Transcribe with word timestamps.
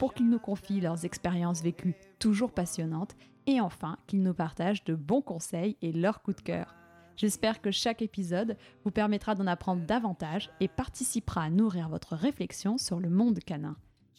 pour 0.00 0.14
qu'ils 0.14 0.30
nous 0.30 0.38
confient 0.38 0.80
leurs 0.80 1.04
expériences 1.04 1.62
vécues 1.62 1.94
toujours 2.18 2.52
passionnantes 2.52 3.14
et 3.46 3.60
enfin 3.60 3.98
qu'ils 4.06 4.22
nous 4.22 4.32
partagent 4.32 4.82
de 4.84 4.94
bons 4.94 5.20
conseils 5.20 5.76
et 5.82 5.92
leurs 5.92 6.22
coups 6.22 6.38
de 6.38 6.42
cœur. 6.42 6.74
J'espère 7.16 7.60
que 7.60 7.70
chaque 7.70 8.00
épisode 8.00 8.56
vous 8.82 8.90
permettra 8.90 9.34
d'en 9.34 9.46
apprendre 9.46 9.84
davantage 9.84 10.50
et 10.58 10.68
participera 10.68 11.42
à 11.42 11.50
nourrir 11.50 11.90
votre 11.90 12.16
réflexion 12.16 12.78
sur 12.78 12.98
le 12.98 13.10
monde 13.10 13.40
canin. 13.40 13.76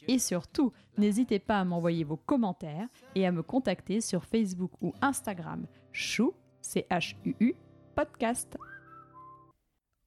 Et 0.08 0.20
surtout, 0.20 0.72
n'hésitez 1.00 1.40
pas 1.40 1.60
à 1.60 1.66
m'envoyer 1.66 2.04
vos 2.04 2.18
commentaires 2.18 2.88
et 3.16 3.26
à 3.26 3.32
me 3.32 3.42
contacter 3.42 4.02
sur 4.02 4.26
Facebook 4.26 4.72
ou 4.82 4.94
Instagram 5.02 5.66
chou, 5.92 6.36
C-H-U-U, 6.62 7.56
podcast. 7.96 8.56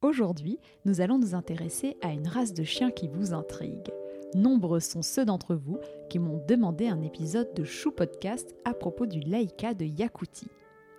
Aujourd'hui, 0.02 0.60
nous 0.84 1.00
allons 1.00 1.18
nous 1.18 1.34
intéresser 1.34 1.96
à 2.00 2.12
une 2.12 2.28
race 2.28 2.54
de 2.54 2.62
chiens 2.62 2.92
qui 2.92 3.08
vous 3.08 3.34
intrigue. 3.34 3.90
Nombreux 4.34 4.80
sont 4.80 5.02
ceux 5.02 5.24
d'entre 5.24 5.54
vous 5.54 5.78
qui 6.10 6.18
m'ont 6.18 6.42
demandé 6.48 6.88
un 6.88 7.02
épisode 7.02 7.54
de 7.54 7.62
Chou 7.62 7.92
Podcast 7.92 8.52
à 8.64 8.74
propos 8.74 9.06
du 9.06 9.20
Laïka 9.20 9.74
de 9.74 9.84
Yakoutie. 9.84 10.50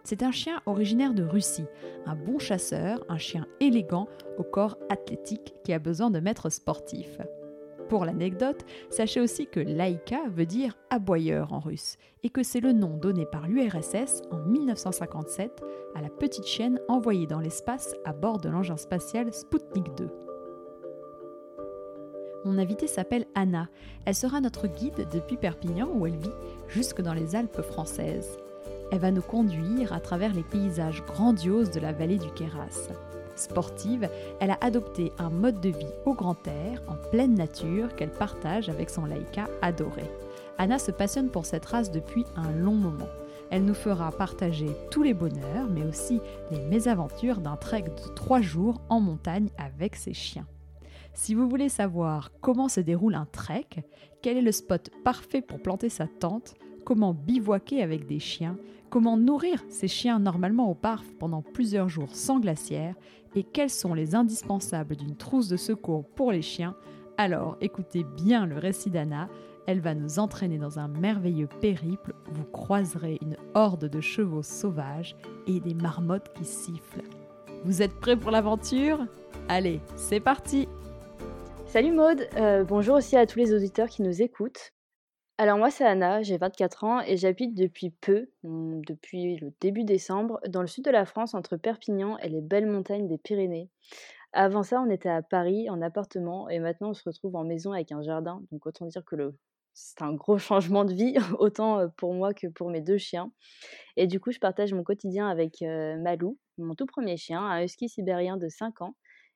C'est 0.05 0.23
un 0.23 0.31
chien 0.31 0.61
originaire 0.65 1.13
de 1.13 1.23
Russie, 1.23 1.65
un 2.05 2.15
bon 2.15 2.39
chasseur, 2.39 3.03
un 3.09 3.17
chien 3.17 3.45
élégant 3.59 4.07
au 4.37 4.43
corps 4.43 4.77
athlétique 4.89 5.53
qui 5.65 5.73
a 5.73 5.79
besoin 5.79 6.11
de 6.11 6.21
maîtres 6.21 6.49
sportifs. 6.49 7.19
Pour 7.89 8.05
l'anecdote, 8.05 8.65
sachez 8.89 9.19
aussi 9.19 9.47
que 9.47 9.59
Laïka 9.59 10.29
veut 10.29 10.45
dire 10.45 10.77
aboyeur 10.89 11.51
en 11.51 11.59
russe 11.59 11.97
et 12.23 12.29
que 12.29 12.41
c'est 12.41 12.61
le 12.61 12.71
nom 12.71 12.95
donné 12.95 13.25
par 13.25 13.47
l'URSS 13.47 14.21
en 14.31 14.37
1957 14.37 15.61
à 15.93 16.01
la 16.01 16.09
petite 16.09 16.47
chienne 16.47 16.79
envoyée 16.87 17.27
dans 17.27 17.41
l'espace 17.41 17.95
à 18.05 18.13
bord 18.13 18.39
de 18.39 18.47
l'engin 18.47 18.77
spatial 18.77 19.33
Sputnik 19.33 19.93
2. 19.97 20.24
Mon 22.45 22.59
invitée 22.59 22.85
s'appelle 22.85 23.25
Anna. 23.33 23.67
Elle 24.05 24.13
sera 24.13 24.39
notre 24.39 24.67
guide 24.67 25.07
depuis 25.11 25.35
Perpignan 25.35 25.89
où 25.95 26.05
elle 26.05 26.15
vit 26.15 26.29
jusque 26.67 27.01
dans 27.01 27.15
les 27.15 27.35
Alpes 27.35 27.63
françaises. 27.63 28.37
Elle 28.91 28.99
va 28.99 29.09
nous 29.09 29.23
conduire 29.23 29.93
à 29.93 29.99
travers 29.99 30.31
les 30.31 30.43
paysages 30.43 31.03
grandioses 31.05 31.71
de 31.71 31.79
la 31.79 31.91
vallée 31.91 32.19
du 32.19 32.29
Queyras. 32.29 32.89
Sportive, 33.35 34.07
elle 34.39 34.51
a 34.51 34.59
adopté 34.61 35.11
un 35.17 35.31
mode 35.31 35.59
de 35.59 35.69
vie 35.69 35.93
au 36.05 36.13
grand 36.13 36.37
air, 36.47 36.83
en 36.87 36.95
pleine 37.09 37.33
nature, 37.33 37.95
qu'elle 37.95 38.11
partage 38.11 38.69
avec 38.69 38.91
son 38.91 39.05
laïka 39.05 39.47
adoré. 39.63 40.03
Anna 40.59 40.77
se 40.77 40.91
passionne 40.91 41.31
pour 41.31 41.47
cette 41.47 41.65
race 41.65 41.91
depuis 41.91 42.25
un 42.35 42.51
long 42.51 42.75
moment. 42.75 43.09
Elle 43.49 43.65
nous 43.65 43.73
fera 43.73 44.11
partager 44.11 44.69
tous 44.91 45.01
les 45.01 45.15
bonheurs, 45.15 45.67
mais 45.69 45.83
aussi 45.83 46.21
les 46.51 46.59
mésaventures 46.59 47.41
d'un 47.41 47.57
trek 47.57 47.83
de 47.83 48.13
trois 48.13 48.41
jours 48.41 48.81
en 48.89 48.99
montagne 48.99 49.49
avec 49.57 49.95
ses 49.95 50.13
chiens. 50.13 50.45
Si 51.15 51.33
vous 51.33 51.47
voulez 51.47 51.69
savoir 51.69 52.29
comment 52.41 52.67
se 52.67 52.81
déroule 52.81 53.15
un 53.15 53.25
trek, 53.25 53.67
quel 54.21 54.35
est 54.35 54.41
le 54.41 54.51
spot 54.51 54.91
parfait 55.05 55.41
pour 55.41 55.61
planter 55.61 55.87
sa 55.87 56.07
tente, 56.07 56.55
comment 56.83 57.13
bivouaquer 57.13 57.81
avec 57.81 58.05
des 58.05 58.19
chiens, 58.19 58.57
comment 58.89 59.15
nourrir 59.15 59.63
ses 59.69 59.87
chiens 59.87 60.19
normalement 60.19 60.69
au 60.69 60.75
parc 60.75 61.05
pendant 61.17 61.41
plusieurs 61.41 61.87
jours 61.87 62.13
sans 62.13 62.39
glacière, 62.41 62.95
et 63.33 63.43
quels 63.43 63.69
sont 63.69 63.93
les 63.93 64.13
indispensables 64.13 64.97
d'une 64.97 65.15
trousse 65.15 65.47
de 65.47 65.55
secours 65.55 66.05
pour 66.05 66.33
les 66.33 66.41
chiens, 66.41 66.75
alors 67.17 67.55
écoutez 67.61 68.03
bien 68.03 68.45
le 68.45 68.57
récit 68.57 68.89
d'Anna, 68.89 69.29
elle 69.67 69.79
va 69.79 69.95
nous 69.95 70.19
entraîner 70.19 70.57
dans 70.57 70.79
un 70.79 70.89
merveilleux 70.89 71.47
périple 71.61 72.13
où 72.29 72.33
vous 72.33 72.43
croiserez 72.43 73.19
une 73.21 73.37
horde 73.53 73.85
de 73.85 74.01
chevaux 74.01 74.43
sauvages 74.43 75.15
et 75.47 75.61
des 75.61 75.73
marmottes 75.73 76.33
qui 76.33 76.43
sifflent. 76.43 77.03
Vous 77.63 77.81
êtes 77.81 77.99
prêts 78.01 78.17
pour 78.17 78.31
l'aventure? 78.31 78.99
Allez, 79.47 79.79
c'est 79.95 80.19
parti 80.19 80.67
Salut 81.75 81.91
Maude, 81.91 82.29
euh, 82.37 82.63
bonjour 82.63 82.95
aussi 82.95 83.17
à 83.17 83.27
tous 83.27 83.37
les 83.37 83.53
auditeurs 83.53 83.89
qui 83.89 84.01
nous 84.01 84.21
écoutent. 84.21 84.71
Alors 85.37 85.57
moi 85.57 85.69
c'est 85.69 85.83
Anna, 85.83 86.21
j'ai 86.21 86.37
24 86.37 86.85
ans 86.85 87.01
et 87.01 87.17
j'habite 87.17 87.53
depuis 87.53 87.89
peu, 87.89 88.29
depuis 88.43 89.35
le 89.35 89.51
début 89.59 89.83
décembre, 89.83 90.39
dans 90.47 90.61
le 90.61 90.67
sud 90.67 90.85
de 90.85 90.89
la 90.89 91.03
France 91.03 91.33
entre 91.33 91.57
Perpignan 91.57 92.17
et 92.19 92.29
les 92.29 92.39
belles 92.39 92.65
montagnes 92.65 93.09
des 93.09 93.17
Pyrénées. 93.17 93.69
Avant 94.31 94.63
ça 94.63 94.79
on 94.79 94.89
était 94.89 95.09
à 95.09 95.21
Paris 95.21 95.69
en 95.69 95.81
appartement 95.81 96.47
et 96.47 96.59
maintenant 96.59 96.91
on 96.91 96.93
se 96.93 97.03
retrouve 97.03 97.35
en 97.35 97.43
maison 97.43 97.73
avec 97.73 97.91
un 97.91 98.01
jardin, 98.01 98.41
donc 98.53 98.65
autant 98.65 98.85
dire 98.85 99.03
que 99.03 99.33
c'est 99.73 100.01
un 100.01 100.13
gros 100.13 100.37
changement 100.37 100.85
de 100.85 100.93
vie, 100.93 101.15
autant 101.39 101.79
euh, 101.79 101.87
pour 101.97 102.13
moi 102.13 102.33
que 102.33 102.47
pour 102.47 102.69
mes 102.69 102.79
deux 102.79 102.97
chiens. 102.97 103.33
Et 103.97 104.07
du 104.07 104.21
coup 104.21 104.31
je 104.31 104.39
partage 104.39 104.73
mon 104.73 104.83
quotidien 104.85 105.27
avec 105.27 105.61
euh, 105.61 105.97
Malou, 105.97 106.39
mon 106.57 106.73
tout 106.73 106.85
premier 106.85 107.17
chien, 107.17 107.41
un 107.41 107.65
husky 107.65 107.89
sibérien 107.89 108.37
de 108.37 108.47
5 108.47 108.81
ans, 108.81 108.95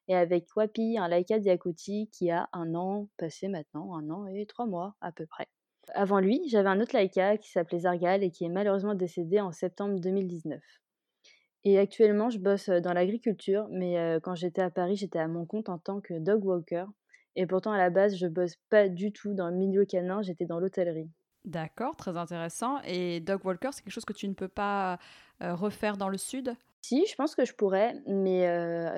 et 0.10 0.16
avec 0.16 0.48
Wapi, 0.56 0.98
un 0.98 1.08
Laika 1.08 1.40
Diakouti 1.40 2.10
qui 2.12 2.32
a 2.32 2.50
un 2.52 2.76
an 2.76 3.08
passé 3.16 3.48
maintenant, 3.48 3.96
un 3.96 4.10
an 4.10 4.26
et 4.26 4.46
trois 4.46 4.66
mois 4.66 4.96
à 5.00 5.14
peu 5.14 5.26
près. 5.26 5.48
Avant 5.94 6.20
lui, 6.20 6.42
j'avais 6.48 6.68
un 6.68 6.82
autre 6.82 6.96
laïka 6.96 7.38
qui 7.38 7.50
s'appelait 7.50 7.80
Zargal 7.80 8.24
et 8.24 8.32
qui 8.32 8.44
est 8.44 8.50
malheureusement 8.50 8.96
décédé 8.96 9.40
en 9.40 9.52
septembre 9.52 10.00
2019. 10.00 10.62
Et 11.64 11.78
actuellement, 11.78 12.30
je 12.30 12.40
bosse 12.40 12.70
dans 12.70 12.94
l'agriculture, 12.94 13.68
mais 13.72 14.18
quand 14.24 14.34
j'étais 14.34 14.62
à 14.62 14.70
Paris, 14.70 14.96
j'étais 14.96 15.20
à 15.20 15.28
mon 15.28 15.46
compte 15.46 15.70
en 15.70 15.78
tant 15.78 16.02
que 16.02 16.18
dog 16.20 16.44
walker. 16.44 16.86
Et 17.36 17.46
pourtant, 17.46 17.72
à 17.72 17.78
la 17.78 17.90
base, 17.90 18.16
je 18.16 18.28
bosse 18.28 18.56
pas 18.70 18.90
du 18.90 19.12
tout 19.12 19.34
dans 19.34 19.50
le 19.50 19.56
milieu 19.56 19.86
canin, 19.86 20.22
j'étais 20.22 20.46
dans 20.46 20.60
l'hôtellerie. 20.60 21.10
D'accord, 21.46 21.96
très 21.96 22.18
intéressant. 22.18 22.80
Et 22.84 23.20
dog 23.20 23.46
walker, 23.46 23.70
c'est 23.72 23.84
quelque 23.84 23.94
chose 23.94 24.06
que 24.06 24.14
tu 24.14 24.28
ne 24.28 24.34
peux 24.34 24.48
pas 24.48 25.00
refaire 25.40 25.98
dans 25.98 26.10
le 26.10 26.18
sud? 26.18 26.56
Si, 26.82 27.06
je 27.06 27.16
pense 27.16 27.36
que 27.36 27.46
je 27.46 27.54
pourrais, 27.54 27.94
mais 28.08 28.42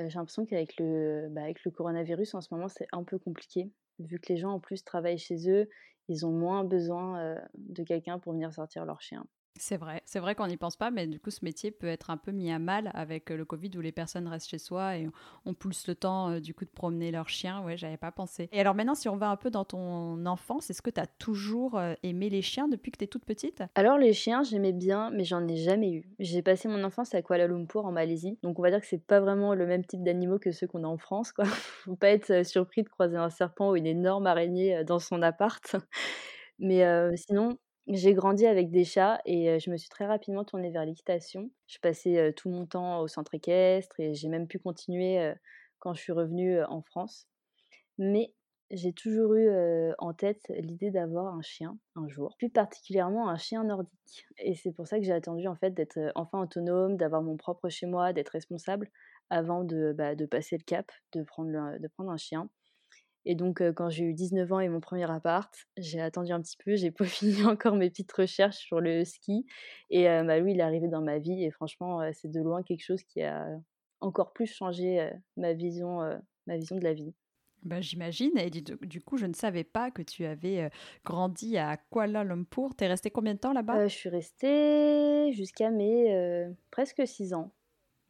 j'ai 0.10 0.18
l'impression 0.18 0.46
qu'avec 0.46 0.76
le, 0.80 1.28
bah, 1.32 1.48
le 1.48 1.72
coronavirus 1.72 2.36
en 2.36 2.42
ce 2.42 2.54
moment, 2.54 2.68
c'est 2.68 2.88
un 2.92 3.04
peu 3.04 3.18
compliqué, 3.20 3.72
vu 4.00 4.20
que 4.20 4.32
les 4.32 4.38
gens 4.38 4.52
en 4.52 4.60
plus 4.60 4.84
travaillent 4.84 5.18
chez 5.18 5.50
eux 5.50 5.68
ils 6.08 6.26
ont 6.26 6.32
moins 6.32 6.64
besoin 6.64 7.38
de 7.56 7.84
quelqu'un 7.84 8.20
pour 8.20 8.34
venir 8.34 8.54
sortir 8.54 8.86
leur 8.86 9.02
chien. 9.02 9.26
C'est 9.58 9.78
vrai, 9.78 10.02
c'est 10.06 10.20
vrai 10.20 10.34
qu'on 10.34 10.48
n'y 10.48 10.58
pense 10.58 10.78
pas, 10.78 10.92
mais 10.92 11.06
du 11.08 11.20
coup, 11.20 11.30
ce 11.30 11.44
métier 11.44 11.72
peut 11.72 11.88
être 11.88 12.10
un 12.10 12.18
peu 12.18 12.32
mis 12.32 12.52
à 12.52 12.58
mal 12.58 12.90
avec 12.94 13.30
le 13.30 13.44
Covid 13.46 13.70
où 13.76 13.82
les 13.82 13.92
personnes 13.92 14.28
restent 14.28 14.50
chez 14.50 14.58
soi 14.58 14.98
et 14.98 15.08
ont 15.46 15.54
plus 15.54 15.88
le 15.88 15.94
temps 15.96 16.40
du 16.40 16.54
coup 16.54 16.64
de 16.66 16.70
promener 16.70 17.12
leurs 17.12 17.30
chiens. 17.30 17.62
Ouais, 17.64 17.76
j'avais 17.78 17.98
pas 17.98 18.12
pensé. 18.12 18.48
Et 18.54 18.62
alors 18.62 18.74
maintenant, 18.76 18.96
si 18.96 19.10
on 19.10 19.18
va 19.18 19.30
un 19.30 19.36
peu 19.36 19.52
dans 19.52 19.66
ton 19.66 20.26
enfance, 20.26 20.70
est-ce 20.70 20.82
que 20.82 20.90
tu 20.90 21.02
as 21.02 21.06
toujours 21.06 21.80
aimé 22.02 22.30
les 22.30 22.42
chiens 22.42 22.70
depuis 22.70 22.92
que 22.92 22.98
tu 22.98 23.04
es 23.04 23.08
toute 23.08 23.26
petite? 23.26 23.62
Alors, 23.76 23.98
les 23.98 24.14
chiens, 24.14 24.42
j'aimais 24.42 24.72
bien, 24.74 25.12
mais 25.12 25.26
j'en 25.26 25.46
ai 25.48 25.58
jamais 25.58 25.92
eu. 25.92 26.10
J'ai 26.20 26.42
passé 26.42 26.68
mon 26.70 26.84
enfance 26.84 27.14
à 27.14 27.22
Kuala 27.22 27.46
Lumpur 27.48 27.86
en 27.86 27.92
Malaisie, 27.92 28.40
donc 28.44 28.58
on 28.58 28.62
va 28.62 28.72
dire 28.72 28.80
que 28.80 28.88
c'est 28.88 29.06
pas 29.06 29.20
vraiment 29.20 29.54
le 29.54 29.68
même 29.68 29.86
type 29.86 30.02
d'animaux 30.04 30.40
que 30.40 30.52
ceux 30.52 30.66
qu'on 30.68 30.84
a 30.86 30.88
en 30.88 30.98
France, 30.98 31.34
quoi. 31.34 31.44
Faut 31.86 31.96
pas 31.98 32.10
être 32.10 32.46
surpris 32.46 32.84
de 32.84 32.90
croiser 32.90 33.18
un 33.18 33.30
serpent 33.30 33.72
ou 33.72 33.76
une 33.76 33.86
énorme 33.86 34.28
araignée 34.28 34.84
dans 34.86 35.00
son 35.00 35.22
appart. 35.22 35.76
Mais 36.60 36.84
sinon, 37.18 37.58
j'ai 37.92 38.14
grandi 38.14 38.46
avec 38.46 38.70
des 38.72 38.84
chats 38.86 39.22
et 39.26 39.60
je 39.60 39.70
me 39.70 39.78
suis 39.78 39.90
très 39.90 40.06
rapidement 40.06 40.44
tournée 40.44 40.72
vers 40.72 40.86
l'équitation. 40.86 41.50
Je 41.68 41.78
passais 41.80 42.34
tout 42.34 42.50
mon 42.50 42.66
temps 42.66 43.02
au 43.02 43.08
centre 43.08 43.34
équestre 43.36 44.00
et 44.00 44.14
j'ai 44.14 44.30
même 44.30 44.48
pu 44.48 44.60
continuer 44.60 45.34
quand 45.80 45.94
je 45.94 46.02
suis 46.02 46.14
revenue 46.14 46.64
en 46.64 46.82
France. 46.82 47.28
Mais 47.98 48.34
j'ai 48.70 48.94
toujours 48.94 49.36
eu 49.36 49.50
en 49.98 50.14
tête 50.14 50.44
l'idée 50.50 50.92
d'avoir 50.92 51.34
un 51.34 51.42
chien 51.42 51.78
un 51.96 52.08
jour, 52.08 52.36
plus 52.38 52.50
particulièrement 52.50 53.30
un 53.30 53.38
chien 53.38 53.64
nordique. 53.64 54.26
Et 54.38 54.56
c'est 54.56 54.72
pour 54.72 54.88
ça 54.88 54.98
que 54.98 55.04
j'ai 55.06 55.12
attendu 55.12 55.48
en 55.48 55.56
fait 55.56 55.72
d'être 55.72 56.00
enfin 56.16 56.42
autonome, 56.42 56.96
d'avoir 56.98 57.22
mon 57.22 57.36
propre 57.36 57.70
chez 57.70 57.86
moi, 57.86 58.14
d'être 58.14 58.30
responsable 58.30 58.90
avant 59.30 59.64
de, 59.64 59.94
bah, 59.98 60.16
passer 60.30 60.58
le 60.58 60.64
cap, 60.64 60.92
de 61.14 61.24
prendre, 61.24 61.78
de 61.80 61.88
prendre 61.90 62.12
un 62.12 62.18
chien. 62.18 62.50
Et 63.26 63.36
donc, 63.36 63.62
quand 63.74 63.90
j'ai 63.90 64.04
eu 64.04 64.14
19 64.14 64.52
ans 64.52 64.60
et 64.60 64.70
mon 64.70 64.80
premier 64.80 65.10
appart, 65.10 65.54
j'ai 65.78 66.02
attendu 66.02 66.32
un 66.32 66.42
petit 66.42 66.58
peu, 66.58 66.76
j'ai 66.76 66.92
peaufiné 66.92 67.46
encore 67.46 67.76
mes 67.76 67.90
petites 67.90 68.12
recherches 68.12 68.58
sur 68.58 68.80
le 68.80 69.06
ski. 69.06 69.46
Et 69.90 70.06
bah, 70.06 70.40
lui, 70.40 70.54
il 70.54 70.60
est 70.60 70.64
arrivé 70.64 70.88
dans 70.88 71.02
ma 71.02 71.20
vie. 71.20 71.44
Et 71.44 71.52
franchement, 71.52 72.02
c'est 72.14 72.32
de 72.32 72.42
loin 72.42 72.64
quelque 72.64 72.84
chose 72.84 73.04
qui 73.04 73.22
a 73.22 73.48
encore 74.00 74.34
plus 74.34 74.48
changé 74.48 75.10
ma, 75.38 75.54
vision, 75.54 76.00
ma 76.48 76.58
vision 76.58 76.76
de 76.78 76.84
la 76.84 76.94
vie. 76.94 77.14
Bah, 77.64 77.80
J'imagine. 77.80 78.38
Et 78.38 78.50
du, 78.50 79.02
coup, 79.02 79.18
je 79.18 79.28
ne 79.28 79.34
savais 79.34 79.64
pas 79.64 79.92
que 79.92 80.02
tu 80.02 80.26
avais 80.26 80.72
grandi 81.06 81.58
à 81.58 81.78
Kuala 81.78 82.24
Lumpur. 82.24 82.76
Tu 82.76 82.86
es 82.86 82.88
resté 82.88 83.12
combien 83.12 83.36
de 83.36 83.40
temps 83.40 83.54
là-bas? 83.54 83.88
Je 83.88 83.94
suis 83.94 84.10
restée 84.10 85.32
jusqu'à 85.34 85.70
mes 85.70 86.50
presque 86.72 87.06
6 87.06 87.36
ans. 87.36 87.52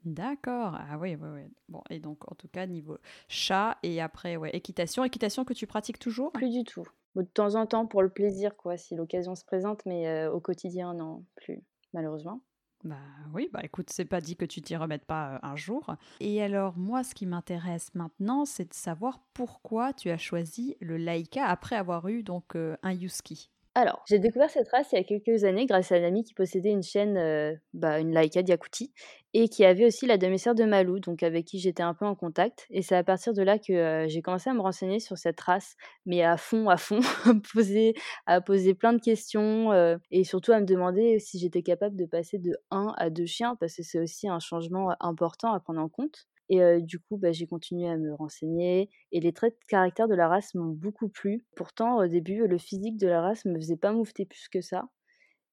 D'accord. 0.05 0.75
Ah 0.75 0.97
oui, 0.97 1.15
oui, 1.15 1.27
oui. 1.33 1.53
Bon, 1.69 1.83
et 1.89 1.99
donc, 1.99 2.29
en 2.31 2.35
tout 2.35 2.47
cas, 2.47 2.65
niveau 2.65 2.97
chat 3.27 3.77
et 3.83 4.01
après, 4.01 4.35
ouais, 4.35 4.49
équitation. 4.55 5.03
Équitation 5.03 5.45
que 5.45 5.53
tu 5.53 5.67
pratiques 5.67 5.99
toujours? 5.99 6.31
Plus 6.33 6.49
du 6.49 6.65
tout. 6.65 6.83
de 7.15 7.21
temps 7.23 7.55
en 7.55 7.65
temps 7.65 7.87
pour 7.87 8.01
le 8.01 8.09
plaisir 8.09 8.57
quoi, 8.57 8.75
si 8.77 8.95
l'occasion 8.95 9.33
se 9.35 9.45
présente, 9.45 9.85
mais 9.85 10.07
heu, 10.25 10.29
au 10.29 10.41
quotidien 10.41 10.93
non, 10.93 11.25
plus, 11.35 11.63
malheureusement. 11.93 12.41
Bah 12.83 12.97
oui, 13.33 13.47
bah 13.53 13.59
écoute, 13.63 13.91
c'est 13.91 14.05
pas 14.05 14.21
dit 14.21 14.35
que 14.35 14.45
tu 14.45 14.61
t'y 14.61 14.75
remettes 14.75 15.05
pas, 15.05 15.35
heu, 15.35 15.39
un 15.43 15.55
jour. 15.55 15.95
Et 16.19 16.41
alors 16.41 16.77
moi, 16.77 17.03
ce 17.03 17.13
qui 17.13 17.27
m'intéresse 17.27 17.93
maintenant, 17.93 18.43
c'est 18.45 18.69
de 18.69 18.73
savoir 18.73 19.19
pourquoi 19.33 19.93
tu 19.93 20.09
as 20.09 20.17
choisi 20.17 20.77
le 20.79 20.97
Laïka 20.97 21.45
après 21.45 21.75
avoir 21.75 22.07
eu 22.07 22.23
donc, 22.23 22.55
heu, 22.55 22.77
un 22.81 22.93
husky? 22.99 23.51
Alors, 23.73 24.03
j'ai 24.05 24.19
découvert 24.19 24.49
cette 24.49 24.67
race 24.67 24.89
il 24.91 24.97
y 24.97 24.99
a 24.99 25.03
quelques 25.05 25.45
années 25.45 25.65
grâce 25.65 25.93
à 25.93 25.97
une 25.97 26.03
amie 26.03 26.25
qui 26.25 26.33
possédait 26.33 26.71
une 26.71 26.83
chaîne, 26.83 27.17
heu, 27.17 27.57
bah, 27.73 27.99
une 28.01 28.11
Laïka 28.13 28.43
d'Yakoutie 28.43 28.91
et 29.33 29.47
qui 29.47 29.63
avait 29.63 29.85
aussi 29.85 30.05
la 30.07 30.17
demi-sœur 30.17 30.55
de 30.55 30.65
Malou, 30.65 30.99
donc 30.99 31.23
avec 31.23 31.45
qui 31.45 31.57
j'étais 31.59 31.81
un 31.81 31.93
peu 31.93 32.05
en 32.05 32.13
contact 32.13 32.67
et 32.69 32.81
c'est 32.81 32.97
à 32.97 33.03
partir 33.05 33.33
de 33.33 33.41
là 33.41 33.57
que, 33.59 34.05
heu, 34.05 34.07
j'ai 34.09 34.21
commencé 34.21 34.49
à 34.49 34.53
me 34.53 34.59
renseigner 34.59 34.99
sur 34.99 35.17
cette 35.17 35.39
race, 35.39 35.77
mais 36.05 36.21
à 36.21 36.35
fond, 36.35 36.67
à 36.67 36.75
fond, 36.75 36.99
à 37.25 37.33
poser 37.53 37.93
à 38.25 38.41
poser 38.41 38.73
plein 38.73 38.91
de 38.91 38.99
questions, 39.01 39.71
heu 39.71 39.97
et 40.11 40.25
surtout 40.25 40.51
à 40.51 40.59
me 40.59 40.65
demander 40.65 41.19
si 41.19 41.39
j'étais 41.39 41.63
capable 41.63 41.95
de 41.95 42.05
passer 42.05 42.39
de 42.39 42.51
un 42.71 42.93
à 42.97 43.09
2 43.09 43.25
chiens 43.25 43.55
parce 43.57 43.75
que 43.77 43.83
c'est 43.83 43.99
aussi 44.01 44.27
un 44.27 44.39
changement, 44.39 44.93
important 44.99 45.53
à 45.53 45.61
prendre 45.61 45.79
en 45.79 45.87
compte. 45.87 46.27
Et 46.51 46.81
du 46.81 46.99
coup, 46.99 47.17
bah, 47.17 47.31
j'ai 47.33 47.47
continué 47.47 47.89
à 47.89 47.97
me 47.97 48.13
renseigner 48.15 48.89
et 49.13 49.21
les 49.21 49.33
traits 49.33 49.55
de 49.55 49.65
caractère 49.67 50.09
de 50.09 50.15
la 50.15 50.27
race 50.29 50.53
m'ont 50.55 50.67
beaucoup 50.73 51.09
plu. 51.09 51.45
Pourtant, 51.55 51.97
au 51.99 52.07
début, 52.07 52.47
le 52.47 52.59
physique 52.59 52.97
de 52.97 53.07
la 53.07 53.21
race 53.21 53.45
me 53.45 53.55
faisait 53.57 53.77
pas 53.77 53.93
moufter 53.93 54.25
plus 54.25 54.49
que 54.49 54.61
ça. 54.61 54.85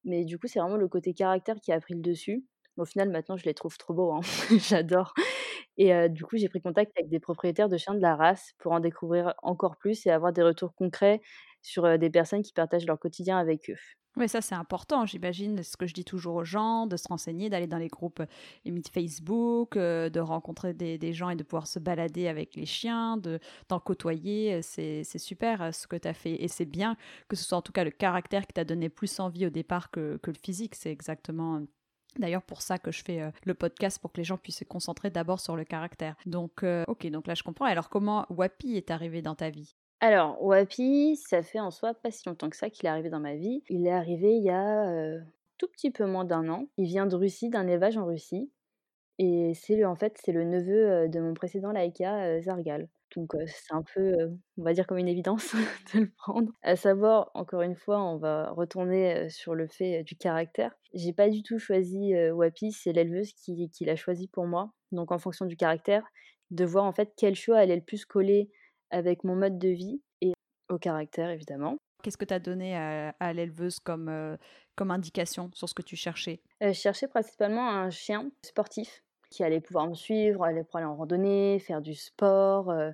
Mais 0.05 0.25
du 0.25 0.39
coup, 0.39 0.47
c'est 0.49 0.61
vraiment 0.61 0.77
le 0.77 0.89
côté 0.89 1.15
caractère 1.15 1.57
qui 1.61 1.73
a 1.73 1.81
pris 1.81 1.95
le 1.95 2.01
dessus. 2.01 2.45
Au 2.77 2.85
final, 2.85 3.11
maintenant, 3.11 3.37
je 3.37 3.45
les 3.45 3.55
trouve 3.55 3.77
trop 3.79 3.95
beaux, 3.95 4.13
hein. 4.13 4.21
J'adore. 4.59 5.15
Et 5.79 6.09
du 6.11 6.25
coup, 6.25 6.37
j'ai 6.39 6.49
pris 6.49 6.61
contact 6.63 6.93
avec 6.99 7.11
des 7.11 7.21
propriétaires 7.21 7.69
de 7.69 7.77
chiens 7.79 7.95
de 7.95 8.01
la 8.01 8.17
race 8.17 8.53
pour 8.59 8.73
en 8.73 8.81
découvrir 8.81 9.35
encore 9.43 9.77
plus 9.79 10.07
et 10.07 10.11
avoir 10.11 10.33
des 10.33 10.43
retours 10.43 10.75
concrets 10.75 11.21
sur, 11.63 11.99
des 11.99 12.11
personnes 12.11 12.43
qui 12.43 12.53
partagent 12.53 12.87
leur 12.87 12.99
quotidien 13.01 13.39
avec 13.39 13.71
eux. 13.71 13.77
Oui, 14.19 14.29
ça 14.29 14.41
c'est 14.41 14.57
important, 14.57 15.07
j'imagine, 15.07 15.63
ce 15.63 15.77
que 15.77 15.87
je 15.87 15.95
dis 15.95 16.05
toujours 16.05 16.35
aux 16.35 16.45
gens, 16.45 16.89
de 16.89 16.97
se 16.97 17.07
renseigner, 17.07 17.51
d'aller 17.51 17.69
dans 17.69 17.79
les 17.79 17.87
groupes, 17.87 18.21
limite 18.65 18.89
Facebook, 18.89 19.77
heu, 19.77 20.11
de 20.11 20.19
rencontrer 20.19 20.75
des 20.75 21.13
gens 21.13 21.31
et 21.31 21.37
de 21.37 21.45
pouvoir 21.45 21.69
se 21.69 21.79
balader 21.79 22.27
avec 22.27 22.57
les 22.57 22.67
chiens, 22.67 23.17
de 23.17 23.39
d'en 23.69 23.79
côtoyer, 23.79 24.57
heu, 24.57 24.61
c'est 24.63 25.05
super, 25.19 25.63
heu, 25.63 25.71
ce 25.73 25.87
que 25.87 25.95
tu 25.95 26.09
as 26.09 26.15
fait 26.15 26.43
et 26.43 26.49
c'est 26.49 26.65
bien 26.65 26.97
que 27.29 27.37
ce 27.37 27.45
soit 27.45 27.59
en 27.59 27.63
tout 27.63 27.71
cas 27.71 27.85
le 27.85 27.93
caractère 27.93 28.45
qui 28.49 28.55
t'a 28.55 28.65
donné 28.65 28.89
plus 28.89 29.21
envie 29.21 29.47
au 29.47 29.51
départ 29.51 29.93
que 29.93 30.19
le 30.27 30.33
physique. 30.35 30.75
C'est 30.75 30.91
exactement, 30.91 31.63
d'ailleurs 32.19 32.43
pour 32.43 32.61
ça 32.61 32.79
que 32.79 32.91
je 32.91 33.05
fais, 33.05 33.31
le 33.45 33.55
podcast 33.55 34.01
pour 34.01 34.11
que 34.13 34.19
les 34.19 34.25
gens 34.25 34.37
puissent 34.37 34.59
se 34.59 34.65
concentrer 34.65 35.11
d'abord 35.11 35.39
sur 35.39 35.55
le 35.55 35.65
caractère. 35.65 36.17
Donc 36.27 36.65
OK, 36.89 37.07
donc 37.07 37.29
là 37.29 37.35
je 37.35 37.45
comprends. 37.45 37.67
Alors 37.67 37.89
comment 37.89 38.27
Wapi 38.31 38.77
est 38.77 38.91
arrivé 38.91 39.23
dans 39.23 39.37
ta 39.37 39.49
vie? 39.51 39.77
Alors, 40.01 40.41
Wapi, 40.43 41.17
ça 41.17 41.43
fait 41.43 41.59
en 41.59 41.71
soi 41.71 41.95
pas 41.95 42.11
si 42.11 42.23
longtemps 42.29 42.51
que 42.51 42.57
ça 42.57 42.71
qu'il 42.71 42.87
est 42.87 42.89
arrivé 42.89 43.11
dans 43.11 43.21
ma 43.21 43.35
vie. 43.35 43.63
Il 43.69 43.87
est 43.87 43.91
arrivé 43.91 44.37
il 44.37 44.45
y 44.45 44.51
a, 44.51 45.19
tout 45.59 45.69
petit 45.69 45.91
peu 45.91 46.07
moins 46.07 46.25
d'un 46.25 46.49
an. 46.49 46.69
Il 46.77 46.87
vient 46.87 47.07
de 47.07 47.17
Russie, 47.17 47.51
d'un 47.51 47.67
élevage 47.67 47.97
en 47.97 48.07
Russie 48.07 48.51
et 49.19 49.53
c'est 49.55 49.75
le 49.77 49.87
en 49.87 49.97
fait, 49.97 50.17
c'est 50.25 50.33
le 50.33 50.45
neveu, 50.45 51.09
de 51.09 51.21
mon 51.21 51.35
précédent 51.35 51.73
Laïka, 51.73 52.41
Zargal. 52.41 52.89
Donc 53.17 53.35
c'est 53.47 53.75
un 53.75 53.83
peu, 53.83 54.15
on 54.59 54.63
va 54.63 54.75
dire 54.75 54.87
comme 54.87 54.99
une 54.99 55.09
évidence 55.09 55.55
de 55.95 56.01
le 56.01 56.11
prendre. 56.17 56.53
À 56.63 56.77
savoir, 56.77 57.31
encore 57.35 57.63
une 57.63 57.75
fois, 57.75 58.01
on 58.01 58.17
va 58.19 58.51
retourner, 58.51 59.29
sur 59.29 59.55
le 59.57 59.67
fait, 59.67 60.05
du 60.05 60.15
caractère. 60.17 60.73
J'ai 60.95 61.13
pas 61.13 61.29
du 61.31 61.43
tout 61.43 61.59
choisi, 61.59 62.15
Wapi, 62.33 62.71
c'est 62.71 62.93
l'éleveuse 62.93 63.33
qui 63.33 63.71
qui 63.71 63.85
l'a 63.85 63.97
choisi 63.97 64.29
pour 64.29 64.47
moi. 64.47 64.73
Donc 64.93 65.11
en 65.11 65.19
fonction 65.19 65.47
du 65.47 65.57
caractère, 65.57 66.05
de 66.53 66.65
voir 66.65 66.85
en 66.85 66.93
fait 66.93 67.13
quel 67.17 67.35
choix 67.35 67.59
allait 67.59 67.77
le 67.77 67.83
plus 67.83 68.05
coller 68.05 68.51
avec 68.91 69.25
mon 69.25 69.37
mode 69.37 69.59
de 69.59 69.69
vie 69.69 70.03
et 70.21 70.33
au 70.71 70.79
caractère 70.79 71.31
évidemment. 71.31 71.79
Qu'est-ce 72.03 72.17
que 72.17 72.25
tu 72.25 72.35
as 72.35 72.39
donné 72.41 72.77
à 72.77 73.11
à 73.21 73.33
l'éleveuse 73.33 73.79
comme, 73.81 74.09
heu, 74.09 74.39
comme 74.77 74.91
indication 74.91 75.51
sur 75.55 75.69
ce 75.69 75.75
que 75.75 75.83
tu 75.83 75.97
cherchais? 75.97 76.43
Heu, 76.63 76.69
je 76.73 76.79
cherchais 76.81 77.09
principalement 77.09 77.69
un 77.69 77.91
chien 77.91 78.31
sportif 78.45 79.03
qui 79.31 79.45
allait 79.45 79.61
pouvoir 79.61 79.89
me 79.89 79.95
suivre, 79.95 80.45
aller 80.45 80.65
pour 80.65 80.77
aller 80.77 80.87
en 80.87 80.97
randonnée, 80.97 81.59
faire 81.59 81.83
du 81.83 81.95
sport, 81.95 82.71
heu, 82.73 82.93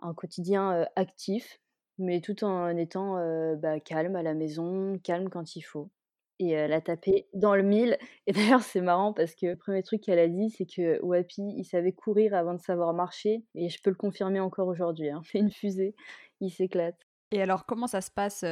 un 0.00 0.14
quotidien, 0.14 0.86
actif, 0.96 1.60
mais 1.98 2.20
tout 2.22 2.44
en 2.44 2.76
étant, 2.76 3.16
bah, 3.56 3.80
calme 3.80 4.16
à 4.16 4.22
la 4.24 4.34
maison, 4.34 4.98
calme 5.00 5.30
quand 5.30 5.56
il 5.56 5.62
faut 5.62 5.90
et 6.38 6.50
elle 6.50 6.72
a 6.72 6.80
tapé 6.80 7.26
dans 7.34 7.54
le 7.54 7.62
mille 7.62 7.98
et 8.26 8.32
d'ailleurs 8.32 8.62
c'est 8.62 8.80
marrant 8.80 9.12
parce 9.12 9.34
que 9.34 9.46
le 9.46 9.56
1er 9.56 9.82
truc 9.82 10.02
qu'elle 10.02 10.18
a 10.18 10.28
dit, 10.28 10.50
c'est 10.50 10.66
que 10.66 11.00
Wapi, 11.02 11.42
il 11.56 11.64
savait 11.64 11.92
courir 11.92 12.34
avant 12.34 12.54
de 12.54 12.60
savoir 12.60 12.94
marcher 12.94 13.44
et 13.54 13.68
je 13.68 13.80
peux 13.82 13.90
le 13.90 13.96
confirmer 13.96 14.40
encore 14.40 14.68
aujourd'hui, 14.68 15.10
hein. 15.10 15.22
C'est 15.30 15.38
une 15.38 15.50
fusée, 15.50 15.94
il 16.40 16.50
s'éclate. 16.50 16.96
Et 17.30 17.42
alors 17.42 17.66
comment 17.66 17.86
ça 17.86 18.00
se 18.00 18.10
passe, 18.10 18.44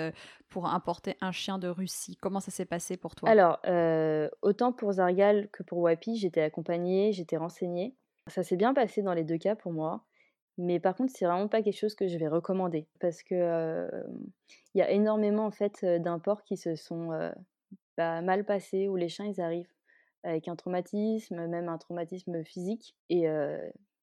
pour 0.51 0.67
importer 0.67 1.17
un 1.23 1.33
chien 1.33 1.59
de 1.59 1.69
Russie? 1.69 2.17
Comment 2.21 2.41
ça 2.41 2.51
s'est 2.51 2.67
passé 2.67 2.99
pour 2.99 3.15
toi? 3.15 3.31
Alors, 3.31 3.59
autant 4.43 4.73
pour 4.73 4.93
Zargal 4.93 5.49
que 5.51 5.63
pour 5.63 5.79
Wapi, 5.79 6.17
j'étais 6.17 6.43
accompagnée, 6.43 7.13
j'étais 7.13 7.39
renseignée. 7.39 7.97
Ça 8.27 8.43
s'est 8.43 8.57
bien 8.57 8.75
passé 8.75 9.03
dans 9.03 9.15
les 9.15 9.25
2 9.25 9.39
cas 9.39 9.57
pour 9.57 9.73
moi, 9.73 10.05
mais 10.59 10.81
par 10.81 10.95
contre, 10.95 11.13
c'est 11.15 11.25
vraiment 11.25 11.49
pas 11.49 11.63
quelque 11.63 11.79
chose 11.79 11.95
que 11.95 12.09
je 12.09 12.19
vais 12.19 12.29
recommander 12.29 12.87
parce 13.01 13.23
que, 13.23 13.89
il 14.75 14.79
y 14.79 14.83
a 14.83 14.91
énormément 14.91 15.47
en 15.47 15.51
fait, 15.51 15.85
d'imports 15.85 16.43
qui 16.43 16.57
se 16.57 16.75
sont, 16.75 17.13
bah, 17.97 18.23
mal 18.23 18.45
passés, 18.45 18.89
où 18.89 18.97
les 18.97 19.09
chiens, 19.09 19.27
ils 19.27 19.41
arrivent 19.41 19.73
avec 20.25 20.49
un 20.49 20.57
traumatisme, 20.57 21.47
même 21.47 21.69
un 21.69 21.79
traumatisme 21.79 22.45
physique 22.45 22.97
et 23.11 23.27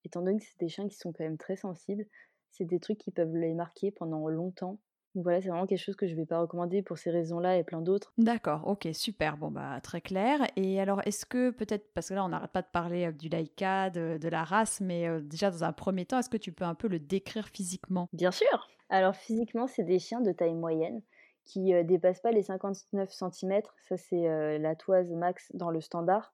étant 0.06 0.22
donné 0.22 0.40
que 0.40 0.46
c'est 0.46 0.60
des 0.60 0.70
chiens 0.70 0.88
qui 0.88 0.96
sont 0.98 1.12
quand 1.12 1.24
même 1.24 1.38
très 1.38 1.56
sensibles, 1.58 2.06
c'est 2.52 2.66
des 2.66 2.80
trucs 2.80 2.98
qui 3.00 3.12
peuvent 3.12 3.36
les 3.36 3.54
marquer 3.54 3.92
pendant 3.92 4.28
longtemps. 4.30 4.80
Donc 5.16 5.24
voilà, 5.24 5.42
c'est 5.42 5.50
vraiment 5.50 5.68
quelque 5.68 5.84
chose 5.84 5.96
que 5.96 6.08
je 6.08 6.16
vais 6.16 6.26
pas 6.26 6.40
recommander 6.40 6.82
pour 6.82 6.98
ces 6.98 7.12
raisons-là 7.12 7.58
et 7.58 7.64
plein 7.64 7.82
d'autres. 7.82 8.16
D'accord, 8.20 8.68
OK, 8.68 8.88
super. 8.94 9.38
Bon, 9.38 9.50
bah, 9.50 9.80
très 9.82 10.00
clair 10.02 10.40
et 10.56 10.80
alors 10.80 11.02
est-ce 11.06 11.26
que 11.26 11.50
peut-être 11.50 11.92
parce 11.94 12.10
que 12.10 12.14
là, 12.14 12.24
on 12.24 12.30
n'arrête 12.30 12.52
pas 12.52 12.62
de 12.62 12.68
parler, 12.68 13.12
du 13.12 13.28
Laïka, 13.28 13.90
de 13.90 14.18
de 14.22 14.28
la 14.30 14.44
race, 14.44 14.82
mais 14.82 15.20
déjà 15.22 15.50
dans 15.50 15.64
un 15.64 15.74
premier 15.74 16.06
temps, 16.06 16.20
est-ce 16.20 16.30
que 16.30 16.38
tu 16.38 16.52
peux 16.54 16.64
un 16.66 16.76
peu 16.76 16.88
le 16.88 17.00
décrire 17.00 17.48
physiquement? 17.48 18.10
Bien 18.14 18.32
sûr! 18.32 18.68
Alors 18.90 19.16
physiquement, 19.16 19.68
c'est 19.68 19.84
des 19.84 20.00
chiens 20.00 20.22
de 20.22 20.32
taille 20.32 20.54
moyenne 20.54 21.02
qui, 21.46 21.74
heu, 21.74 21.84
dépassent 21.84 22.22
pas 22.22 22.32
les 22.32 22.44
59 22.44 23.12
centimètres. 23.12 23.76
Ça, 23.82 23.98
c'est, 23.98 24.60
la 24.60 24.76
toise 24.76 25.12
max 25.12 25.52
dans 25.54 25.70
le 25.70 25.82
standard. 25.82 26.34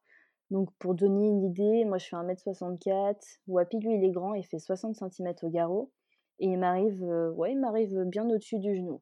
Donc 0.51 0.69
pour 0.79 0.95
donner 0.95 1.27
une 1.27 1.43
idée, 1.43 1.85
moi 1.85 1.99
je 1.99 2.07
fais 2.07 2.15
1m64, 2.15 3.39
Wapi 3.47 3.77
lui 3.77 3.93
il 3.93 4.03
est 4.03 4.09
grand, 4.09 4.33
il 4.33 4.43
fait 4.43 4.57
60 4.57 4.95
centimètres 4.95 5.43
au 5.43 5.49
garrot 5.49 5.91
et 6.39 6.47
il 6.47 6.57
m'arrive, 6.57 7.03
ouais, 7.35 7.53
m'arrive 7.53 8.03
bien 8.05 8.27
au-dessus 8.27 8.57
du 8.57 8.75
genou. 8.75 8.99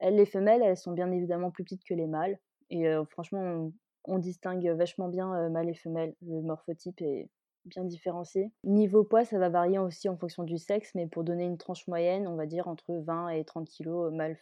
Elles, 0.00 0.16
les 0.16 0.26
femelles, 0.26 0.62
elles 0.64 0.76
sont 0.76 0.90
bien 0.90 1.12
évidemment 1.12 1.52
plus 1.52 1.62
petites 1.62 1.84
que 1.84 1.94
les 1.94 2.08
mâles 2.08 2.40
et 2.70 2.92
franchement, 3.08 3.70
on 4.04 4.18
distingue 4.18 4.66
vachement 4.70 5.08
bien, 5.08 5.34
heu, 5.34 5.50
mâle 5.50 5.68
et 5.68 5.74
femelle. 5.74 6.14
Le 6.22 6.40
morphotype 6.40 7.00
est 7.02 7.28
bien 7.64 7.84
différencié. 7.84 8.50
Niveau 8.64 9.04
poids, 9.04 9.24
ça 9.24 9.38
va 9.38 9.48
varier 9.48 9.78
aussi 9.78 10.08
en 10.08 10.16
fonction 10.16 10.44
du 10.44 10.58
sexe, 10.58 10.94
mais 10.94 11.06
pour 11.06 11.24
donner 11.24 11.44
une 11.44 11.58
tranche 11.58 11.86
moyenne, 11.86 12.26
on 12.26 12.36
va 12.36 12.46
dire 12.46 12.68
entre 12.68 12.94
20 12.94 13.30
et 13.30 13.44
30 13.44 13.68
kilogrammes, 13.68 14.16
mâle, 14.16 14.36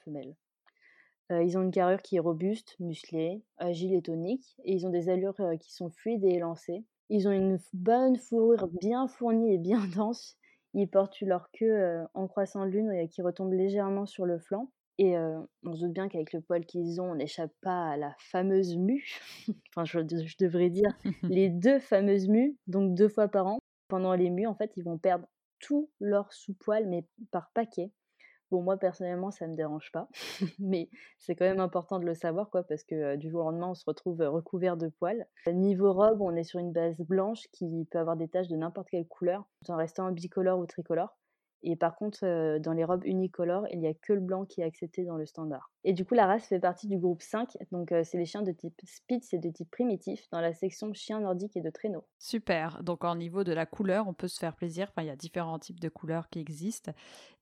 Heu, 1.31 1.43
ils 1.45 1.59
ont 1.59 1.63
une 1.63 1.71
carrure 1.71 2.03
qui 2.03 2.17
est 2.17 2.21
robuste, 2.21 2.77
musclée, 2.81 3.45
agile 3.59 3.95
et 3.95 4.03
tonique 4.03 4.57
et 4.65 4.73
ils 4.75 4.87
ont 4.87 4.91
des 4.91 5.09
allures, 5.09 5.35
heu, 5.41 5.57
qui 5.57 5.73
sont 5.75 5.91
fluides 5.91 6.25
et 6.25 6.35
élancées. 6.35 6.85
Ils 7.11 7.29
ont 7.29 7.33
une 7.33 7.59
bonne 7.73 8.17
fourrure 8.17 8.69
bien 8.69 9.09
fournie 9.09 9.55
et 9.55 9.59
bien 9.59 9.81
dense. 9.95 10.37
Ils 10.75 10.89
portent 10.89 11.21
leur 11.21 11.51
queue, 11.53 11.71
heu, 11.71 12.07
en 12.15 12.29
croissant 12.29 12.65
lune 12.65 12.93
et 12.93 13.09
qui 13.09 13.23
retombe 13.23 13.53
légèrement 13.53 14.07
sur 14.07 14.27
le 14.27 14.39
flanc 14.39 14.73
et 15.01 15.17
on 15.17 15.75
se 15.77 15.83
doute 15.85 15.93
bien 15.93 16.09
qu'avec 16.09 16.33
le 16.33 16.41
poil 16.41 16.67
qu'ils 16.67 17.01
ont, 17.01 17.13
on 17.13 17.15
n'échappe 17.15 17.53
pas 17.63 17.89
à 17.91 17.97
la 17.97 18.15
fameuse 18.19 18.77
mue. 18.77 19.05
Enfin, 19.71 19.85
je 19.85 20.01
je 20.01 20.37
devrais 20.41 20.71
dire 20.71 20.91
les 21.29 21.49
2 21.51 21.79
fameuses 21.79 22.29
mues, 22.29 22.57
donc 22.67 22.95
2 22.95 23.09
fois 23.09 23.29
par 23.29 23.47
an. 23.47 23.59
Pendant 23.89 24.15
les 24.15 24.29
mues, 24.31 24.47
en 24.47 24.55
fait, 24.57 24.73
ils 24.77 24.83
vont 24.85 24.99
perdre 24.99 25.27
tout 25.61 25.91
leur 26.01 26.33
sous-poil, 26.33 26.87
mais 26.89 27.07
par 27.31 27.51
paquets. 27.55 27.93
Bon, 28.51 28.63
moi, 28.63 28.79
personnellement, 28.79 29.31
ça 29.31 29.47
me 29.47 29.57
dérange 29.57 29.91
pas, 29.93 30.09
mais 30.59 30.89
c'est 31.19 31.35
quand 31.35 31.45
même 31.45 31.61
important 31.61 31.99
de 31.99 32.07
le 32.07 32.15
savoir, 32.15 32.49
quoi, 32.51 32.63
parce 32.63 32.83
que, 32.83 33.17
du 33.17 33.31
jour 33.31 33.43
au 33.43 33.51
lendemain, 33.51 33.69
on 33.69 33.75
se 33.75 33.85
retrouve, 33.87 34.21
recouvert 34.21 34.77
de 34.77 34.89
poils. 34.89 35.27
Niveau 35.47 35.93
robe, 35.93 36.21
on 36.23 36.35
est 36.35 36.45
sur 36.45 36.59
une 36.59 36.73
base 36.73 36.97
blanche 37.01 37.43
qui 37.53 37.87
peut 37.91 37.99
avoir 37.99 38.17
des 38.17 38.29
taches 38.29 38.49
de 38.49 38.57
n'importe 38.57 38.89
quelle 38.91 39.07
couleur, 39.07 39.45
tout 39.65 39.71
en 39.71 39.77
restant 39.77 40.11
bicolore 40.13 40.59
ou 40.59 40.67
tricolore 40.67 41.19
et 41.63 41.77
par 41.77 41.97
contre, 41.97 42.59
dans 42.59 42.73
les 42.73 42.85
robes 42.85 43.05
unicolores, 43.05 43.67
il 43.73 43.81
y 43.81 43.87
a 43.87 43.95
que 43.95 44.13
le 44.13 44.21
blanc 44.21 44.45
qui 44.45 44.61
est 44.61 44.65
accepté 44.65 45.05
dans 45.05 45.17
le 45.17 45.27
standard 45.27 45.71
et 45.85 45.93
du 45.93 46.05
coup, 46.05 46.15
la 46.15 46.27
race 46.27 46.47
fait 46.47 46.59
partie 46.59 46.87
du 46.87 46.99
groupe 46.99 47.23
5, 47.23 47.57
donc 47.73 47.95
c'est 48.05 48.19
les 48.19 48.27
chiens 48.27 48.43
de 48.43 48.53
type 48.53 48.79
Spitz 48.85 49.33
et 49.33 49.39
de 49.39 49.49
type 49.49 49.71
primitif 49.71 50.29
dans 50.31 50.41
la 50.41 50.53
section 50.53 50.93
chiens 50.93 51.21
nordiques 51.21 51.57
et 51.57 51.63
de 51.63 51.71
traîneaux. 51.71 52.05
Super, 52.19 52.83
donc 52.83 53.05
au 53.05 53.15
niveau 53.15 53.43
de 53.45 53.53
la 53.53 53.65
couleur, 53.65 54.07
on 54.07 54.13
peut 54.13 54.29
se 54.29 54.39
faire 54.39 54.55
plaisir. 54.55 54.89
Enfin, 54.91 55.03
il 55.03 55.09
y 55.09 55.11
a 55.11 55.17
différents 55.17 55.59
types 55.59 55.81
de 55.81 55.89
couleurs 55.89 56.29
qui 56.29 56.41
existent 56.41 56.93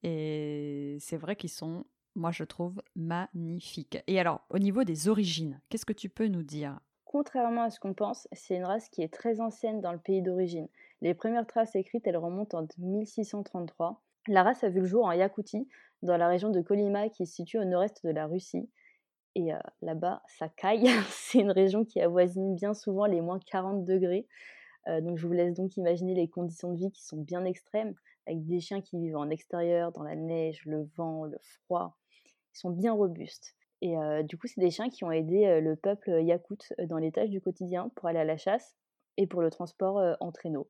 et 0.03 0.97
c'est 1.01 1.17
vrai 1.17 1.35
qu'ils 1.35 1.51
sont, 1.51 1.87
moi 2.15 2.31
je 2.31 2.45
trouve, 2.45 2.81
magnifiques 2.95 3.99
et 4.07 4.21
alors, 4.21 4.43
au 4.51 4.59
niveau 4.59 4.85
des 4.85 5.09
origines, 5.09 5.61
qu'est-ce 5.69 5.87
que 5.87 5.93
tu 5.93 6.09
peux 6.09 6.29
nous 6.29 6.45
dire? 6.45 6.79
Contrairement 7.05 7.63
à 7.63 7.71
ce 7.71 7.81
qu'on 7.81 7.95
pense, 7.95 8.29
c'est 8.33 8.57
une 8.57 8.65
race 8.65 8.89
qui 8.91 9.03
est 9.03 9.13
très 9.13 9.41
ancienne 9.41 9.81
dans 9.81 9.93
le 9.93 9.99
pays 9.99 10.23
d'origine. 10.23 10.69
Les 11.01 11.15
premières 11.15 11.47
traces 11.47 11.75
écrites, 11.75 12.07
elles 12.07 12.17
remontent 12.17 12.59
en 12.59 12.67
1633 12.79 14.03
La 14.29 14.43
race 14.43 14.65
a 14.65 14.69
vu 14.69 14.81
le 14.81 14.87
jour 14.87 15.05
en 15.05 15.13
Yakoutie, 15.13 15.69
dans 16.03 16.17
la 16.17 16.29
région 16.29 16.51
de 16.51 16.61
Kolyma 16.61 17.09
qui 17.09 17.27
se 17.27 17.35
situe 17.35 17.59
au 17.59 17.65
nord-est 17.65 18.05
de 18.05 18.11
la 18.11 18.27
Russie. 18.27 18.69
Et 19.35 19.53
euh, 19.53 19.59
là-bas, 19.83 20.23
ça 20.27 20.49
caille. 20.49 20.89
C'est 21.11 21.39
une 21.39 21.51
région 21.51 21.85
qui 21.85 22.01
avoisine 22.01 22.55
bien 22.55 22.75
souvent 22.75 23.07
les 23.07 23.21
moins 23.21 23.39
40 23.39 23.85
degrés. 23.85 24.27
Euh, 24.89 25.01
donc 25.01 25.19
je 25.19 25.27
vous 25.27 25.33
laisse 25.33 25.55
donc 25.55 25.77
imaginer 25.77 26.15
les 26.15 26.29
conditions 26.29 26.73
de 26.73 26.79
vie 26.79 26.91
qui 26.91 27.05
sont 27.05 27.19
bien 27.19 27.45
extrêmes, 27.45 27.95
avec 28.27 28.45
des 28.47 28.61
chiens 28.61 28.81
qui 28.81 28.99
vivent 28.99 29.17
en 29.17 29.31
extérieur, 29.31 29.93
dans 29.93 30.03
la 30.03 30.17
neige, 30.17 30.63
le 30.65 30.89
vent, 30.97 31.25
le 31.25 31.39
froid. 31.43 31.97
Ils 32.55 32.59
sont 32.59 32.71
bien 32.71 32.93
robustes. 32.93 33.55
Et 33.83 33.97
euh, 33.97 34.23
du 34.23 34.39
coup, 34.39 34.47
c'est 34.47 34.61
des 34.61 34.71
chiens 34.71 34.89
qui 34.89 35.05
ont 35.05 35.13
aidé 35.13 35.61
le 35.61 35.77
peuple 35.77 36.23
yakoute 36.23 36.73
dans 36.89 36.99
les 36.99 37.13
tâches 37.13 37.31
du 37.31 37.41
quotidien 37.41 37.91
pour 37.95 38.09
aller 38.09 38.21
à 38.21 38.25
la 38.25 38.39
chasse 38.39 38.75
et 39.19 39.27
pour 39.27 39.43
le 39.43 39.51
transport 39.51 40.17
en 40.19 40.33
traîneau. 40.33 40.69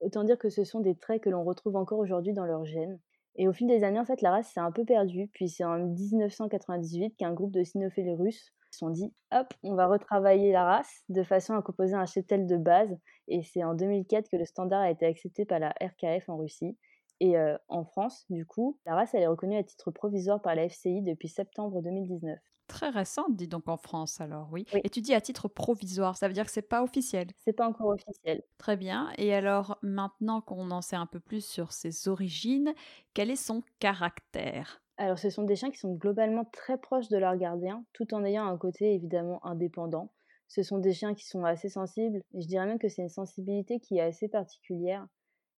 Autant 0.00 0.24
dire 0.24 0.38
que 0.38 0.50
ce 0.50 0.64
sont 0.64 0.80
des 0.80 0.94
traits 0.94 1.22
que 1.22 1.30
l'on 1.30 1.44
retrouve 1.44 1.76
encore 1.76 1.98
aujourd'hui 1.98 2.32
dans 2.32 2.44
leur 2.44 2.64
gènes. 2.64 2.98
Et 3.36 3.46
au 3.46 3.52
fil 3.52 3.68
des 3.68 3.84
années, 3.84 4.00
en 4.00 4.04
fait, 4.04 4.20
la 4.20 4.32
race 4.32 4.48
s'est 4.48 4.60
un 4.60 4.72
peu 4.72 4.84
perdue. 4.84 5.30
Puis 5.32 5.48
c'est 5.48 5.64
en 5.64 5.78
1998 5.78 7.16
qu'un 7.16 7.32
groupe 7.32 7.52
de 7.52 7.62
cynophiles 7.62 8.10
russes 8.10 8.52
se 8.70 8.78
sont 8.78 8.90
dit 8.90 9.12
hop, 9.32 9.54
on 9.62 9.74
va 9.74 9.86
retravailler 9.86 10.52
la 10.52 10.64
race 10.64 11.04
de 11.08 11.22
façon 11.22 11.54
à 11.54 11.62
composer 11.62 11.94
un 11.94 12.06
cheptel 12.06 12.46
de 12.46 12.56
base. 12.56 12.98
Et 13.28 13.42
c'est 13.42 13.64
en 13.64 13.74
2004 13.74 14.28
que 14.28 14.36
le 14.36 14.44
standard 14.44 14.80
a 14.80 14.90
été 14.90 15.06
accepté 15.06 15.44
par 15.44 15.60
la 15.60 15.72
RKF 15.80 16.28
en 16.28 16.36
Russie. 16.36 16.76
Et 17.20 17.36
euh, 17.36 17.56
en 17.68 17.84
France, 17.84 18.26
du 18.30 18.46
coup, 18.46 18.78
la 18.86 18.94
race 18.94 19.14
elle 19.14 19.22
est 19.22 19.28
reconnue 19.28 19.56
à 19.56 19.62
titre 19.62 19.90
provisoire 19.90 20.40
par 20.40 20.54
la 20.54 20.68
FCI 20.68 21.02
depuis 21.02 21.28
septembre 21.28 21.82
2019. 21.82 22.38
Très 22.68 22.90
récente, 22.90 23.34
dis 23.34 23.48
donc 23.48 23.66
en 23.68 23.76
France 23.78 24.20
alors, 24.20 24.48
oui. 24.52 24.64
Et 24.84 24.90
tu 24.90 25.00
dis 25.00 25.14
à 25.14 25.20
titre 25.20 25.48
provisoire, 25.48 26.16
ça 26.16 26.28
veut 26.28 26.34
dire 26.34 26.44
que 26.44 26.50
c'est 26.52 26.62
pas 26.62 26.82
officiel 26.82 27.28
C'est 27.36 27.54
pas 27.54 27.66
encore 27.66 27.88
officiel. 27.88 28.42
Très 28.58 28.76
bien. 28.76 29.12
Et 29.18 29.34
alors, 29.34 29.78
maintenant 29.82 30.40
qu'on 30.40 30.70
en 30.70 30.80
sait 30.82 30.96
un 30.96 31.06
peu 31.06 31.20
plus 31.20 31.44
sur 31.44 31.72
ses 31.72 32.08
origines, 32.08 32.74
quel 33.14 33.30
est 33.30 33.36
son 33.36 33.62
caractère? 33.78 34.82
Alors, 34.96 35.18
ce 35.18 35.28
sont 35.30 35.42
des 35.44 35.56
chiens 35.56 35.70
qui 35.72 35.78
sont 35.78 35.94
globalement 35.94 36.44
très 36.44 36.78
proches 36.78 37.08
de 37.08 37.16
leur 37.16 37.36
gardien, 37.36 37.84
tout 37.92 38.14
en 38.14 38.24
ayant 38.24 38.46
un 38.46 38.56
côté 38.56 38.94
évidemment 38.94 39.44
indépendant. 39.44 40.12
Ce 40.46 40.62
sont 40.62 40.78
des 40.78 40.92
chiens 40.92 41.14
qui 41.14 41.26
sont 41.26 41.44
assez 41.44 41.68
sensibles, 41.68 42.22
et 42.32 42.40
je 42.42 42.46
dirais 42.46 42.66
même 42.66 42.78
que 42.78 42.88
c'est 42.88 43.02
une 43.02 43.08
sensibilité 43.08 43.80
qui 43.80 43.96
est 43.98 44.02
assez 44.02 44.28
particulière. 44.28 45.08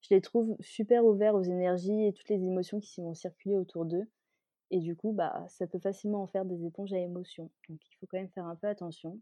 Je 0.03 0.15
les 0.15 0.21
trouve 0.23 0.57
super 0.61 1.05
ouverts 1.05 1.35
aux 1.35 1.43
énergies 1.43 2.07
et 2.07 2.13
toutes 2.15 2.29
les 2.31 2.43
émotions 2.45 2.81
qui 2.81 3.01
vont 3.03 3.13
circuler 3.15 3.57
autour 3.57 3.85
d'eux. 3.85 4.09
Et 4.71 4.79
du 4.79 4.97
coup, 4.97 5.13
bah, 5.13 5.45
ça 5.49 5.67
peut 5.67 5.79
facilement 5.79 6.23
en 6.23 6.27
faire 6.27 6.45
des 6.45 6.65
éponges 6.65 6.93
à 6.93 6.99
émotions. 6.99 7.51
Donc 7.69 7.81
il 7.91 7.97
faut 7.97 8.07
quand 8.07 8.19
même 8.19 8.31
faire 8.31 8.47
un 8.47 8.57
peu 8.57 8.69
attention. 8.69 9.19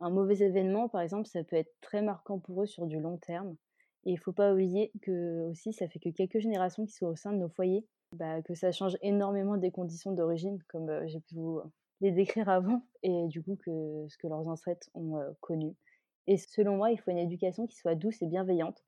Un 0.00 0.10
mauvais 0.10 0.38
événement, 0.38 0.88
par 0.88 1.02
exemple, 1.02 1.26
ça 1.26 1.44
peut 1.44 1.56
être 1.56 1.72
très 1.80 2.02
marquant 2.02 2.38
pour 2.38 2.62
eux 2.62 2.66
sur 2.66 2.86
du 2.86 2.98
long 2.98 3.18
terme. 3.18 3.56
Et 4.04 4.12
il 4.12 4.18
faut 4.18 4.32
pas 4.32 4.52
oublier 4.52 4.92
que 5.02 5.50
aussi, 5.50 5.72
ça 5.72 5.86
fait 5.88 5.98
que 5.98 6.08
quelques 6.08 6.38
générations 6.38 6.86
qui 6.86 6.94
sont 6.94 7.06
au 7.06 7.16
sein 7.16 7.32
de 7.32 7.38
nos 7.38 7.50
foyers, 7.50 7.86
bah, 8.12 8.42
que 8.42 8.54
ça 8.54 8.72
change 8.72 8.96
énormément 9.02 9.56
des 9.56 9.70
conditions 9.70 10.12
d'origine, 10.12 10.58
comme 10.68 11.06
j'ai 11.06 11.20
pu 11.20 11.34
vous 11.34 11.60
les 12.00 12.10
décrire 12.12 12.48
avant, 12.48 12.82
et 13.02 13.26
du 13.28 13.42
coup 13.42 13.56
que 13.56 14.06
ce 14.08 14.16
que 14.16 14.26
leurs 14.26 14.48
ancêtres 14.48 14.88
ont 14.94 15.18
euh, 15.18 15.30
connu. 15.40 15.74
Et 16.26 16.36
selon 16.36 16.76
moi, 16.76 16.90
il 16.90 16.98
faut 16.98 17.10
une 17.10 17.18
éducation 17.18 17.66
qui 17.66 17.76
soit 17.76 17.94
douce 17.94 18.22
et 18.22 18.26
bienveillante, 18.26 18.82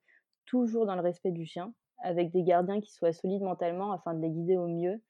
toujours 0.45 0.85
dans 0.85 0.95
le 0.95 1.01
respect 1.01 1.31
du 1.31 1.45
chien, 1.45 1.73
avec 1.99 2.31
des 2.31 2.43
gardiens 2.43 2.81
qui 2.81 2.91
soient 2.91 3.13
solides 3.13 3.43
mentalement 3.43 3.91
afin 3.91 4.13
de 4.13 4.21
les 4.21 4.29
guider 4.29 4.57
au 4.57 4.67
mieux 4.67 5.01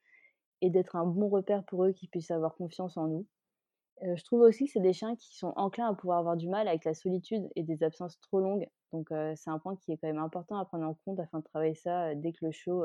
et 0.64 0.70
d'être 0.70 0.96
un 0.96 1.04
bon 1.04 1.28
repère 1.28 1.62
pour 1.64 1.84
eux 1.84 1.92
qui 1.92 2.08
puissent 2.08 2.30
avoir 2.30 2.54
confiance 2.54 2.96
en 2.96 3.06
nous. 3.06 3.26
Euh, 4.02 4.16
je 4.16 4.24
trouve 4.24 4.40
aussi 4.40 4.64
que 4.64 4.72
c'est 4.72 4.80
des 4.80 4.94
chiens 4.94 5.14
qui 5.14 5.36
sont 5.36 5.52
enclins 5.56 5.90
à 5.90 5.94
pouvoir 5.94 6.18
avoir 6.18 6.36
du 6.38 6.48
mal 6.48 6.66
avec 6.68 6.86
la 6.86 6.94
solitude 6.94 7.46
et 7.54 7.62
des 7.62 7.82
absences 7.82 8.18
trop 8.20 8.40
longues. 8.40 8.66
Donc 8.92 9.12
euh, 9.12 9.34
c'est 9.36 9.50
un 9.50 9.58
point 9.58 9.76
qui 9.76 9.92
est 9.92 9.98
quand 9.98 10.08
même 10.08 10.18
important 10.18 10.56
à 10.56 10.64
prendre 10.64 10.86
en 10.86 10.94
compte 11.04 11.20
afin 11.20 11.40
de 11.40 11.44
travailler 11.44 11.74
ça 11.74 12.06
euh, 12.06 12.14
dès 12.16 12.32
que 12.32 12.46
le 12.46 12.50
show 12.50 12.82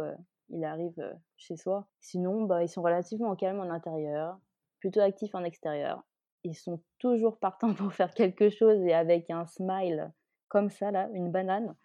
il 0.50 0.66
arrive 0.66 1.02
chez 1.38 1.56
soi. 1.56 1.88
Sinon, 2.02 2.44
bah, 2.44 2.64
ils 2.64 2.70
sont 2.70 2.82
relativement 2.82 3.36
calmes 3.36 3.60
en 3.60 3.70
intérieur, 3.70 4.38
plutôt 4.80 5.00
actifs 5.00 5.36
en 5.36 5.44
extérieur. 5.46 6.04
Ils 6.44 6.56
sont 6.56 6.82
toujours 6.98 7.40
partants 7.40 7.74
pour 7.76 7.94
faire 7.94 8.14
quelque 8.14 8.50
chose 8.50 8.82
et 8.84 8.94
avec 8.94 9.30
un 9.30 9.46
smile 9.46 10.12
comme 10.50 10.70
ça 10.70 10.92
là, 10.92 11.10
une 11.14 11.32
banane. 11.32 11.76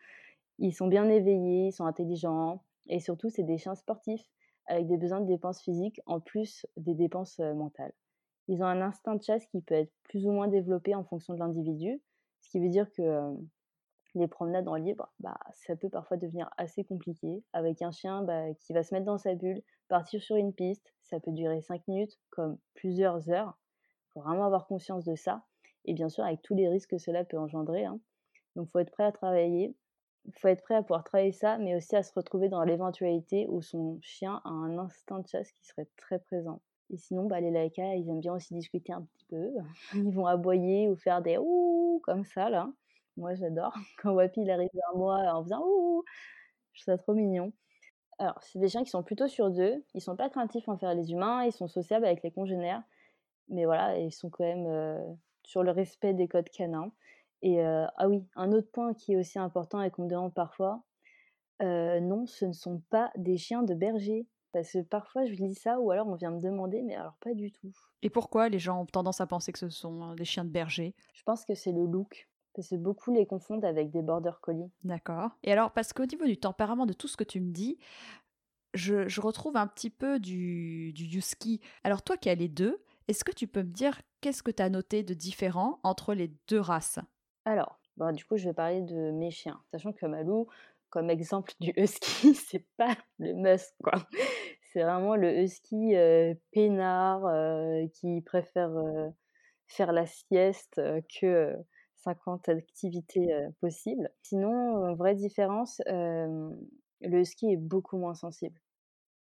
Ils 0.59 0.75
sont 0.75 0.89
bien 0.89 1.09
éveillés, 1.09 1.69
ils 1.69 1.73
sont 1.73 1.87
intelligents 1.87 2.65
et 2.89 2.99
surtout 2.99 3.31
c'est 3.31 3.45
des 3.45 3.59
chiens 3.59 3.77
sportifs 3.77 4.34
avec 4.67 4.87
des 4.87 4.97
besoins 4.97 5.21
de 5.21 5.27
dépenses 5.27 5.63
physiques 5.63 6.01
en 6.07 6.21
plus 6.21 6.67
des 6.77 6.95
dépenses 6.95 7.39
mentales. 7.39 7.93
Ils 8.49 8.63
ont 8.63 8.67
un 8.67 8.83
instinct 8.83 9.15
de 9.15 9.23
chasse 9.23 9.47
qui 9.47 9.61
peut 9.61 9.75
être 9.75 9.93
plus 10.05 10.27
ou 10.27 10.33
moins 10.33 10.49
développé 10.49 10.95
en 10.95 11.05
fonction 11.05 11.35
de 11.35 11.39
l'individu, 11.39 12.03
ce 12.43 12.51
qui 12.51 12.61
veut 12.61 12.69
dire 12.69 12.91
que 12.93 13.35
les 14.15 14.29
promenades 14.29 14.69
en 14.69 14.77
libre, 14.77 15.13
bah, 15.19 15.39
ça 15.53 15.75
peut 15.77 15.89
parfois 15.89 16.17
devenir 16.17 16.49
assez 16.57 16.85
compliqué. 16.85 17.43
Avec 17.53 17.83
un 17.83 17.91
chien 17.91 18.23
bah, 18.23 18.55
qui 18.61 18.73
va 18.73 18.83
se 18.83 18.95
mettre 18.95 19.07
dans 19.07 19.19
sa 19.19 19.35
bulle, 19.35 19.63
partir 19.89 20.23
sur 20.23 20.37
une 20.37 20.53
piste, 20.53 20.95
ça 21.03 21.19
peut 21.21 21.33
durer 21.33 21.61
5 21.61 21.87
minutes 21.89 22.19
comme 22.31 22.59
plusieurs 22.75 23.31
heures. 23.31 23.59
Il 24.09 24.13
faut 24.13 24.21
vraiment 24.21 24.45
avoir 24.45 24.67
conscience 24.67 25.05
de 25.05 25.17
ça. 25.17 25.45
Et 25.85 25.95
bien 25.95 26.09
sûr, 26.09 26.25
avec 26.25 26.43
tous 26.43 26.55
les 26.55 26.69
risques 26.69 26.91
que 26.91 26.99
cela 26.99 27.25
peut 27.25 27.39
engendrer. 27.39 27.85
Hein. 27.85 27.99
Donc, 28.57 28.69
il 28.69 28.71
faut 28.71 28.79
être 28.79 28.93
prêt 28.93 29.05
à 29.05 29.13
travailler 29.13 29.75
il 30.27 30.33
faut 30.39 30.49
être 30.49 30.63
prêt 30.63 30.75
à 30.75 30.83
pouvoir 30.83 31.05
travailler 31.05 31.33
ça, 31.33 31.59
mais 31.59 31.77
aussi 31.77 31.97
à 31.97 32.03
se 32.03 32.13
retrouver 32.15 32.49
dans 32.49 32.63
l'éventualité 32.65 33.47
où 33.49 33.63
son 33.63 33.99
chien 34.01 34.41
a 34.45 34.49
un 34.49 34.79
instinct 34.79 35.21
de 35.21 35.29
chasse 35.29 35.53
qui 35.53 35.67
serait 35.67 35.89
très 35.97 36.19
présent. 36.19 36.61
Et 36.91 36.97
sinon, 36.97 37.27
bah, 37.27 37.41
les 37.41 37.51
laïcs, 37.51 37.79
ils 37.79 38.09
aiment 38.09 38.21
bien 38.21 38.35
aussi 38.35 38.55
discuter 38.55 38.93
un 38.93 39.03
petit 39.03 39.25
peu. 39.27 39.51
Ils 39.95 40.15
vont 40.15 40.27
aboyer 40.27 40.89
ou 40.89 40.97
faire 40.97 41.23
des 41.23 41.39
ouh 41.39 42.01
comme 42.05 42.25
ça, 42.25 42.51
là. 42.51 42.71
Moi, 43.17 43.35
j'adore. 43.35 43.75
Quand 44.03 44.13
Wapi 44.13 44.43
il 44.43 44.51
arrive 44.51 44.71
vers 44.75 44.97
moi 44.97 45.19
en 45.35 45.43
faisant 45.45 45.63
ouh, 45.65 46.05
je 46.73 46.83
trouve 46.83 46.95
ça 46.95 46.99
trop 46.99 47.15
mignon. 47.15 47.53
Alors, 48.19 48.39
c'est 48.43 48.59
des 48.59 48.69
chiens 48.69 48.85
qui 48.85 48.91
sont 48.91 49.03
plutôt 49.03 49.29
sur 49.29 49.51
deux. 49.51 49.85
Ils 49.95 50.01
sont 50.01 50.17
pas 50.17 50.31
craintifs 50.31 50.69
envers 50.69 50.95
les 50.95 51.13
humains, 51.13 51.45
ils 51.45 51.53
sont 51.53 51.69
sociables 51.69 52.07
avec 52.07 52.23
les 52.23 52.31
congénères. 52.31 52.83
Mais 53.49 53.65
voilà, 53.65 53.99
ils 53.99 54.13
sont 54.13 54.31
quand 54.31 54.45
même 54.45 54.67
euh, 54.67 54.99
sur 55.43 55.63
le 55.63 55.71
respect 55.71 56.15
des 56.15 56.29
codes 56.29 56.49
canins. 56.49 56.93
Et 57.45 57.63
ah 57.63 58.09
oui, 58.09 58.27
un 58.37 58.53
autre 58.53 58.71
point 58.73 58.95
qui 58.95 59.13
est 59.13 59.17
aussi 59.17 59.39
important 59.39 59.83
et 59.83 59.91
qu'on 59.91 60.05
me 60.05 60.09
demande 60.09 60.33
parfois, 60.33 60.83
non, 61.61 62.27
ce 62.27 62.47
ne 62.47 62.53
sont 62.53 62.83
pas 62.89 63.13
des 63.17 63.37
chiens 63.37 63.63
de 63.63 63.75
berger. 63.75 64.27
Parce 64.55 64.71
que 64.71 64.83
parfois 64.83 65.25
je 65.27 65.33
lis 65.35 65.57
ça 65.57 65.81
ou 65.81 65.91
alors 65.91 66.07
on 66.07 66.15
vient 66.15 66.31
me 66.31 66.41
demander, 66.41 66.81
mais 66.83 66.95
alors 66.95 67.17
pas 67.21 67.35
du 67.35 67.51
tout. 67.51 67.73
Et 68.03 68.09
pourquoi 68.09 68.49
les 68.49 68.61
gens 68.61 68.83
ont 68.83 68.87
tendance 68.87 69.21
à 69.21 69.27
penser 69.27 69.51
que 69.51 69.59
ce 69.59 69.69
sont 69.69 70.01
hein, 70.01 70.15
des 70.15 70.25
chiens 70.25 70.45
de 70.45 70.51
berger? 70.51 70.95
Je 71.13 71.23
pense 71.25 71.45
que 71.45 71.55
c'est 71.55 71.73
le 71.73 71.85
look. 71.85 72.29
Parce 72.55 72.69
que 72.69 72.77
beaucoup 72.77 73.13
les 73.13 73.27
confondent 73.27 73.65
avec 73.65 73.91
des 73.91 74.01
border 74.01 74.31
collies. 74.41 74.71
D'accord. 74.85 75.31
Et 75.43 75.51
alors, 75.51 75.73
parce 75.73 75.93
qu'au 75.93 76.07
niveau 76.07 76.25
du 76.25 76.37
tempérament 76.37 76.87
de 76.87 76.93
tout 76.93 77.09
ce 77.09 77.17
que 77.17 77.25
tu 77.25 77.41
me 77.41 77.51
dis, 77.51 77.79
je, 78.75 79.21
retrouve 79.21 79.57
un 79.57 79.67
petit 79.67 79.91
peu 79.91 80.21
du, 80.21 80.93
du 80.93 81.19
husky. 81.19 81.61
Alors, 81.83 82.03
toi 82.03 82.17
qui 82.17 82.29
as 82.29 82.37
les 82.37 82.49
deux, 82.49 82.81
est-ce 83.09 83.25
que 83.25 83.33
tu 83.33 83.49
peux 83.49 83.65
me 83.65 83.73
dire 83.73 84.01
qu'est-ce 84.21 84.45
que 84.45 84.53
tu 84.53 84.63
as 84.63 84.71
noté 84.71 85.03
de 85.03 85.15
différent 85.15 85.81
entre 85.83 86.15
les 86.15 86.33
deux 86.47 86.61
races? 86.61 87.01
Alors, 87.45 87.79
bah, 87.97 88.13
du 88.13 88.25
coup, 88.25 88.37
je 88.37 88.49
vais 88.49 88.55
parler 88.55 88.83
de 88.83 89.11
mes 89.11 89.31
chiens, 89.31 89.61
sachant 89.71 89.93
que 89.93 90.07
Malou, 90.07 90.49
comme 90.91 91.11
exemple 91.11 91.53
du 91.61 91.73
husky, 91.77 92.35
c'est 92.35 92.65
pas 92.77 92.97
le 93.19 93.35
must, 93.35 93.75
quoi. 93.83 94.07
C'est 94.73 94.83
vraiment 94.83 95.15
le 95.15 95.39
husky 95.41 95.95
peinard 96.53 97.23
qui 97.93 98.21
préfère 98.23 98.73
faire 99.69 99.93
la 99.93 100.05
sieste 100.07 100.81
que 101.21 101.55
50 101.97 102.49
activités 102.49 103.33
possibles. 103.61 104.11
Sinon, 104.23 104.95
vraie 104.95 105.15
différence, 105.15 105.81
le 105.87 107.21
husky 107.21 107.53
est 107.53 107.57
beaucoup 107.57 107.99
moins 107.99 108.15
sensible. 108.15 108.59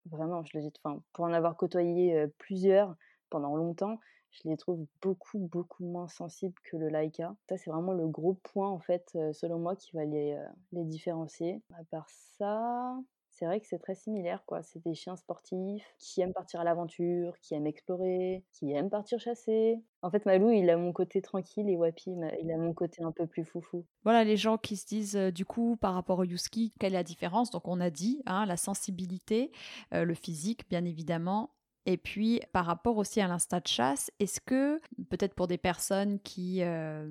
Vraiment, 0.09 0.43
je 0.43 0.57
le 0.57 0.63
dis, 0.63 0.73
enfin, 0.83 1.03
pour 1.13 1.25
en 1.25 1.33
avoir 1.33 1.55
côtoyé 1.55 2.25
plusieurs 2.39 2.95
pendant 3.29 3.55
longtemps, 3.55 3.99
je 4.33 4.49
les 4.49 4.57
trouve 4.57 4.85
beaucoup, 5.01 5.39
beaucoup 5.39 5.85
moins 5.85 6.07
sensibles 6.07 6.55
que 6.63 6.75
le 6.75 6.89
Laika. 6.89 7.35
Ça, 7.47 7.57
c'est 7.57 7.69
vraiment 7.69 7.93
le 7.93 8.07
gros 8.07 8.33
point, 8.33 8.69
en 8.69 8.79
fait, 8.79 9.17
selon 9.31 9.59
moi, 9.59 9.75
qui 9.75 9.95
va 9.95 10.05
les, 10.05 10.37
les 10.71 10.83
différencier. 10.83 11.61
À 11.79 11.83
part 11.85 12.09
ça, 12.09 12.97
c'est 13.29 13.45
vrai 13.45 13.59
que 13.59 13.67
c'est 13.67 13.79
très 13.79 13.95
similaire, 13.95 14.43
quoi. 14.45 14.61
C'est 14.61 14.83
des 14.83 14.93
chiens 14.93 15.15
sportifs 15.15 15.95
qui 15.97 16.21
aiment 16.21 16.33
partir 16.33 16.59
à 16.59 16.63
l'aventure, 16.63 17.37
qui 17.39 17.55
aiment 17.55 17.65
explorer, 17.65 18.43
qui 18.53 18.71
aiment 18.71 18.89
partir 18.89 19.19
chasser. 19.19 19.81
En 20.01 20.11
fait, 20.11 20.25
Malou, 20.25 20.51
il 20.51 20.69
a 20.69 20.77
mon 20.77 20.93
côté 20.93 21.21
tranquille 21.21 21.69
et 21.69 21.75
Wapi, 21.75 22.15
il 22.41 22.51
a 22.51 22.57
mon 22.57 22.73
côté 22.73 23.03
un 23.03 23.11
peu 23.11 23.25
plus 23.25 23.43
foufou. 23.43 23.85
Voilà, 24.03 24.23
les 24.23 24.37
gens 24.37 24.57
qui 24.57 24.77
se 24.77 24.85
disent, 24.85 25.15
du 25.15 25.45
coup, 25.45 25.77
par 25.77 25.93
rapport 25.95 26.19
au 26.19 26.23
Yuski, 26.23 26.73
quelle 26.79 26.93
est 26.93 26.97
la 26.97 27.03
différence? 27.03 27.49
Donc, 27.49 27.67
on 27.67 27.79
a 27.79 27.89
dit, 27.89 28.21
hein, 28.25 28.45
la 28.45 28.57
sensibilité, 28.57 29.51
le 29.91 30.13
physique, 30.13 30.69
bien 30.69 30.85
évidemment, 30.85 31.51
Et 31.85 31.97
puis, 31.97 32.39
par 32.53 32.65
rapport 32.65 32.97
aussi 32.97 33.19
à 33.19 33.27
l'insta 33.27 33.59
de 33.59 33.67
chasse, 33.67 34.09
est-ce 34.19 34.39
que, 34.39 34.79
peut-être 35.09 35.33
pour 35.33 35.47
des 35.47 35.57
personnes 35.57 36.19
qui 36.19 36.59
euh, 36.61 37.09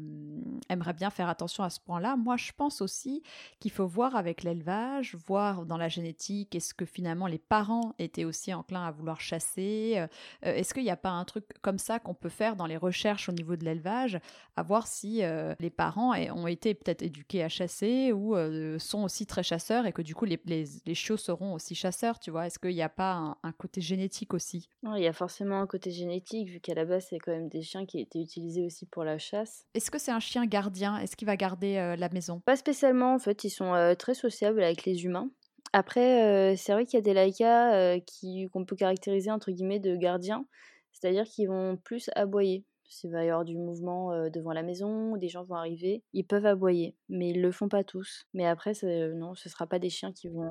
aimeraient 0.71 0.95
bien 0.95 1.11
faire 1.11 1.29
attention 1.29 1.62
à 1.62 1.69
ce 1.69 1.79
point-là, 1.79 2.17
moi 2.17 2.38
je 2.38 2.52
pense 2.57 2.81
aussi 2.81 3.23
qu'il 3.61 3.71
faut 3.71 3.87
voir 3.87 4.17
avec 4.17 4.43
l'élevage, 4.43 5.14
voir 5.26 5.67
dans 5.67 5.76
la 5.76 5.91
génétique, 5.91 6.55
est-ce 6.55 6.73
que 6.73 6.87
finalement 6.87 7.26
les 7.26 7.38
parents 7.38 7.95
étaient 7.99 8.25
aussi 8.25 8.55
enclins 8.55 8.87
à 8.87 8.91
vouloir 8.91 9.21
chasser 9.21 9.95
euh, 9.97 10.07
euh, 10.47 10.55
Est-ce 10.55 10.73
qu'il 10.73 10.85
n'y 10.85 10.91
a 10.91 10.97
pas 10.97 11.11
un 11.11 11.25
truc 11.26 11.45
comme 11.61 11.79
ça 11.79 11.99
qu'on 11.99 12.14
peut 12.14 12.31
faire 12.31 12.57
dans 12.57 12.67
les 12.67 12.79
recherches 12.79 13.29
au 13.29 13.33
niveau 13.33 13.57
de 13.57 13.67
l'élevage, 13.67 14.19
à 14.57 14.62
voir 14.62 14.87
si 14.87 15.23
les 15.61 15.71
parents 15.71 16.14
ont 16.14 16.47
été 16.47 16.75
peut-être 16.75 17.02
éduqués 17.02 17.43
à 17.43 17.49
chasser 17.49 18.12
ou 18.12 18.35
sont 18.79 19.02
aussi 19.05 19.26
très 19.26 19.43
chasseurs 19.43 19.87
et 19.87 19.93
que 19.93 20.02
du 20.02 20.14
coup 20.14 20.25
les, 20.25 20.41
les, 20.47 20.95
chiots 20.95 21.17
seront 21.17 21.55
aussi 21.55 21.75
chasseurs, 21.75 22.19
tu 22.19 22.31
vois? 22.31 22.47
Est-ce 22.47 22.59
qu'il 22.59 22.75
n'y 22.75 22.83
a 22.83 22.88
pas 22.88 23.37
un 23.43 23.52
côté 23.52 23.81
génétique 23.81 24.35
aussi? 24.35 24.62
Il 24.97 25.02
y 25.02 25.07
a 25.07 25.12
forcément 25.12 25.61
un 25.61 25.66
côté 25.66 25.90
génétique, 25.90 26.49
vu 26.49 26.61
qu'à 26.61 26.75
la 26.75 26.85
base, 26.85 27.07
c'est 27.09 27.19
quand 27.19 27.33
même 27.33 27.49
des 27.49 27.62
chiens 27.62 27.87
qui 27.87 28.00
étaient 28.00 28.21
utilisés 28.21 28.64
aussi 28.64 28.87
pour 28.87 29.04
la 29.04 29.19
chasse. 29.19 29.66
Est-ce 29.75 29.90
que 29.90 29.99
c'est 29.99 30.11
un 30.11 30.21
chien 30.21 30.47
gardien? 30.47 30.99
Est-ce 30.99 31.16
qu'il 31.16 31.26
va 31.26 31.37
garder 31.37 31.76
euh, 31.76 31.97
la 31.97 32.09
maison? 32.09 32.40
Pas 32.40 32.57
spécialement, 32.57 33.14
en 33.14 33.19
fait, 33.19 33.45
ils 33.45 33.50
sont 33.50 33.75
euh, 33.75 33.95
très 33.95 34.14
sociables 34.14 34.62
avec 34.62 34.85
les 34.85 35.04
humains. 35.04 35.31
Après, 35.73 36.52
euh, 36.52 36.57
c'est 36.57 36.73
vrai 36.73 36.85
qu'il 36.85 36.99
y 36.99 36.99
a 36.99 37.02
des 37.02 37.14
laïcas 37.14 37.99
qui 38.00 38.49
qu'on 38.52 38.64
peut 38.64 38.76
caractériser 38.76 39.31
entre 39.31 39.50
guillemets 39.50 39.81
de 39.81 39.97
gardiens, 39.97 40.45
c'est-à-dire 40.92 41.25
qu'ils 41.25 41.49
vont 41.49 41.76
plus 41.76 42.11
aboyer. 42.14 42.64
S'il 42.88 43.11
va 43.11 43.25
y 43.25 43.31
avoir 43.31 43.47
du 43.47 43.57
mouvement 43.57 44.28
devant 44.28 44.52
la 44.52 44.62
maison, 44.62 45.16
des 45.16 45.28
gens 45.28 45.45
vont 45.45 45.54
arriver, 45.54 46.02
ils 46.12 46.26
peuvent 46.26 46.45
aboyer, 46.45 46.95
mais 47.09 47.31
ils 47.31 47.40
le 47.40 47.50
font 47.50 47.71
pas 47.71 47.85
tous. 47.85 48.26
Mais 48.35 48.45
après, 48.45 48.75
non, 49.14 49.35
ce 49.35 49.49
sera 49.49 49.66
pas 49.66 49.78
des 49.78 49.88
chiens 49.88 50.12
qui 50.12 50.28
vont 50.28 50.50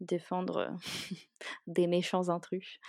défendre 0.00 0.76
des 1.68 1.86
méchants 1.86 2.28
intrus. 2.28 2.80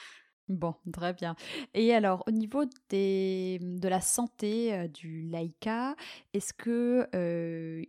Bon, 0.50 0.74
très 0.92 1.14
bien. 1.14 1.36
Et 1.76 1.94
alors, 1.94 2.24
au 2.28 2.32
niveau 2.32 2.64
des, 2.90 3.60
de 3.62 3.88
la 3.88 4.02
santé 4.02 4.88
du 4.90 5.22
laïka, 5.30 5.96
est-ce 6.34 6.54
que 6.54 7.08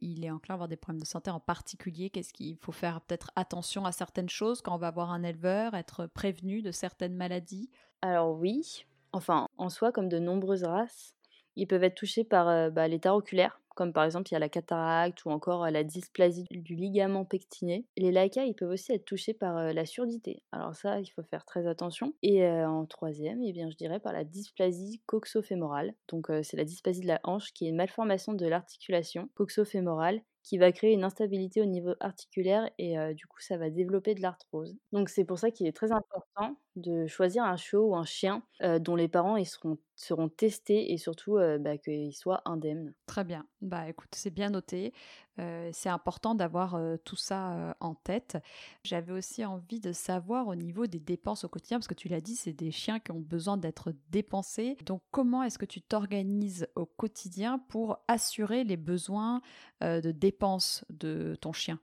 il 0.03 0.25
est 0.25 0.31
enclin 0.31 0.53
à 0.53 0.57
avoir 0.57 0.69
des 0.69 0.77
problèmes 0.77 1.01
de 1.01 1.07
santé 1.07 1.31
en 1.31 1.41
particulier? 1.41 2.11
Qu'est-ce 2.11 2.35
qu'il 2.35 2.59
faut 2.59 2.73
faire 2.73 3.01
peut-être 3.01 3.31
attention 3.35 3.87
à 3.87 3.93
certaines 3.93 4.29
choses 4.29 4.61
quand 4.61 4.75
on 4.75 4.79
va 4.79 4.91
voir 4.91 5.11
un 5.11 5.23
éleveur, 5.23 5.73
être 5.75 6.07
prévenu 6.07 6.61
de 6.61 6.71
certaines 6.71 7.15
maladies? 7.15 7.71
Alors 8.03 8.39
oui, 8.39 8.85
enfin, 9.13 9.47
en 9.57 9.71
soi, 9.71 9.91
comme 9.91 10.09
de 10.11 10.19
nombreuses 10.19 10.65
races, 10.65 11.15
ils 11.61 11.67
peuvent 11.67 11.85
être 11.85 11.95
touchés 11.95 12.25
par 12.25 12.71
bah, 12.73 12.89
l'état 12.89 13.15
oculaire 13.15 13.61
comme 13.81 13.95
par 13.95 14.05
exemple 14.05 14.29
il 14.29 14.33
y 14.33 14.37
a 14.37 14.41
la 14.41 14.51
cataracte 14.51 15.25
ou 15.25 15.31
encore 15.31 15.71
la 15.71 15.85
dysplasie 15.85 16.45
du 16.51 16.75
ligament 16.75 17.25
pectiné. 17.25 17.87
Les 17.97 18.13
laïcas, 18.13 18.45
ils 18.45 18.55
peuvent 18.55 18.71
aussi 18.73 18.93
être 18.93 19.07
touchés 19.07 19.33
par 19.33 19.73
la 19.73 19.87
surdité. 19.87 20.43
Alors 20.53 20.75
ça, 20.75 21.01
il 21.01 21.07
faut 21.07 21.23
faire 21.23 21.47
très 21.47 21.67
attention. 21.67 22.13
Et 22.23 22.47
en 22.47 22.85
troisième, 22.85 23.43
eh 23.43 23.55
je 23.55 23.77
dirais 23.77 23.99
par 23.99 24.13
la 24.13 24.25
dysplasie 24.25 25.01
coxofémorale. 25.07 25.95
Donc 26.09 26.31
c'est 26.43 26.59
la 26.59 26.65
dysplasie 26.65 27.01
de 27.01 27.07
la 27.07 27.21
hanche 27.25 27.55
qui 27.55 27.65
est 27.67 27.71
une 27.71 27.77
malformation 27.77 28.35
de 28.35 28.47
l'articulation 28.47 29.31
coxofémorale 29.35 30.21
qui 30.43 30.59
va 30.59 30.73
créer 30.73 30.93
une 30.93 31.05
instabilité 31.05 31.61
au 31.63 31.67
niveau 31.67 31.95
articulaire 32.01 32.69
et 32.79 32.97
du 33.15 33.27
coup 33.27 33.41
ça 33.41 33.57
va 33.57 33.71
développer 33.71 34.15
de 34.15 34.23
l'arthrose. 34.23 34.77
Donc 34.93 35.09
c'est 35.09 35.25
pour 35.25 35.39
ça 35.39 35.51
qu'il 35.51 35.67
est 35.67 35.77
très 35.77 35.93
important 35.93 36.57
de 36.77 37.07
choisir 37.07 37.45
un 37.45 37.57
chiot 37.57 37.89
ou 37.89 37.97
un 37.97 38.05
chien 38.05 38.43
dont 38.81 38.95
les 38.95 39.09
parents 39.09 39.37
ils 39.37 39.47
seront, 39.47 39.79
seront 39.97 40.29
testés 40.29 40.93
et 40.93 40.99
surtout 40.99 41.39
bah, 41.61 41.79
qu'ils 41.79 42.15
soient 42.15 42.43
indemnes. 42.45 42.95
Très 43.07 43.25
bien. 43.25 43.47
Bah 43.61 43.89
écoute, 43.89 44.11
c'est 44.15 44.31
bien 44.31 44.51
noté. 44.51 44.93
c'est 45.37 45.89
important 45.89 46.35
d'avoir 46.35 46.81
tout 47.05 47.17
ça 47.17 47.77
en 47.81 47.95
tête. 47.95 48.39
J'avais 48.85 49.13
aussi 49.13 49.45
envie 49.45 49.81
de 49.81 49.93
savoir 49.93 50.47
au 50.47 50.55
niveau 50.55 50.87
des 50.87 51.01
dépenses 51.01 51.45
au 51.45 51.49
quotidien, 51.49 51.79
parce 51.79 51.89
que 51.89 51.95
tu 51.95 52.09
l'as 52.09 52.21
dit, 52.21 52.37
c'est 52.37 52.53
des 52.53 52.71
chiens 52.71 53.01
qui 53.01 53.13
ont 53.13 53.21
besoin 53.21 53.57
d'être 53.57 53.93
dépensés. 54.11 54.77
Donc 54.87 55.03
comment 55.11 55.43
est-ce 55.43 55.59
que 55.59 55.67
tu 55.67 55.83
t'organises 55.83 56.69
au 56.77 56.87
quotidien 56.87 57.59
pour 57.69 57.99
assurer 58.09 58.65
les 58.65 58.77
besoins 58.77 59.43
de 59.81 60.13
dépenses 60.13 60.85
de 60.89 61.37
ton 61.41 61.53
chien? 61.53 61.81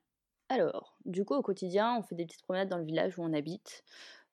Alors, 0.49 0.95
du 1.05 1.25
coup, 1.25 1.33
au 1.33 1.41
quotidien, 1.41 1.97
on 1.97 2.03
fait 2.03 2.15
des 2.15 2.25
petites 2.25 2.43
promenades 2.43 2.69
dans 2.69 2.77
le 2.77 2.85
village 2.85 3.17
où 3.19 3.23
on 3.23 3.33
habite. 3.33 3.83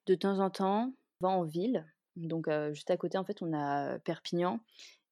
De 0.05 0.15
temps 0.15 0.39
en 0.39 0.49
temps, 0.49 0.93
on 1.21 1.27
va 1.27 1.33
en 1.33 1.43
ville. 1.43 1.85
Donc, 2.15 2.49
juste 2.71 2.91
à 2.91 2.97
côté, 2.97 3.17
en 3.17 3.25
fait, 3.25 3.41
on 3.41 3.53
a 3.53 3.99
Perpignan. 3.99 4.59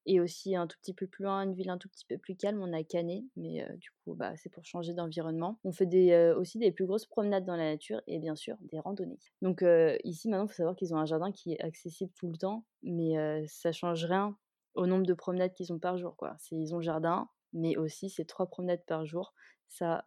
Et 0.06 0.20
aussi 0.20 0.54
un 0.54 0.66
tout 0.66 0.76
petit 0.82 0.92
peu 0.92 1.06
plus 1.06 1.24
loin, 1.24 1.44
une 1.44 1.54
ville 1.54 1.70
un 1.70 1.78
tout 1.78 1.88
petit 1.88 2.04
peu 2.04 2.18
plus 2.18 2.36
calme, 2.36 2.60
on 2.60 2.74
a 2.74 2.84
Canet. 2.84 3.24
Mais 3.36 3.66
du 3.78 3.90
coup, 3.90 4.14
bah, 4.14 4.36
c'est 4.36 4.50
pour 4.50 4.64
changer 4.66 4.92
d'environnement. 4.92 5.58
On 5.64 5.72
fait 5.72 6.34
aussi 6.34 6.58
des 6.58 6.72
plus 6.72 6.84
grosses 6.84 7.06
promenades 7.06 7.46
dans 7.46 7.56
la 7.56 7.70
nature 7.70 8.02
et 8.06 8.18
bien 8.18 8.36
sûr 8.36 8.56
des 8.60 8.78
randonnées. 8.78 9.18
Donc, 9.40 9.64
ici, 10.04 10.28
maintenant, 10.28 10.44
il 10.44 10.48
faut 10.48 10.56
savoir 10.56 10.76
qu'ils 10.76 10.92
ont 10.94 10.98
un 10.98 11.06
jardin 11.06 11.32
qui 11.32 11.54
est 11.54 11.60
accessible 11.62 12.12
tout 12.14 12.28
le 12.28 12.36
temps. 12.36 12.66
Mais 12.82 13.14
ça 13.48 13.72
change 13.72 14.04
rien 14.04 14.36
au 14.74 14.86
nombre 14.86 15.06
de 15.06 15.14
promenades 15.14 15.54
qu'ils 15.54 15.72
ont 15.72 15.78
par 15.78 15.96
jour. 15.96 16.16
Ils 16.50 16.74
ont 16.74 16.78
le 16.78 16.82
jardin, 16.82 17.28
mais 17.54 17.76
aussi 17.76 18.10
c'est 18.10 18.24
trois 18.24 18.46
promenades 18.46 18.84
par 18.86 19.06
jour. 19.06 19.32
Ça, 19.68 20.04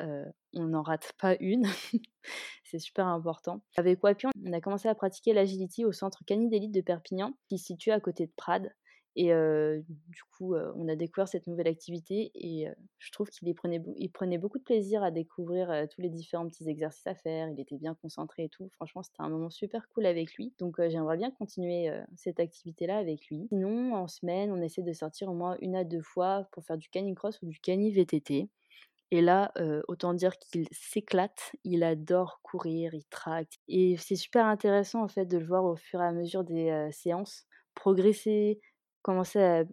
on 0.54 0.66
n'en 0.66 0.82
rate 0.82 1.12
pas 1.20 1.36
une. 1.40 1.66
c'est 2.64 2.80
super 2.80 3.08
important. 3.08 3.62
Avec 3.76 4.02
Wapion, 4.04 4.30
on 4.46 4.54
a 4.54 4.62
commencé 4.62 4.88
à 4.88 4.96
pratiquer 4.96 5.34
l'agility 5.34 5.84
au 5.84 5.92
centre 5.92 6.24
Cani 6.26 6.48
d'élite 6.48 6.72
de 6.72 6.82
Perpignan, 6.82 7.34
qui 7.50 7.58
se 7.58 7.66
situe 7.66 7.92
à 7.92 8.00
côté 8.00 8.28
de 8.28 8.32
Prades. 8.38 8.72
Et 9.20 9.32
du 9.90 10.24
coup, 10.38 10.54
on 10.54 10.88
a 10.88 10.96
découvert 10.96 11.28
cette 11.28 11.48
nouvelle 11.48 11.68
activité 11.68 12.30
et 12.36 12.68
je 13.00 13.12
trouve 13.12 13.28
qu'il 13.30 13.52
prenait, 13.56 13.84
prenait 14.14 14.38
beaucoup 14.38 14.60
de 14.60 14.64
plaisir 14.64 15.02
à 15.02 15.10
découvrir 15.10 15.88
tous 15.90 16.02
les 16.02 16.10
différents 16.12 16.48
petits 16.48 16.70
exercices 16.70 17.08
à 17.08 17.16
faire. 17.16 17.50
Il 17.50 17.60
était 17.60 17.80
bien 17.80 17.96
concentré 17.96 18.44
et 18.44 18.50
tout. 18.50 18.70
Franchement, 18.76 19.02
c'était 19.02 19.24
un 19.24 19.30
moment 19.30 19.50
super 19.50 19.90
cool 19.90 20.06
avec 20.06 20.36
lui. 20.36 20.54
Donc, 20.60 20.80
j'aimerais 20.88 21.18
bien 21.18 21.32
continuer 21.32 21.92
cette 22.16 22.40
activité-là 22.40 22.98
avec 23.00 23.26
lui. 23.26 23.48
Sinon, 23.50 23.96
en 23.96 24.08
semaine, 24.08 24.52
on 24.52 24.62
essaie 24.62 24.84
de 24.84 24.94
sortir 24.94 25.30
au 25.30 25.34
moins 25.34 25.58
une 25.62 25.76
à 25.76 25.84
deux 25.84 26.04
fois 26.04 26.48
pour 26.52 26.64
faire 26.64 26.78
du 26.78 26.88
canicross 26.88 27.42
ou 27.42 27.48
du 27.48 27.60
cani 27.60 27.92
VTT. 27.92 28.50
Et 29.10 29.22
là, 29.22 29.52
autant 29.88 30.14
dire 30.14 30.38
qu'il 30.38 30.68
s'éclate, 30.72 31.54
il 31.64 31.84
adore 31.84 32.40
courir, 32.44 32.94
il 32.94 33.06
tracte. 33.06 33.58
Et 33.68 33.98
c'est 33.98 34.16
super 34.16 34.46
intéressant 34.46 35.04
en 35.04 35.08
fait 35.08 35.26
de 35.26 35.40
le 35.40 35.46
voir 35.48 35.66
au 35.66 35.76
fur 35.76 36.02
et 36.02 36.06
à 36.06 36.12
mesure 36.12 36.44
des 36.44 36.90
séances 36.92 37.48
progresser, 37.74 38.60
commencer 39.02 39.42
à, 39.42 39.64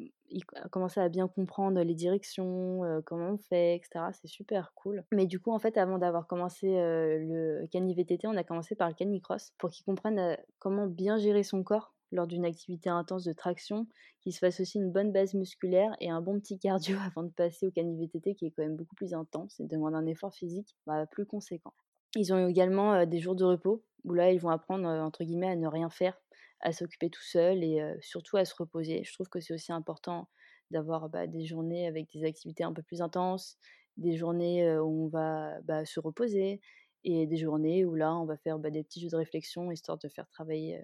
à 0.97 1.09
bien 1.09 1.29
comprendre 1.29 1.81
les 1.83 1.95
directions, 1.95 2.81
comment 3.07 3.31
on 3.31 3.39
fait, 3.39 3.77
etc. 3.77 4.07
C'est 4.13 4.29
super 4.29 4.73
cool. 4.75 5.05
Mais 5.13 5.27
du 5.27 5.41
coup, 5.41 5.53
en 5.53 5.59
fait, 5.59 5.77
avant 5.77 5.99
d'avoir 5.99 6.27
commencé 6.27 6.67
le 6.69 7.67
cani 7.73 7.95
VTT, 7.95 8.27
on 8.27 8.37
a 8.37 8.45
commencé 8.45 8.75
par 8.75 8.89
le 8.89 8.95
canicross 8.95 9.53
pour 9.59 9.71
qu'il 9.71 9.85
comprenne 9.85 10.37
comment 10.59 10.87
bien 10.87 11.19
gérer 11.19 11.43
son 11.43 11.63
corps 11.63 11.95
lors 12.15 12.27
d'une 12.27 12.45
activité 12.45 12.89
intense 12.89 13.25
de 13.25 13.33
traction, 13.33 13.87
qu'il 14.21 14.33
se 14.33 14.39
fasse 14.39 14.61
aussi 14.61 14.79
une 14.79 14.91
bonne 14.91 15.13
base 15.13 15.35
musculaire 15.35 15.95
et 16.01 16.11
un 16.11 16.21
bon 16.21 16.39
petit 16.41 16.59
cardio 16.59 16.97
avant 17.05 17.25
de 17.25 17.31
passer 17.31 17.67
au 17.67 17.71
cani 17.71 17.97
VTT 17.97 18.35
qui 18.35 18.47
est 18.47 18.51
quand 18.51 18.63
même 18.63 18.77
beaucoup 18.77 18.95
plus 18.95 19.15
intense 19.15 19.61
et 19.61 19.67
demande 19.67 19.95
un 19.95 20.07
effort 20.07 20.33
physique 20.33 20.77
bah, 20.87 21.07
plus 21.07 21.27
conséquent. 21.27 21.75
Ils 22.17 22.33
ont 22.33 22.47
également 22.47 23.05
des 23.07 23.19
jours 23.19 23.35
de 23.35 23.45
repos 23.45 23.85
où 24.05 24.15
là 24.15 24.31
ils 24.31 24.39
vont 24.39 24.51
apprendre 24.51 24.87
entre 24.89 25.25
guillemets 25.25 25.51
à 25.51 25.57
ne 25.57 25.67
rien 25.67 25.91
faire 25.91 26.17
à 26.61 26.73
s'occuper 26.73 27.11
tout 27.11 27.23
seul 27.23 27.63
et 27.65 27.83
surtout 28.01 28.37
à 28.37 28.45
se 28.45 28.55
reposer. 28.57 29.05
Je 29.05 29.13
trouve 29.13 29.29
que 29.29 29.41
c'est 29.41 29.55
aussi 29.55 29.73
important 29.73 30.29
d'avoir 30.71 31.09
bah, 31.09 31.27
des 31.27 31.45
journées 31.45 31.87
avec 31.87 32.11
des 32.13 32.25
activités 32.25 32.65
un 32.65 32.73
peu 32.73 32.83
plus 32.83 33.03
intenses, 33.03 33.59
des 33.97 34.17
journées 34.17 34.79
où 34.79 35.05
on 35.07 35.09
va 35.09 35.61
bah, 35.63 35.85
se 35.85 36.01
reposer 36.01 36.61
et 37.05 37.27
des 37.27 37.37
journées 37.37 37.85
où 37.85 37.95
là 37.95 38.15
on 38.17 38.25
va 38.25 38.37
faire 38.39 38.59
bah, 38.59 38.71
des 38.71 38.83
petits 38.85 39.01
jeux 39.01 39.11
de 39.11 39.17
réflexion 39.17 39.71
histoire 39.71 39.99
de 39.99 40.09
faire 40.09 40.29
travailler 40.29 40.83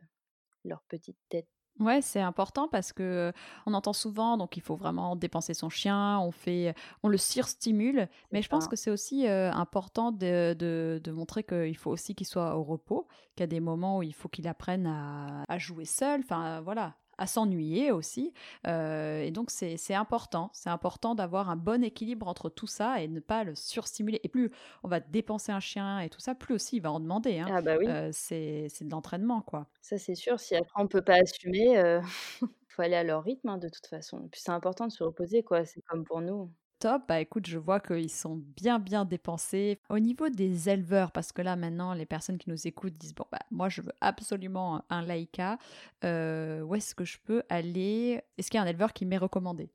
leur 0.65 0.83
petite 0.85 1.19
tête. 1.29 1.49
Ouais, 1.79 2.03
c'est 2.03 2.21
important 2.21 2.69
parce 2.69 2.93
que 2.93 3.33
on 3.65 3.73
entend 3.73 3.95
souvent, 3.95 4.37
donc 4.37 4.59
il 4.59 4.61
faut 4.63 4.77
vraiment 4.77 5.17
dépenser 5.17 5.55
son 5.55 5.71
chien, 5.71 6.19
on 6.19 6.31
fait, 6.31 6.75
on 7.03 7.09
le 7.09 7.17
surstimule, 7.17 8.07
mais 8.33 8.43
je 8.43 8.51
pense 8.51 8.69
que 8.69 8.77
c'est 8.77 8.91
aussi 8.91 9.27
important 9.27 10.13
de, 10.13 10.53
de, 10.53 11.01
de 11.03 11.11
montrer 11.11 11.43
qu'il 11.43 11.77
faut 11.79 11.91
aussi 11.91 12.15
qu'il 12.15 12.27
soit 12.27 12.55
au 12.57 12.65
repos, 12.65 13.09
qu'il 13.35 13.45
y 13.45 13.45
a 13.45 13.47
des 13.47 13.61
moments 13.61 13.97
où 13.99 14.03
il 14.03 14.13
faut 14.13 14.29
qu'il 14.29 14.47
apprenne 14.47 14.87
à, 14.87 15.45
à 15.49 15.59
jouer 15.59 15.87
seul, 15.87 16.21
enfin 16.21 16.61
voilà, 16.61 16.97
à 17.21 17.27
s'ennuyer 17.27 17.93
aussi. 17.93 18.33
Euh, 18.67 19.21
et 19.21 19.31
donc, 19.31 19.51
c'est 19.51 19.95
important. 19.95 20.51
C'est 20.55 20.71
important 20.71 21.15
d'avoir 21.15 21.51
un 21.51 21.57
bon 21.57 21.85
équilibre 21.85 22.27
entre 22.27 22.49
tout 22.49 22.67
ça 22.67 23.01
et 23.03 23.09
ne 23.09 23.21
pas 23.21 23.45
le 23.45 23.55
surstimuler. 23.55 24.21
Et 24.25 24.29
plus 24.29 24.51
on 24.83 24.89
va 24.89 25.01
dépenser 25.01 25.53
un 25.53 25.61
chien 25.61 26.01
et 26.01 26.09
tout 26.09 26.21
ça, 26.21 26.35
plus 26.35 26.55
aussi 26.55 26.77
il 26.77 26.81
va 26.81 26.91
en 26.91 26.99
demander. 26.99 27.39
Hein. 27.39 27.49
Ah 27.53 27.61
bah 27.61 27.77
oui. 27.79 27.87
Euh, 27.89 28.09
c'est 28.13 28.69
de 28.81 28.91
l'entraînement, 28.91 29.43
quoi. 29.43 29.69
Ça, 29.83 29.99
c'est 29.99 30.15
sûr. 30.15 30.41
Si 30.41 30.57
après 30.57 30.83
on 30.83 30.89
peut 30.89 31.03
pas 31.03 31.17
assumer, 31.17 31.73
il 31.73 31.77
euh, 31.77 32.01
faut 32.69 32.83
aller 32.83 32.97
à 32.97 33.05
leur 33.05 33.23
rythme, 33.23 33.51
hein, 33.51 33.59
de 33.59 33.69
toute 33.69 33.87
façon. 33.87 34.27
Puis 34.33 34.41
c'est 34.43 34.53
important 34.53 34.87
de 34.87 34.93
se 34.93 35.05
reposer, 35.05 35.43
quoi. 35.43 35.67
C'est 35.67 35.83
comme 35.83 36.05
pour 36.05 36.23
nous. 36.23 36.51
Top, 36.81 37.03
bah 37.09 37.21
écoute, 37.21 37.47
je 37.47 37.59
vois 37.59 37.79
qu'ils 37.79 38.09
sont 38.11 38.37
bien 38.37 38.79
bien 38.79 39.05
dépensés. 39.05 39.79
Au 39.91 39.99
niveau 39.99 40.31
des 40.31 40.71
éleveurs, 40.71 41.13
parce 41.13 41.31
que 41.31 41.43
là 41.43 41.55
maintenant 41.55 41.93
les 41.93 42.07
personnes 42.07 42.39
qui 42.39 42.49
nous 42.49 42.67
écoutent 42.67 42.95
disent 42.97 43.15
bon 43.15 43.27
bah 43.31 43.39
moi 43.51 43.69
je 43.69 43.83
veux 43.83 43.93
absolument 44.01 44.83
un 44.89 45.03
Laïka, 45.03 45.59
euh, 46.05 46.63
où 46.63 46.75
est-ce 46.75 46.95
que 46.95 47.05
je 47.05 47.19
peux 47.23 47.43
aller? 47.51 48.23
Est-ce 48.39 48.51
qu'il 48.51 48.57
y 48.59 48.61
a 48.63 48.65
un 48.65 48.67
éleveur 48.67 48.95
qui 48.95 49.05
m'est 49.05 49.19
recommandé? 49.19 49.75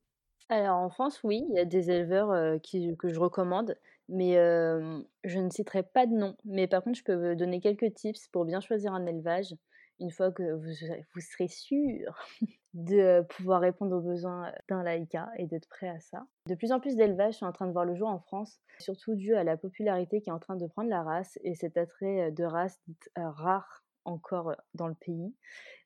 Alors 0.50 0.78
en 0.78 0.90
France 0.90 1.24
oui, 1.24 1.44
il 1.50 1.56
y 1.56 1.60
a 1.60 1.66
des 1.66 1.90
éleveurs 1.92 2.32
euh, 2.32 2.58
que 2.60 3.08
je 3.10 3.20
recommande, 3.20 3.78
mais 4.10 4.38
euh, 4.38 5.02
je 5.24 5.40
ne 5.40 5.50
citerai 5.50 5.82
pas 5.84 6.06
de 6.06 6.14
nom. 6.14 6.36
Mais 6.46 6.68
par 6.68 6.84
contre 6.84 6.98
je 7.00 7.04
peux 7.04 7.36
donner 7.36 7.60
quelques 7.60 7.94
tips 7.96 8.28
pour 8.30 8.46
bien 8.46 8.60
choisir 8.62 8.94
un 8.94 9.06
élevage. 9.08 9.56
Une 10.00 10.12
fois 10.12 10.32
que 10.32 10.44
vous, 10.54 11.02
vous 11.14 11.22
serez 11.22 11.48
sûr 11.48 12.18
de 12.74 13.22
pouvoir 13.30 13.62
répondre 13.62 13.96
aux 13.96 14.02
besoins 14.02 14.52
d'un 14.70 14.84
laïka 14.84 15.30
et 15.38 15.46
d'être 15.46 15.68
prêt 15.70 15.88
à 15.88 16.00
ça. 16.00 16.26
De 16.48 16.56
plus 16.56 16.72
en 16.72 16.80
plus 16.80 16.96
d'élevages 16.96 17.36
sont 17.36 17.46
en 17.46 17.54
train 17.54 17.68
de 17.68 17.72
voir 17.72 17.86
le 17.86 17.96
jour 17.96 18.10
en 18.10 18.20
France, 18.20 18.60
surtout 18.80 19.16
dû 19.16 19.36
à 19.36 19.44
la 19.44 19.58
popularité 19.58 20.22
qui 20.22 20.30
est 20.30 20.34
en 20.34 20.40
train 20.40 20.56
de 20.56 20.68
prendre 20.68 20.90
la 20.90 21.04
race 21.04 21.40
et 21.44 21.56
cet 21.56 21.78
attrait 21.78 22.32
de 22.32 22.44
race 22.44 22.80
dite 22.88 23.10
rare 23.16 23.86
encore 24.04 24.56
dans 24.74 24.88
le 24.88 24.96
pays. 24.96 25.34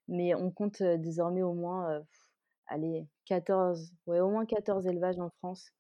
Mais 0.08 0.34
on 0.34 0.50
compte 0.52 0.82
désormais 0.82 1.44
au 1.44 1.54
moins, 1.54 2.02
allez, 2.66 3.06
14, 3.26 3.94
ouais, 4.08 4.20
au 4.20 4.30
moins 4.30 4.46
14 4.46 4.88
élevages 4.88 5.20
en 5.20 5.30
France. 5.30 5.72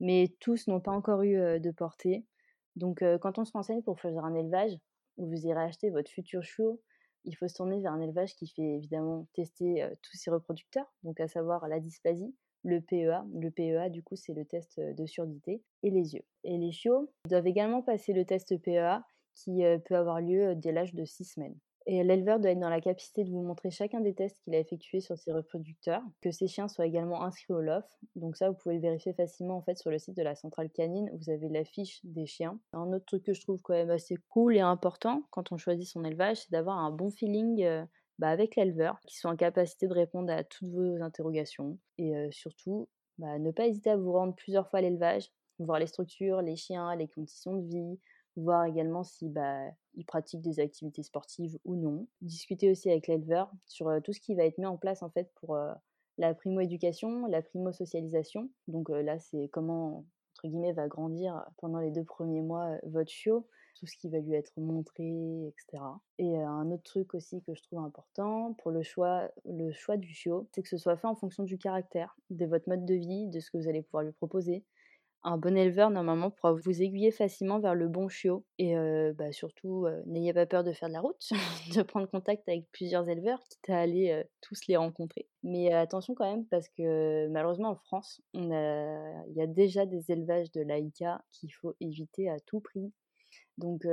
Mais 0.00 0.34
tous 0.40 0.66
n'ont 0.66 0.80
pas 0.80 0.92
encore 0.92 1.22
eu 1.22 1.60
de 1.60 1.70
portée. 1.70 2.26
Donc, 2.74 3.04
quand 3.20 3.38
on 3.38 3.44
se 3.44 3.52
renseigne 3.52 3.82
pour 3.82 3.98
choisir 3.98 4.24
un 4.24 4.34
élevage, 4.34 4.72
vous 5.18 5.46
irez 5.46 5.62
acheter 5.62 5.90
votre 5.90 6.10
futur 6.10 6.42
chiot, 6.42 6.80
il 7.26 7.36
faut 7.36 7.48
se 7.48 7.54
tourner 7.54 7.80
vers 7.80 7.92
un 7.92 8.00
élevage 8.00 8.34
qui 8.34 8.46
fait 8.46 8.76
évidemment 8.76 9.26
tester 9.34 9.86
tous 10.02 10.16
ses 10.16 10.30
reproducteurs, 10.30 10.90
donc 11.02 11.20
à 11.20 11.28
savoir 11.28 11.68
la 11.68 11.80
dysplasie, 11.80 12.34
le 12.64 12.80
PEA. 12.80 13.24
Le 13.34 13.50
PEA, 13.50 13.90
du 13.90 14.02
coup, 14.02 14.16
c'est 14.16 14.32
le 14.32 14.44
test 14.44 14.80
de 14.80 15.06
surdité, 15.06 15.62
et 15.82 15.90
les 15.90 16.14
yeux. 16.14 16.24
Et 16.44 16.56
les 16.56 16.72
chiots 16.72 17.12
doivent 17.28 17.46
également 17.46 17.82
passer 17.82 18.12
le 18.12 18.24
test 18.24 18.56
PEA 18.62 19.02
qui 19.34 19.62
peut 19.84 19.96
avoir 19.96 20.20
lieu 20.20 20.54
dès 20.54 20.72
l'âge 20.72 20.94
de 20.94 21.04
6 21.04 21.24
semaines. 21.24 21.58
Et 21.88 22.02
l'éleveur 22.02 22.40
doit 22.40 22.50
être 22.50 22.58
dans 22.58 22.68
la 22.68 22.80
capacité 22.80 23.22
de 23.22 23.30
vous 23.30 23.42
montrer 23.42 23.70
chacun 23.70 24.00
des 24.00 24.12
tests 24.12 24.40
qu'il 24.42 24.54
a 24.56 24.58
effectués 24.58 25.00
sur 25.00 25.16
ses 25.16 25.32
reproducteurs, 25.32 26.02
que 26.20 26.32
ces 26.32 26.48
chiens 26.48 26.66
soient 26.66 26.86
également 26.86 27.22
inscrits 27.22 27.52
au 27.52 27.60
LOF. 27.60 27.84
Donc 28.16 28.36
ça, 28.36 28.50
vous 28.50 28.56
pouvez 28.56 28.74
le 28.74 28.80
vérifier 28.80 29.12
facilement 29.12 29.56
en 29.56 29.62
fait 29.62 29.78
sur 29.78 29.92
le 29.92 29.98
site 29.98 30.16
de 30.16 30.22
la 30.22 30.34
centrale 30.34 30.68
canine. 30.68 31.08
Vous 31.14 31.30
avez 31.30 31.48
la 31.48 31.64
fiche 31.64 32.00
des 32.02 32.26
chiens. 32.26 32.58
Un 32.72 32.92
autre 32.92 33.04
truc 33.04 33.22
que 33.22 33.34
je 33.34 33.40
trouve 33.40 33.62
quand 33.62 33.74
même 33.74 33.90
assez 33.90 34.16
cool 34.30 34.56
et 34.56 34.60
important 34.60 35.22
quand 35.30 35.52
on 35.52 35.58
choisit 35.58 35.86
son 35.86 36.04
élevage, 36.04 36.38
c'est 36.38 36.50
d'avoir 36.50 36.78
un 36.78 36.90
bon 36.90 37.10
feeling 37.10 37.62
euh, 37.62 37.84
bah, 38.18 38.30
avec 38.30 38.56
l'éleveur, 38.56 38.98
qui 39.06 39.16
soit 39.16 39.30
en 39.30 39.36
capacité 39.36 39.86
de 39.86 39.94
répondre 39.94 40.32
à 40.32 40.42
toutes 40.42 40.68
vos 40.68 41.00
interrogations. 41.00 41.78
Et 41.98 42.16
euh, 42.16 42.28
surtout, 42.32 42.88
bah, 43.18 43.38
ne 43.38 43.52
pas 43.52 43.68
hésiter 43.68 43.90
à 43.90 43.96
vous 43.96 44.12
rendre 44.12 44.34
plusieurs 44.34 44.68
fois 44.68 44.80
à 44.80 44.82
l'élevage, 44.82 45.30
voir 45.60 45.78
les 45.78 45.86
structures, 45.86 46.42
les 46.42 46.56
chiens, 46.56 46.96
les 46.96 47.06
conditions 47.06 47.54
de 47.54 47.66
vie, 47.68 48.00
voir 48.36 48.64
également 48.64 49.04
si 49.04 49.28
bah, 49.28 49.70
il 49.96 50.04
pratique 50.04 50.40
des 50.42 50.60
activités 50.60 51.02
sportives 51.02 51.58
ou 51.64 51.74
non. 51.76 52.06
Discuter 52.20 52.70
aussi 52.70 52.90
avec 52.90 53.06
l'éleveur 53.06 53.50
sur 53.66 53.90
tout 54.04 54.12
ce 54.12 54.20
qui 54.20 54.34
va 54.34 54.44
être 54.44 54.58
mis 54.58 54.66
en 54.66 54.76
place 54.76 55.02
en 55.02 55.10
fait 55.10 55.30
pour 55.36 55.58
la 56.18 56.34
primo-éducation, 56.34 57.26
la 57.26 57.42
primo-socialisation. 57.42 58.50
Donc 58.68 58.88
là, 58.90 59.18
c'est 59.18 59.48
comment 59.48 60.04
entre 60.34 60.48
guillemets 60.48 60.72
va 60.72 60.86
grandir 60.86 61.44
pendant 61.56 61.78
les 61.78 61.90
deux 61.90 62.04
premiers 62.04 62.42
mois 62.42 62.76
votre 62.84 63.10
chiot, 63.10 63.48
tout 63.78 63.86
ce 63.86 63.96
qui 63.96 64.08
va 64.08 64.18
lui 64.18 64.34
être 64.34 64.52
montré, 64.58 65.46
etc. 65.48 65.82
Et 66.18 66.36
un 66.36 66.70
autre 66.70 66.82
truc 66.82 67.14
aussi 67.14 67.42
que 67.42 67.54
je 67.54 67.62
trouve 67.62 67.80
important 67.80 68.54
pour 68.54 68.70
le 68.70 68.82
choix, 68.82 69.30
le 69.44 69.72
choix 69.72 69.96
du 69.96 70.12
chiot, 70.12 70.48
c'est 70.52 70.62
que 70.62 70.68
ce 70.68 70.76
soit 70.76 70.96
fait 70.96 71.06
en 71.06 71.14
fonction 71.14 71.44
du 71.44 71.58
caractère, 71.58 72.16
de 72.30 72.46
votre 72.46 72.68
mode 72.68 72.84
de 72.84 72.94
vie, 72.94 73.28
de 73.28 73.40
ce 73.40 73.50
que 73.50 73.56
vous 73.56 73.68
allez 73.68 73.82
pouvoir 73.82 74.04
lui 74.04 74.12
proposer, 74.12 74.64
un 75.26 75.38
bon 75.38 75.56
éleveur, 75.56 75.90
normalement, 75.90 76.30
pourra 76.30 76.52
vous 76.52 76.82
aiguiller 76.82 77.10
facilement 77.10 77.58
vers 77.58 77.74
le 77.74 77.88
bon 77.88 78.08
chiot. 78.08 78.44
Et 78.58 78.74
bah, 79.18 79.32
surtout, 79.32 79.86
n'ayez 80.06 80.32
pas 80.32 80.46
peur 80.46 80.62
de 80.62 80.72
faire 80.72 80.88
de 80.88 80.94
la 80.94 81.00
route, 81.00 81.30
de 81.76 81.82
prendre 81.82 82.08
contact 82.08 82.48
avec 82.48 82.70
plusieurs 82.70 83.08
éleveurs, 83.08 83.42
quitte 83.50 83.68
à 83.70 83.80
aller 83.80 84.24
tous 84.40 84.60
les 84.68 84.76
rencontrer. 84.76 85.28
Mais 85.42 85.72
attention 85.72 86.14
quand 86.14 86.30
même, 86.30 86.46
parce 86.46 86.68
que 86.68 87.26
malheureusement, 87.28 87.70
en 87.70 87.76
France, 87.76 88.20
il 88.34 88.48
y 89.34 89.42
a 89.42 89.46
déjà 89.46 89.84
des 89.84 90.12
élevages 90.12 90.52
de 90.52 90.62
laïka 90.62 91.24
qu'il 91.32 91.52
faut 91.52 91.74
éviter 91.80 92.30
à 92.30 92.38
tout 92.38 92.60
prix. 92.60 92.92
Donc, 93.58 93.84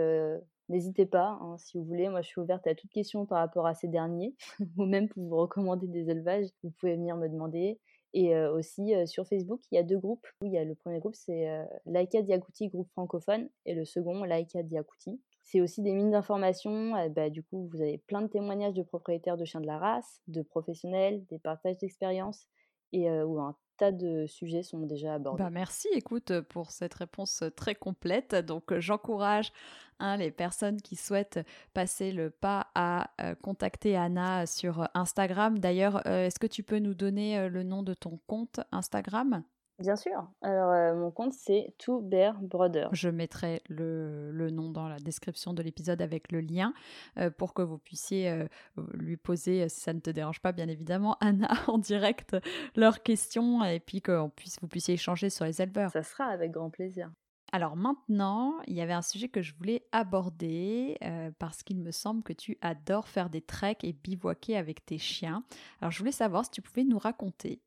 n'hésitez 0.70 1.06
pas, 1.06 1.40
hein, 1.42 1.58
si 1.58 1.78
vous 1.78 1.84
voulez. 1.84 2.10
Moi, 2.10 2.22
je 2.22 2.28
suis 2.28 2.42
ouverte 2.42 2.68
à 2.68 2.76
toute 2.76 2.92
question 2.92 3.26
par 3.26 3.40
rapport 3.40 3.66
à 3.66 3.74
ces 3.74 3.88
derniers, 3.88 4.36
ou 4.78 4.86
même 4.86 5.10
pour 5.10 5.24
vous 5.24 5.38
recommander 5.38 5.88
des 5.88 6.10
élevages, 6.10 6.48
vous 6.64 6.72
pouvez 6.72 6.96
venir 6.96 7.18
me 7.18 7.28
demander. 7.28 7.80
Et 8.14 8.38
aussi 8.38 8.94
sur 9.08 9.28
Facebook, 9.28 9.62
il 9.72 9.76
y 9.76 9.78
a 9.80 9.84
deux 9.84 9.98
groupes. 9.98 10.28
Oui, 10.42 10.50
il 10.50 10.54
y 10.54 10.58
a 10.58 10.64
le 10.64 10.76
premier 10.76 11.00
groupe, 11.00 11.16
c'est 11.16 11.48
Laika 11.86 12.22
Diakouti, 12.22 12.70
groupe 12.70 12.90
francophone, 12.92 13.50
et 13.66 13.74
le 13.74 13.86
second, 13.86 14.24
Laika 14.24 14.62
Diakouti. 14.62 15.20
C'est 15.42 15.62
aussi 15.62 15.82
des 15.82 15.94
mines 15.94 16.12
d'informations. 16.12 16.94
bah, 17.10 17.30
du 17.30 17.44
coup, 17.44 17.68
vous 17.72 17.82
avez 17.82 17.98
plein 17.98 18.22
de 18.22 18.28
témoignages 18.28 18.76
de 18.76 18.84
propriétaires 18.84 19.38
de 19.38 19.46
chiens 19.46 19.62
de 19.62 19.68
la 19.68 19.78
race, 19.78 20.22
de 20.28 20.42
professionnels, 20.42 21.26
des 21.26 21.40
partages 21.40 21.78
d'expériences, 21.80 22.48
et 22.94 23.10
où 23.10 23.42
un 23.42 23.56
tas 23.76 23.92
de 23.92 24.26
sujets 24.28 24.64
sont 24.64 24.86
déjà 24.86 25.16
abordés. 25.16 25.44
Bah 25.44 25.50
merci, 25.50 25.88
écoute, 25.94 26.40
pour 26.42 26.72
cette 26.72 26.94
réponse 26.94 27.44
très 27.56 27.76
complète. 27.76 28.36
Donc, 28.36 28.78
j'encourage 28.80 29.52
hein, 30.00 30.16
les 30.16 30.32
personnes 30.32 30.80
qui 30.80 30.96
souhaitent 30.96 31.40
passer 31.74 32.12
le 32.12 32.30
pas 32.30 32.68
à 32.76 33.10
contacter 33.42 33.98
Anna 33.98 34.46
sur 34.46 34.88
Instagram. 34.94 35.60
D'ailleurs, 35.60 36.06
est-ce 36.08 36.40
que 36.40 36.48
tu 36.48 36.64
peux 36.64 36.80
nous 36.80 36.94
donner 36.94 37.50
le 37.50 37.64
nom 37.64 37.84
de 37.84 37.94
ton 37.96 38.20
compte 38.28 38.60
Instagram? 38.72 39.44
Bien 39.80 39.96
sûr. 39.96 40.28
Alors, 40.42 40.72
euh, 40.72 40.96
mon 40.96 41.10
compte, 41.10 41.34
c'est 41.34 41.74
To 41.80 42.00
Bear 42.00 42.40
Brother. 42.42 42.90
Je 42.94 43.10
mettrai 43.10 43.62
le, 43.68 44.32
le, 44.32 44.52
nom 44.52 44.70
dans 44.70 44.88
la 44.88 45.00
description 45.00 45.54
de 45.54 45.64
l'épisode 45.64 46.02
avec 46.02 46.32
le 46.32 46.42
lien 46.42 46.74
euh, 47.18 47.32
pour 47.32 47.56
que 47.56 47.64
vous 47.64 47.80
puissiez 47.80 48.30
euh, 48.30 48.48
lui 48.94 49.18
poser, 49.18 49.68
si 49.70 49.82
ça 49.82 49.94
ne 49.94 50.00
te 50.00 50.12
dérange 50.12 50.42
pas, 50.42 50.52
bien 50.52 50.68
évidemment, 50.68 51.18
Anna, 51.22 51.50
en 51.68 51.80
direct, 51.80 52.38
leurs 52.76 53.02
questions 53.02 53.64
et 53.64 53.80
puis 53.80 54.02
que 54.02 54.28
puisse, 54.30 54.58
vous 54.62 54.68
puissiez 54.68 54.94
échanger 54.94 55.32
sur 55.32 55.46
les 55.46 55.62
éleveurs. 55.62 55.92
Ça 55.92 56.04
sera 56.04 56.26
avec 56.26 56.52
grand 56.52 56.70
plaisir. 56.70 57.12
Alors 57.52 57.76
maintenant, 57.76 58.60
il 58.66 58.74
y 58.74 58.82
avait 58.82 58.94
un 58.94 59.04
sujet 59.04 59.28
que 59.28 59.44
je 59.44 59.54
voulais 59.54 59.86
aborder 59.92 60.98
parce 61.38 61.62
qu'il 61.62 61.80
me 61.80 61.92
semble 61.92 62.24
que 62.24 62.34
tu 62.34 62.58
adores 62.62 63.08
faire 63.08 63.30
des 63.30 63.42
treks 63.42 63.84
et 63.84 63.94
bivouaquer 63.94 64.58
avec 64.58 64.84
tes 64.84 64.98
chiens. 64.98 65.44
Alors 65.80 65.92
je 65.92 66.00
voulais 66.00 66.12
savoir 66.12 66.46
si 66.46 66.50
tu 66.50 66.64
pouvais 66.64 66.84
nous 66.84 66.98
raconter 66.98 67.62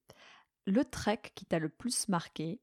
le 0.66 0.84
trek 0.84 1.20
qui 1.34 1.46
t'a 1.46 1.58
le 1.58 1.68
plus 1.68 2.08
marqué 2.08 2.60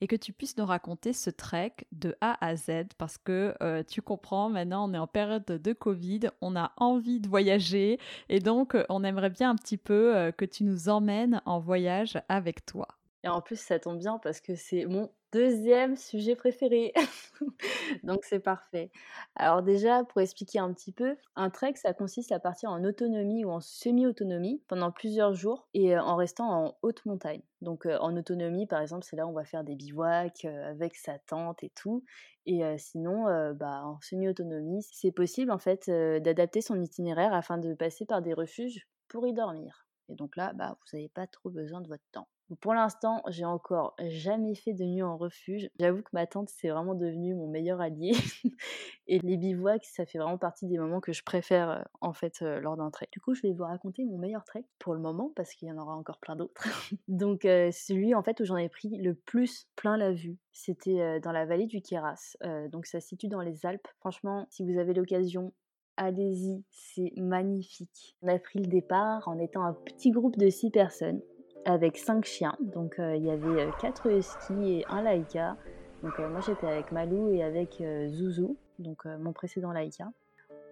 et 0.00 0.06
que 0.06 0.16
tu 0.16 0.32
puisses 0.32 0.56
nous 0.56 0.66
raconter 0.66 1.12
ce 1.12 1.30
trek 1.30 1.74
de 1.92 2.16
A 2.20 2.44
à 2.44 2.54
Z 2.56 2.88
parce 2.98 3.18
que 3.18 3.54
euh, 3.62 3.82
tu 3.82 4.00
comprends, 4.00 4.48
maintenant 4.48 4.88
on 4.88 4.94
est 4.94 4.98
en 4.98 5.06
période 5.06 5.44
de 5.44 5.72
Covid, 5.72 6.20
on 6.40 6.54
a 6.56 6.72
envie 6.76 7.20
de 7.20 7.28
voyager 7.28 7.98
et 8.28 8.38
donc 8.38 8.74
euh, 8.74 8.84
on 8.88 9.02
aimerait 9.02 9.30
bien 9.30 9.50
un 9.50 9.56
petit 9.56 9.78
peu 9.78 10.16
euh, 10.16 10.30
que 10.30 10.44
tu 10.44 10.64
nous 10.64 10.88
emmènes 10.88 11.42
en 11.46 11.58
voyage 11.58 12.20
avec 12.28 12.64
toi. 12.64 12.86
Et 13.24 13.28
en 13.28 13.40
plus, 13.40 13.58
ça 13.58 13.80
tombe 13.80 13.98
bien 13.98 14.18
parce 14.18 14.40
que 14.40 14.54
c'est 14.54 14.84
mon 14.86 15.10
deuxième 15.32 15.96
sujet 15.96 16.36
préféré. 16.36 16.92
Donc 18.02 18.24
c'est 18.24 18.40
parfait. 18.40 18.90
Alors 19.34 19.62
déjà, 19.62 20.04
pour 20.04 20.20
expliquer 20.20 20.58
un 20.58 20.72
petit 20.72 20.92
peu, 20.92 21.16
un 21.36 21.50
trek, 21.50 21.74
ça 21.76 21.92
consiste 21.92 22.32
à 22.32 22.40
partir 22.40 22.70
en 22.70 22.84
autonomie 22.84 23.44
ou 23.44 23.50
en 23.50 23.60
semi-autonomie 23.60 24.62
pendant 24.68 24.90
plusieurs 24.90 25.34
jours 25.34 25.68
et 25.74 25.98
en 25.98 26.16
restant 26.16 26.50
en 26.50 26.78
haute 26.82 27.04
montagne. 27.06 27.42
Donc 27.60 27.86
en 27.86 28.16
autonomie, 28.16 28.66
par 28.66 28.80
exemple, 28.80 29.04
c'est 29.04 29.16
là 29.16 29.26
où 29.26 29.30
on 29.30 29.34
va 29.34 29.44
faire 29.44 29.64
des 29.64 29.74
bivouacs 29.74 30.44
avec 30.44 30.96
sa 30.96 31.18
tente 31.18 31.62
et 31.62 31.70
tout. 31.70 32.04
Et 32.46 32.62
sinon, 32.78 33.24
bah, 33.54 33.82
en 33.84 34.00
semi-autonomie, 34.00 34.82
c'est 34.90 35.12
possible 35.12 35.50
en 35.50 35.58
fait 35.58 35.90
d'adapter 35.90 36.62
son 36.62 36.80
itinéraire 36.80 37.34
afin 37.34 37.58
de 37.58 37.74
passer 37.74 38.06
par 38.06 38.22
des 38.22 38.34
refuges 38.34 38.88
pour 39.08 39.26
y 39.26 39.32
dormir. 39.32 39.86
Et 40.08 40.14
donc 40.14 40.36
là, 40.36 40.52
bah, 40.54 40.78
vous 40.80 40.96
n'avez 40.96 41.08
pas 41.08 41.26
trop 41.26 41.50
besoin 41.50 41.80
de 41.80 41.88
votre 41.88 42.04
temps. 42.12 42.28
Pour 42.60 42.72
l'instant, 42.72 43.22
j'ai 43.28 43.44
encore 43.44 43.94
jamais 44.00 44.54
fait 44.54 44.72
de 44.72 44.84
nuit 44.84 45.02
en 45.02 45.16
refuge. 45.16 45.68
J'avoue 45.78 46.02
que 46.02 46.08
ma 46.12 46.26
tante, 46.26 46.48
c'est 46.48 46.68
vraiment 46.68 46.94
devenu 46.94 47.34
mon 47.34 47.46
meilleur 47.46 47.80
allié. 47.80 48.12
et 49.06 49.18
les 49.18 49.36
bivouacs, 49.36 49.84
ça 49.84 50.06
fait 50.06 50.18
vraiment 50.18 50.38
partie 50.38 50.66
des 50.66 50.78
moments 50.78 51.00
que 51.00 51.12
je 51.12 51.22
préfère 51.22 51.70
euh, 51.70 51.82
en 52.00 52.14
fait 52.14 52.40
euh, 52.40 52.60
lors 52.60 52.76
d'un 52.76 52.90
trek. 52.90 53.08
Du 53.12 53.20
coup, 53.20 53.34
je 53.34 53.42
vais 53.42 53.52
vous 53.52 53.64
raconter 53.64 54.04
mon 54.04 54.16
meilleur 54.16 54.44
trek 54.44 54.64
pour 54.78 54.94
le 54.94 55.00
moment 55.00 55.30
parce 55.36 55.52
qu'il 55.54 55.68
y 55.68 55.72
en 55.72 55.78
aura 55.78 55.94
encore 55.94 56.18
plein 56.18 56.36
d'autres. 56.36 56.66
Donc, 57.08 57.44
euh, 57.44 57.70
celui 57.70 58.14
en 58.14 58.22
fait 58.22 58.40
où 58.40 58.44
j'en 58.44 58.56
ai 58.56 58.70
pris 58.70 58.96
le 58.96 59.14
plus 59.14 59.68
plein 59.76 59.98
la 59.98 60.12
vue, 60.12 60.38
c'était 60.52 61.20
dans 61.20 61.32
la 61.32 61.44
vallée 61.44 61.66
du 61.66 61.80
Queyras. 61.80 62.36
donc, 62.72 62.86
ça 62.86 63.00
se 63.00 63.08
situe 63.08 63.28
dans 63.28 63.40
les 63.40 63.64
Alpes. 63.64 63.86
Franchement, 64.00 64.46
si 64.50 64.64
vous 64.64 64.78
avez 64.78 64.92
l'occasion, 64.92 65.52
allez-y, 65.96 66.64
c'est 66.70 67.12
magnifique. 67.16 68.16
On 68.22 68.28
a 68.28 68.38
pris 68.38 68.58
le 68.58 68.66
départ 68.66 69.28
en 69.28 69.38
étant 69.38 69.62
un 69.62 69.72
petit 69.72 70.10
groupe 70.10 70.36
de 70.36 70.48
six 70.48 70.70
personnes 70.70 71.20
avec 71.68 71.98
cinq 71.98 72.24
chiens. 72.24 72.56
Donc 72.60 72.98
euh, 72.98 73.16
il 73.16 73.24
y 73.24 73.30
avait 73.30 73.68
4 73.80 74.08
euh, 74.08 74.18
huskies 74.18 74.72
et 74.72 74.84
un 74.88 75.02
laïka. 75.02 75.56
Donc 76.02 76.18
euh, 76.18 76.28
moi 76.28 76.40
j'étais 76.40 76.66
avec 76.66 76.92
Malou 76.92 77.30
et 77.32 77.42
avec 77.42 77.82
Zouzou, 78.08 78.56
donc 78.78 79.04
mon 79.04 79.32
précédent 79.32 79.72
laïka. 79.72 80.10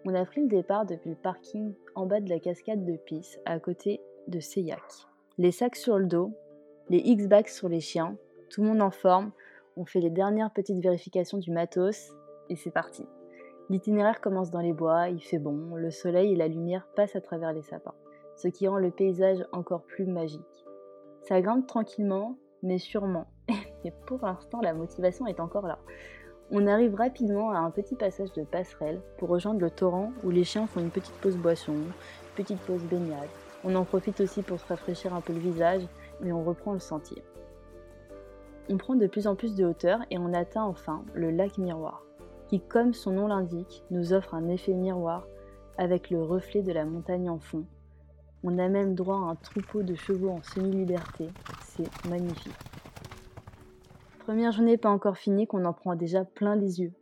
On 0.05 0.15
a 0.15 0.25
pris 0.25 0.41
le 0.41 0.47
départ 0.47 0.85
depuis 0.85 1.09
le 1.09 1.15
parking 1.15 1.73
en 1.95 2.05
bas 2.05 2.21
de 2.21 2.29
la 2.29 2.39
cascade 2.39 2.85
de 2.85 2.95
Pisse, 2.95 3.39
à 3.45 3.59
côté 3.59 3.99
de 4.27 4.39
Seyac. 4.39 4.81
Les 5.37 5.51
sacs 5.51 5.75
sur 5.75 5.99
le 5.99 6.05
dos, 6.05 6.31
les 6.89 6.99
X-Bags 6.99 7.47
sur 7.47 7.67
les 7.67 7.81
chiens, 7.81 8.15
tout 8.49 8.61
le 8.61 8.69
monde 8.69 8.81
en 8.81 8.91
forme. 8.91 9.31
On 9.75 9.85
fait 9.85 9.99
les 9.99 10.09
dernières 10.09 10.51
petites 10.51 10.81
vérifications 10.81 11.37
du 11.37 11.51
matos 11.51 12.11
et 12.49 12.55
c'est 12.55 12.71
parti. 12.71 13.05
L'itinéraire 13.69 14.21
commence 14.21 14.49
dans 14.49 14.61
les 14.61 14.73
bois, 14.73 15.09
il 15.09 15.21
fait 15.21 15.39
bon, 15.39 15.75
le 15.75 15.91
soleil 15.91 16.31
et 16.31 16.37
la 16.37 16.47
lumière 16.47 16.87
passent 16.95 17.17
à 17.17 17.21
travers 17.21 17.51
les 17.51 17.63
sapins, 17.63 17.93
ce 18.37 18.47
qui 18.47 18.67
rend 18.67 18.79
le 18.79 18.91
paysage 18.91 19.45
encore 19.51 19.83
plus 19.83 20.05
magique. 20.05 20.56
Ça 21.27 21.41
grimpe 21.41 21.67
tranquillement, 21.67 22.37
mais 22.63 22.77
sûrement. 22.77 23.27
Et 23.83 23.91
pour 24.05 24.25
l'instant, 24.25 24.61
la 24.61 24.73
motivation 24.73 25.27
est 25.27 25.41
encore 25.41 25.67
là. 25.67 25.77
On 26.51 26.67
arrive 26.67 26.95
rapidement 26.95 27.51
à 27.51 27.57
un 27.57 27.69
petit 27.69 27.95
passage 27.95 28.31
de 28.31 28.45
passerelle 28.45 29.01
pour 29.17 29.27
rejoindre 29.27 29.59
le 29.59 29.69
torrent 29.69 30.13
où 30.23 30.29
les 30.29 30.45
chiens 30.45 30.67
font 30.67 30.79
une 30.79 30.89
petite 30.89 31.15
pause 31.15 31.35
boisson, 31.35 31.73
petite 32.37 32.61
pause 32.61 32.81
baignade. 32.83 33.27
On 33.65 33.75
en 33.75 33.83
profite 33.83 34.21
aussi 34.21 34.41
pour 34.41 34.57
se 34.57 34.67
rafraîchir 34.67 35.13
un 35.13 35.19
peu 35.19 35.33
le 35.33 35.39
visage 35.39 35.81
et 36.23 36.31
on 36.31 36.45
reprend 36.45 36.71
le 36.71 36.79
sentier. 36.79 37.21
On 38.69 38.77
prend 38.77 38.95
de 38.95 39.07
plus 39.07 39.27
en 39.27 39.35
plus 39.35 39.53
de 39.53 39.65
hauteur 39.65 39.99
et 40.09 40.17
on 40.17 40.33
atteint 40.33 40.63
enfin 40.63 41.03
le 41.13 41.29
lac 41.29 41.57
miroir, 41.57 42.05
qui, 42.47 42.61
comme 42.61 42.93
son 42.93 43.11
nom 43.11 43.27
l'indique, 43.27 43.83
nous 43.91 44.13
offre 44.13 44.33
un 44.33 44.47
effet 44.47 44.73
miroir 44.73 45.27
avec 45.77 46.09
le 46.09 46.23
reflet 46.23 46.61
de 46.61 46.71
la 46.71 46.85
montagne 46.85 47.29
en 47.29 47.39
fond. 47.39 47.65
On 48.49 48.59
a 48.59 48.69
même 48.69 48.95
droit 48.95 49.17
à 49.17 49.31
un 49.31 49.35
troupeau 49.35 49.83
de 49.83 49.93
chevaux 49.93 50.29
en 50.29 50.41
semi-liberté. 50.41 51.27
C'est 51.63 52.07
magnifique. 52.07 52.55
Première 54.19 54.53
journée 54.53 54.77
pas 54.77 54.89
encore 54.89 55.17
finie 55.17 55.47
qu'on 55.47 55.65
en 55.65 55.73
prend 55.73 55.95
déjà 55.95 56.23
plein 56.23 56.55
les 56.55 56.79
yeux. 56.79 56.93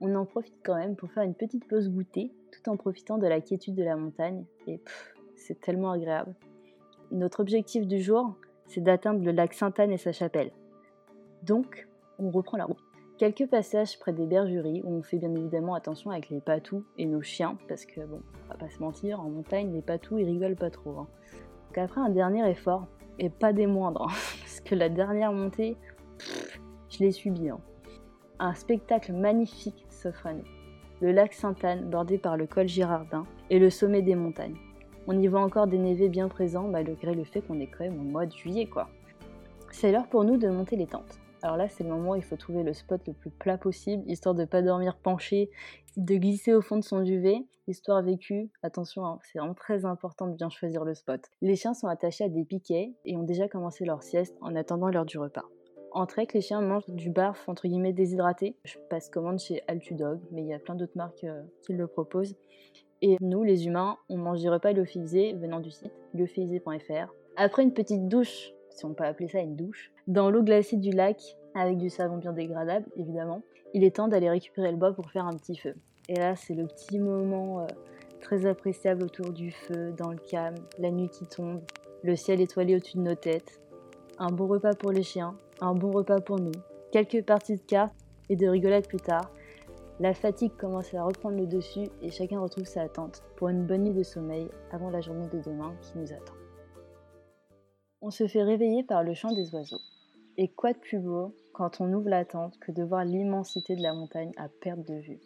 On 0.00 0.14
en 0.14 0.24
profite 0.24 0.56
quand 0.64 0.76
même 0.76 0.96
pour 0.96 1.12
faire 1.12 1.24
une 1.24 1.34
petite 1.34 1.68
pause 1.68 1.90
goûter 1.90 2.32
tout 2.52 2.70
en 2.70 2.78
profitant 2.78 3.18
de 3.18 3.26
la 3.26 3.42
quiétude 3.42 3.74
de 3.74 3.84
la 3.84 3.96
montagne 3.96 4.46
et 4.66 4.80
c'est 5.34 5.60
tellement 5.60 5.90
agréable. 5.90 6.34
Notre 7.10 7.40
objectif 7.40 7.86
du 7.86 8.00
jour, 8.00 8.34
c'est 8.64 8.80
d'atteindre 8.80 9.22
le 9.22 9.32
lac 9.32 9.52
Sainte-Anne 9.52 9.92
et 9.92 9.98
sa 9.98 10.12
chapelle. 10.12 10.52
Donc, 11.42 11.86
on 12.18 12.30
reprend 12.30 12.56
la 12.56 12.64
route. 12.64 12.85
Quelques 13.18 13.46
passages 13.46 13.98
près 13.98 14.12
des 14.12 14.26
bergeries 14.26 14.82
où 14.84 14.98
on 14.98 15.02
fait 15.02 15.16
bien 15.16 15.34
évidemment 15.34 15.74
attention 15.74 16.10
avec 16.10 16.28
les 16.28 16.40
patous 16.42 16.84
et 16.98 17.06
nos 17.06 17.22
chiens 17.22 17.56
parce 17.66 17.86
que 17.86 18.02
bon, 18.02 18.20
on 18.44 18.48
va 18.48 18.58
pas 18.58 18.68
se 18.68 18.78
mentir, 18.78 19.20
en 19.20 19.30
montagne 19.30 19.72
les 19.72 19.80
patous 19.80 20.18
ils 20.18 20.26
rigolent 20.26 20.54
pas 20.54 20.68
trop. 20.68 20.98
Hein. 20.98 21.08
Donc 21.68 21.78
après 21.78 22.02
un 22.02 22.10
dernier 22.10 22.46
effort, 22.50 22.86
et 23.18 23.30
pas 23.30 23.54
des 23.54 23.66
moindres, 23.66 24.02
hein, 24.02 24.14
parce 24.40 24.60
que 24.60 24.74
la 24.74 24.90
dernière 24.90 25.32
montée, 25.32 25.78
je 26.90 26.98
l'ai 26.98 27.10
subi. 27.10 27.48
Hein. 27.48 27.58
Un 28.38 28.52
spectacle 28.52 29.14
magnifique 29.14 29.86
s'offre 29.88 30.26
à 30.26 30.34
nous. 30.34 30.44
Le 31.00 31.10
lac 31.10 31.32
Sainte-Anne, 31.32 31.88
bordé 31.88 32.18
par 32.18 32.36
le 32.36 32.46
col 32.46 32.68
Girardin, 32.68 33.24
et 33.48 33.58
le 33.58 33.70
sommet 33.70 34.02
des 34.02 34.14
montagnes. 34.14 34.56
On 35.06 35.18
y 35.18 35.26
voit 35.26 35.40
encore 35.40 35.68
des 35.68 35.78
névés 35.78 36.10
bien 36.10 36.28
présents, 36.28 36.68
malgré 36.68 37.14
le 37.14 37.24
fait 37.24 37.40
qu'on 37.40 37.60
est 37.60 37.66
quand 37.66 37.84
même 37.84 37.98
au 37.98 38.04
mois 38.04 38.26
de 38.26 38.32
juillet, 38.32 38.66
quoi. 38.66 38.90
C'est 39.70 39.90
l'heure 39.90 40.08
pour 40.08 40.24
nous 40.24 40.36
de 40.36 40.48
monter 40.48 40.76
les 40.76 40.86
tentes. 40.86 41.18
Alors 41.46 41.56
là, 41.56 41.68
c'est 41.68 41.84
le 41.84 41.90
moment 41.90 42.10
où 42.10 42.16
il 42.16 42.24
faut 42.24 42.34
trouver 42.34 42.64
le 42.64 42.72
spot 42.72 43.00
le 43.06 43.12
plus 43.12 43.30
plat 43.30 43.56
possible, 43.56 44.02
histoire 44.10 44.34
de 44.34 44.40
ne 44.40 44.46
pas 44.46 44.62
dormir 44.62 44.96
penché, 44.96 45.48
de 45.96 46.16
glisser 46.16 46.52
au 46.52 46.60
fond 46.60 46.76
de 46.76 46.82
son 46.82 47.02
duvet. 47.02 47.46
Histoire 47.68 48.02
vécue, 48.02 48.50
attention, 48.64 49.06
hein, 49.06 49.20
c'est 49.22 49.38
vraiment 49.38 49.54
très 49.54 49.84
important 49.84 50.26
de 50.26 50.34
bien 50.34 50.48
choisir 50.50 50.84
le 50.84 50.92
spot. 50.94 51.20
Les 51.42 51.54
chiens 51.54 51.72
sont 51.72 51.86
attachés 51.86 52.24
à 52.24 52.28
des 52.28 52.44
piquets 52.44 52.94
et 53.04 53.16
ont 53.16 53.22
déjà 53.22 53.46
commencé 53.46 53.84
leur 53.84 54.02
sieste 54.02 54.36
en 54.40 54.56
attendant 54.56 54.88
l'heure 54.88 55.04
du 55.04 55.18
repas. 55.18 55.44
En 55.92 56.06
trek, 56.06 56.26
les 56.34 56.40
chiens 56.40 56.60
mangent 56.60 56.88
du 56.88 57.10
barf 57.10 57.48
entre 57.48 57.68
guillemets 57.68 57.92
déshydraté. 57.92 58.56
Je 58.64 58.78
passe 58.90 59.08
commande 59.08 59.38
chez 59.38 59.62
Altudog, 59.68 60.18
mais 60.32 60.42
il 60.42 60.48
y 60.48 60.52
a 60.52 60.58
plein 60.58 60.74
d'autres 60.74 60.96
marques 60.96 61.22
euh, 61.22 61.44
qui 61.62 61.74
le 61.74 61.86
proposent. 61.86 62.34
Et 63.02 63.18
nous, 63.20 63.44
les 63.44 63.68
humains, 63.68 63.98
on 64.08 64.16
mange 64.16 64.42
des 64.42 64.48
repas 64.48 64.72
lyophilisés 64.72 65.34
venant 65.34 65.60
du 65.60 65.70
site 65.70 65.92
lyophilisé.fr. 66.12 67.14
Après 67.36 67.62
une 67.62 67.72
petite 67.72 68.08
douche, 68.08 68.50
si 68.70 68.84
on 68.84 68.94
peut 68.94 69.04
appeler 69.04 69.28
ça 69.28 69.38
une 69.38 69.54
douche, 69.54 69.92
dans 70.06 70.30
l'eau 70.30 70.42
glacée 70.42 70.76
du 70.76 70.90
lac, 70.90 71.36
avec 71.54 71.78
du 71.78 71.90
savon 71.90 72.18
biodégradable 72.18 72.86
évidemment, 72.96 73.42
il 73.74 73.84
est 73.84 73.96
temps 73.96 74.08
d'aller 74.08 74.30
récupérer 74.30 74.70
le 74.70 74.76
bois 74.76 74.92
pour 74.92 75.10
faire 75.10 75.26
un 75.26 75.34
petit 75.34 75.56
feu. 75.56 75.74
Et 76.08 76.14
là, 76.14 76.36
c'est 76.36 76.54
le 76.54 76.66
petit 76.66 76.98
moment 76.98 77.60
euh, 77.60 77.66
très 78.20 78.46
appréciable 78.46 79.02
autour 79.02 79.32
du 79.32 79.50
feu, 79.50 79.92
dans 79.96 80.10
le 80.10 80.18
calme, 80.18 80.56
la 80.78 80.90
nuit 80.90 81.08
qui 81.08 81.26
tombe, 81.26 81.60
le 82.02 82.14
ciel 82.14 82.40
étoilé 82.40 82.76
au-dessus 82.76 82.98
de 82.98 83.02
nos 83.02 83.14
têtes. 83.14 83.60
Un 84.18 84.30
bon 84.30 84.46
repas 84.46 84.74
pour 84.74 84.92
les 84.92 85.02
chiens, 85.02 85.36
un 85.60 85.74
bon 85.74 85.90
repas 85.90 86.20
pour 86.20 86.38
nous, 86.38 86.52
quelques 86.92 87.24
parties 87.24 87.56
de 87.56 87.62
cartes 87.62 87.96
et 88.28 88.36
de 88.36 88.46
rigolades 88.46 88.86
plus 88.86 89.00
tard. 89.00 89.30
La 89.98 90.14
fatigue 90.14 90.56
commence 90.56 90.94
à 90.94 91.02
reprendre 91.02 91.38
le 91.38 91.46
dessus 91.46 91.88
et 92.02 92.10
chacun 92.10 92.38
retrouve 92.38 92.66
sa 92.66 92.82
attente 92.82 93.22
pour 93.36 93.48
une 93.48 93.66
bonne 93.66 93.82
nuit 93.82 93.94
de 93.94 94.02
sommeil 94.02 94.48
avant 94.70 94.90
la 94.90 95.00
journée 95.00 95.28
de 95.28 95.40
demain 95.40 95.74
qui 95.80 95.98
nous 95.98 96.12
attend. 96.12 96.35
On 98.02 98.10
se 98.10 98.26
fait 98.26 98.42
réveiller 98.42 98.82
par 98.82 99.02
le 99.02 99.14
chant 99.14 99.32
des 99.32 99.54
oiseaux. 99.54 99.80
Et 100.36 100.48
quoi 100.48 100.74
de 100.74 100.78
plus 100.78 100.98
beau 100.98 101.34
quand 101.54 101.80
on 101.80 101.90
ouvre 101.94 102.10
la 102.10 102.26
tente 102.26 102.58
que 102.58 102.70
de 102.70 102.82
voir 102.82 103.04
l'immensité 103.06 103.74
de 103.74 103.82
la 103.82 103.94
montagne 103.94 104.32
à 104.36 104.48
perte 104.48 104.86
de 104.86 104.96
vue. 104.96 105.18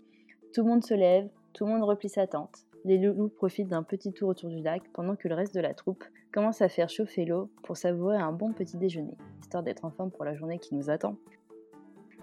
Tout 0.55 0.63
le 0.63 0.69
monde 0.69 0.85
se 0.85 0.95
lève, 0.95 1.29
tout 1.53 1.67
le 1.67 1.73
monde 1.73 1.83
replie 1.83 2.09
sa 2.09 2.29
tente. 2.29 2.65
Les 2.85 2.97
loulous 2.97 3.29
profitent 3.29 3.69
d'un 3.69 3.83
petit 3.83 4.13
tour 4.13 4.29
autour 4.29 4.49
du 4.51 4.63
lac 4.63 4.83
pendant 4.93 5.17
que 5.17 5.27
le 5.27 5.35
reste 5.35 5.55
de 5.55 5.61
la 5.61 5.75
troupe 5.75 6.05
commence 6.33 6.63
à 6.63 6.69
faire 6.69 6.89
chauffer 6.89 7.25
l'eau 7.25 7.51
pour 7.65 7.77
savourer 7.77 8.19
un 8.19 8.33
bon 8.33 8.53
petit 8.53 8.77
déjeuner, 8.77 9.17
histoire 9.41 9.65
d'être 9.65 9.85
en 9.85 9.91
forme 9.91 10.13
pour 10.13 10.25
la 10.25 10.37
journée 10.37 10.61
qui 10.61 10.77
nous 10.77 10.91
attend. 10.91 11.17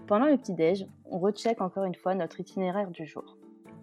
Pendant 0.08 0.28
le 0.28 0.38
petit-déj, 0.38 0.88
on 1.12 1.20
recheck 1.20 1.60
encore 1.60 1.84
une 1.84 1.96
fois 1.96 2.16
notre 2.16 2.40
itinéraire 2.40 2.90
du 2.90 3.06
jour. 3.06 3.36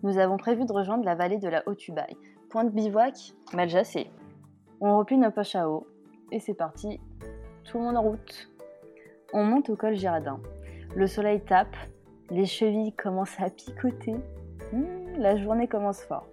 Nous 0.02 0.16
avons 0.16 0.38
prévu 0.38 0.64
de 0.64 0.72
rejoindre 0.72 1.04
la 1.04 1.14
vallée 1.14 1.38
de 1.38 1.48
la 1.48 1.62
Haute-Ubaye. 1.68 2.16
Point 2.48 2.64
de 2.64 2.70
bivouac, 2.70 3.34
Maljassé. 3.52 4.10
On 4.80 4.98
replie 4.98 5.18
nos 5.18 5.30
poches 5.30 5.56
à 5.56 5.68
eau 5.68 5.86
et 6.32 6.40
c'est 6.40 6.54
parti, 6.54 7.00
tout 7.64 7.78
le 7.78 7.84
monde 7.84 7.96
en 7.96 8.02
route. 8.02 8.50
On 9.32 9.44
monte 9.44 9.68
au 9.70 9.76
col 9.76 9.94
Girardin. 9.94 10.40
Le 10.94 11.06
soleil 11.06 11.40
tape, 11.40 11.76
les 12.30 12.46
chevilles 12.46 12.92
commencent 12.92 13.40
à 13.40 13.50
picoter. 13.50 14.14
Hmm, 14.72 15.18
la 15.18 15.36
journée 15.36 15.68
commence 15.68 16.02
fort. 16.02 16.26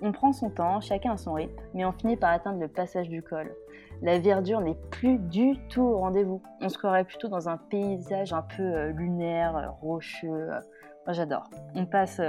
On 0.00 0.10
prend 0.10 0.32
son 0.32 0.50
temps, 0.50 0.80
chacun 0.80 1.12
à 1.12 1.16
son 1.16 1.34
rythme, 1.34 1.60
mais 1.74 1.84
on 1.84 1.92
finit 1.92 2.16
par 2.16 2.32
atteindre 2.32 2.58
le 2.58 2.68
passage 2.68 3.08
du 3.08 3.22
col. 3.22 3.54
La 4.02 4.18
verdure 4.18 4.60
n'est 4.60 4.76
plus 4.90 5.18
du 5.18 5.56
tout 5.68 5.82
au 5.82 5.98
rendez-vous. 5.98 6.42
On 6.60 6.68
se 6.68 6.76
croirait 6.76 7.04
plutôt 7.04 7.28
dans 7.28 7.48
un 7.48 7.56
paysage 7.56 8.32
un 8.32 8.42
peu 8.42 8.62
euh, 8.62 8.90
lunaire, 8.90 9.56
euh, 9.56 9.68
rocheux. 9.80 10.28
Euh. 10.28 10.58
Moi 11.06 11.12
j'adore. 11.14 11.44
On 11.74 11.86
passe 11.86 12.20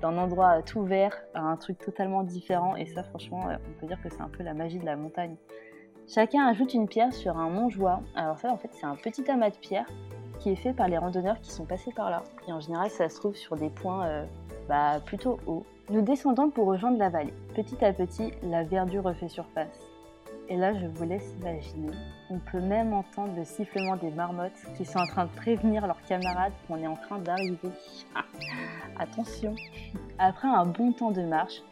d'un 0.00 0.16
endroit 0.16 0.62
tout 0.62 0.84
vert 0.84 1.16
à 1.34 1.40
un 1.40 1.56
truc 1.56 1.78
totalement 1.78 2.22
différent 2.22 2.76
et 2.76 2.86
ça 2.86 3.02
franchement 3.02 3.48
on 3.48 3.80
peut 3.80 3.88
dire 3.88 4.00
que 4.00 4.08
c'est 4.08 4.20
un 4.20 4.28
peu 4.28 4.44
la 4.44 4.54
magie 4.54 4.78
de 4.78 4.86
la 4.86 4.94
montagne. 4.94 5.34
Chacun 6.12 6.44
ajoute 6.46 6.74
une 6.74 6.88
pierre 6.88 7.12
sur 7.12 7.38
un 7.38 7.48
mont 7.50 7.68
joie. 7.68 8.00
Alors 8.16 8.36
ça 8.38 8.50
en 8.50 8.56
fait 8.56 8.70
c'est 8.72 8.86
un 8.86 8.96
petit 8.96 9.30
amas 9.30 9.50
de 9.50 9.56
pierres 9.56 9.86
qui 10.40 10.50
est 10.50 10.56
fait 10.56 10.72
par 10.72 10.88
les 10.88 10.98
randonneurs 10.98 11.40
qui 11.40 11.52
sont 11.52 11.64
passés 11.64 11.92
par 11.94 12.10
là. 12.10 12.24
Et 12.48 12.52
en 12.52 12.58
général 12.58 12.90
ça 12.90 13.08
se 13.08 13.16
trouve 13.16 13.36
sur 13.36 13.54
des 13.54 13.70
points 13.70 14.26
bah, 14.68 14.98
plutôt 15.06 15.38
hauts. 15.46 15.64
Nous 15.88 16.02
descendons 16.02 16.50
pour 16.50 16.66
rejoindre 16.66 16.98
la 16.98 17.10
vallée. 17.10 17.34
Petit 17.54 17.84
à 17.84 17.92
petit, 17.92 18.32
la 18.42 18.64
verdure 18.64 19.04
refait 19.04 19.28
surface. 19.28 19.86
Et 20.48 20.56
là, 20.56 20.72
je 20.72 20.86
vous 20.86 21.04
laisse 21.04 21.34
imaginer. 21.40 21.92
On 22.28 22.38
peut 22.38 22.60
même 22.60 22.92
entendre 22.92 23.32
le 23.36 23.44
sifflement 23.44 23.96
des 23.96 24.10
marmottes 24.10 24.60
qui 24.76 24.84
sont 24.84 24.98
en 24.98 25.06
train 25.06 25.26
de 25.26 25.30
prévenir 25.30 25.86
leurs 25.86 26.02
camarades 26.02 26.52
qu'on 26.66 26.76
est 26.78 26.88
en 26.88 26.96
train 26.96 27.18
d'arriver. 27.18 27.70
Attention 28.98 29.54
Après 30.18 30.48
un 30.48 30.66
bon 30.66 30.92
temps 30.92 31.12
de 31.12 31.22
marche, 31.22 31.62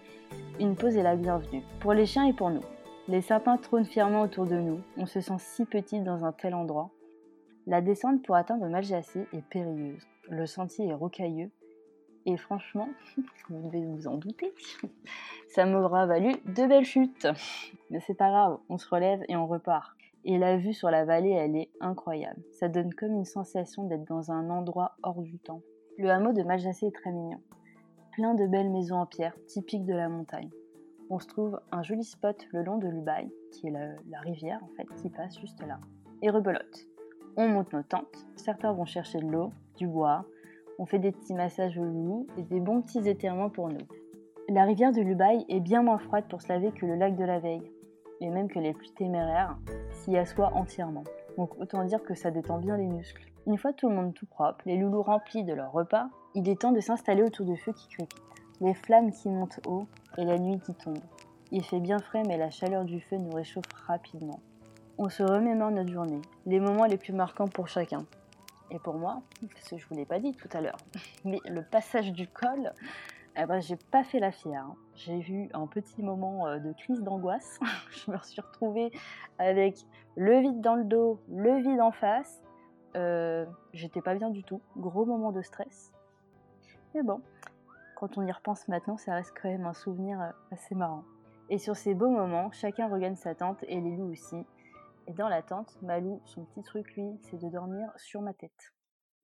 une 0.61 0.77
pause 0.77 0.97
est 0.97 1.03
la 1.03 1.17
bienvenue, 1.17 1.63
pour 1.81 1.93
les 1.93 2.07
chiens 2.07 2.27
et 2.27 2.33
pour 2.33 2.51
nous. 2.51 2.63
Les 3.09 3.23
sapins 3.23 3.57
trônent 3.57 3.87
fièrement 3.87 4.21
autour 4.21 4.45
de 4.45 4.57
nous, 4.57 4.83
on 4.99 5.07
se 5.07 5.23
sent 5.23 5.39
si 5.39 5.65
petit 5.65 6.03
dans 6.03 6.27
un 6.27 6.33
tel 6.33 6.55
endroit. 6.55 6.91
La 7.67 7.81
descente 7.81 8.23
pour 8.23 8.37
atteindre 8.37 8.69
Maljassé 8.69 9.27
est 9.33 9.41
périlleuse. 9.49 10.07
Le 10.29 10.45
sentier 10.45 10.89
est 10.89 10.95
rocailleux 10.95 11.51
et 12.27 12.37
franchement, 12.37 12.91
vous 13.49 13.63
devez 13.63 13.83
vous 13.87 14.09
en 14.09 14.19
douter, 14.19 14.53
ça 15.49 15.65
m'aura 15.65 16.05
valu 16.05 16.35
deux 16.45 16.67
belles 16.67 16.85
chutes. 16.85 17.27
Mais 17.89 18.01
c'est 18.01 18.13
pas 18.13 18.29
grave, 18.29 18.59
on 18.69 18.77
se 18.77 18.87
relève 18.87 19.25
et 19.27 19.37
on 19.37 19.47
repart. 19.47 19.97
Et 20.27 20.37
la 20.37 20.59
vue 20.59 20.75
sur 20.75 20.91
la 20.91 21.07
vallée, 21.07 21.31
elle 21.31 21.57
est 21.57 21.71
incroyable. 21.81 22.43
Ça 22.53 22.69
donne 22.69 22.93
comme 22.93 23.15
une 23.15 23.25
sensation 23.25 23.85
d'être 23.85 24.05
dans 24.05 24.33
un 24.33 24.51
endroit 24.51 24.97
hors 25.03 25.23
du 25.23 25.39
temps. 25.39 25.63
Le 25.97 26.11
hameau 26.11 26.35
de 26.35 26.43
Maljassé 26.43 26.89
est 26.89 26.95
très 26.95 27.13
mignon. 27.13 27.41
Plein 28.13 28.35
de 28.35 28.47
belles 28.47 28.71
maisons 28.71 28.97
en 28.97 29.07
pierre, 29.07 29.35
typiques 29.47 29.87
de 29.87 29.95
la 29.95 30.11
montagne. 30.11 30.51
On 31.11 31.19
se 31.19 31.27
trouve 31.27 31.61
un 31.73 31.83
joli 31.83 32.05
spot 32.05 32.47
le 32.53 32.63
long 32.63 32.79
de 32.79 32.89
l'Ubaye, 32.89 33.33
qui 33.53 33.69
est 33.69 33.71
la, 33.71 34.21
rivière 34.21 34.61
en 34.63 34.69
fait, 34.77 34.87
qui 34.97 35.09
passe 35.09 35.39
juste 35.39 35.61
là. 35.67 35.79
Et 36.23 36.31
rebelote. 36.31 36.87
On 37.37 37.49
monte 37.49 37.73
nos 37.73 37.83
tentes. 37.83 38.27
Certains 38.37 38.73
vont 38.73 38.85
chercher 38.85 39.21
de 39.21 39.27
l'eau, 39.27 39.53
du 39.77 39.87
bois, 39.87 40.27
on 40.79 40.87
fait 40.87 40.99
des 41.01 41.11
petits 41.11 41.35
massages 41.35 41.77
au 41.77 41.85
loup 41.85 42.27
et 42.37 42.43
des 42.43 42.61
bons 42.61 42.83
petits 42.83 43.09
étirements 43.09 43.51
pour 43.51 43.69
nous. 43.69 43.87
La 44.49 44.65
rivière 44.65 44.93
de 44.93 45.01
Lubaï 45.01 45.45
est 45.49 45.61
bien 45.61 45.83
moins 45.83 45.99
froide 45.99 46.25
pour 46.29 46.41
se 46.41 46.49
laver 46.49 46.71
que 46.71 46.87
le 46.87 46.95
lac 46.95 47.17
de 47.17 47.25
la 47.25 47.41
Veille, 47.41 47.73
et 48.21 48.31
même 48.31 48.49
que 48.49 48.59
les 48.59 48.73
plus 48.73 48.93
téméraires 48.93 49.59
s'y 49.91 50.17
assoient 50.17 50.55
entièrement. 50.55 51.05
Donc 51.37 51.59
autant 51.59 51.85
dire 51.85 52.03
que 52.03 52.15
ça 52.15 52.31
détend 52.31 52.59
bien 52.59 52.77
les 52.77 52.87
muscles. 52.87 53.27
Une 53.47 53.59
fois 53.59 53.73
tout 53.73 53.89
le 53.89 53.95
monde 53.95 54.15
tout 54.15 54.27
propre, 54.27 54.63
les 54.67 54.77
loulous 54.77 55.03
remplis 55.03 55.43
de 55.43 55.53
leur 55.53 55.73
repas, 55.73 56.09
il 56.35 56.49
est 56.49 56.61
temps 56.61 56.73
de 56.73 56.81
s'installer 56.81 57.23
autour 57.23 57.47
du 57.47 57.57
feu 57.57 57.73
qui 57.73 57.89
crépite. 57.89 58.28
Les 58.61 58.75
flammes 58.75 59.13
qui 59.13 59.29
montent 59.29 59.61
haut 59.67 59.87
et 60.17 60.25
la 60.25 60.39
nuit 60.39 60.59
qui 60.59 60.75
tombe. 60.75 60.99
Il 61.53 61.65
fait 61.65 61.79
bien 61.79 61.99
frais 61.99 62.23
mais 62.27 62.37
la 62.37 62.51
chaleur 62.51 62.85
du 62.85 63.01
feu 63.01 63.17
nous 63.17 63.31
réchauffe 63.31 63.73
rapidement. 63.87 64.41
On 64.99 65.09
se 65.09 65.23
remémore 65.23 65.71
notre 65.71 65.93
journée, 65.93 66.21
les 66.45 66.59
moments 66.59 66.87
les 66.87 66.97
plus 66.97 67.13
marquants 67.13 67.47
pour 67.47 67.69
chacun. 67.69 68.05
Et 68.71 68.79
pour 68.81 68.95
moi, 68.95 69.23
parce 69.53 69.69
que 69.69 69.79
je 69.79 69.87
vous 69.87 69.95
l'ai 69.95 70.05
pas 70.05 70.19
dit 70.19 70.33
tout 70.33 70.49
à 70.53 70.61
l'heure, 70.61 70.77
mais 71.25 71.39
le 71.45 71.63
passage 71.63 72.13
du 72.13 72.27
col, 72.27 72.73
eh 73.37 73.47
ben, 73.47 73.61
j'ai 73.61 73.77
pas 73.77 74.03
fait 74.03 74.19
la 74.19 74.33
fière. 74.33 74.65
Hein. 74.65 74.77
J'ai 74.97 75.21
eu 75.21 75.49
un 75.55 75.69
petit 75.69 76.03
moment 76.03 76.49
euh, 76.49 76.59
de 76.59 76.73
crise 76.73 77.01
d'angoisse. 77.01 77.61
je 77.91 78.11
me 78.11 78.19
suis 78.19 78.41
retrouvée 78.41 78.91
avec 79.39 79.87
le 80.17 80.41
vide 80.41 80.61
dans 80.61 80.75
le 80.75 80.85
dos, 80.85 81.21
le 81.31 81.59
vide 81.59 81.81
en 81.81 81.93
face. 81.93 82.43
j'étais 83.73 84.03
pas 84.03 84.17
bien 84.17 84.31
du 84.31 84.43
tout. 84.43 84.61
Gros 84.77 85.05
moment 85.05 85.31
de 85.31 85.43
stress. 85.43 85.93
Mais 86.95 87.05
bon, 87.05 87.21
quand 87.99 88.17
on 88.17 88.25
y 88.25 88.31
repense 88.31 88.69
maintenant, 88.69 88.97
ça 88.97 89.15
reste 89.15 89.35
quand 89.35 89.49
même 89.49 89.67
un 89.67 89.73
souvenir 89.73 90.33
assez 90.53 90.77
marrant. 90.77 91.03
Et 91.51 91.59
sur 91.59 91.75
ces 91.75 91.95
beaux 91.95 92.11
moments, 92.11 92.53
chacun 92.53 92.87
regagne 92.87 93.17
sa 93.17 93.35
tente 93.35 93.65
et 93.67 93.81
les 93.81 93.97
loups 93.97 94.13
aussi. 94.13 94.37
Et 95.09 95.13
dans 95.15 95.29
la 95.29 95.43
tente, 95.43 95.77
Malou, 95.83 96.21
son 96.25 96.45
petit 96.45 96.63
truc, 96.63 96.95
lui, 96.95 97.19
c'est 97.23 97.43
de 97.43 97.49
dormir 97.49 97.91
sur 97.97 98.23
ma 98.23 98.35
tête. 98.35 98.73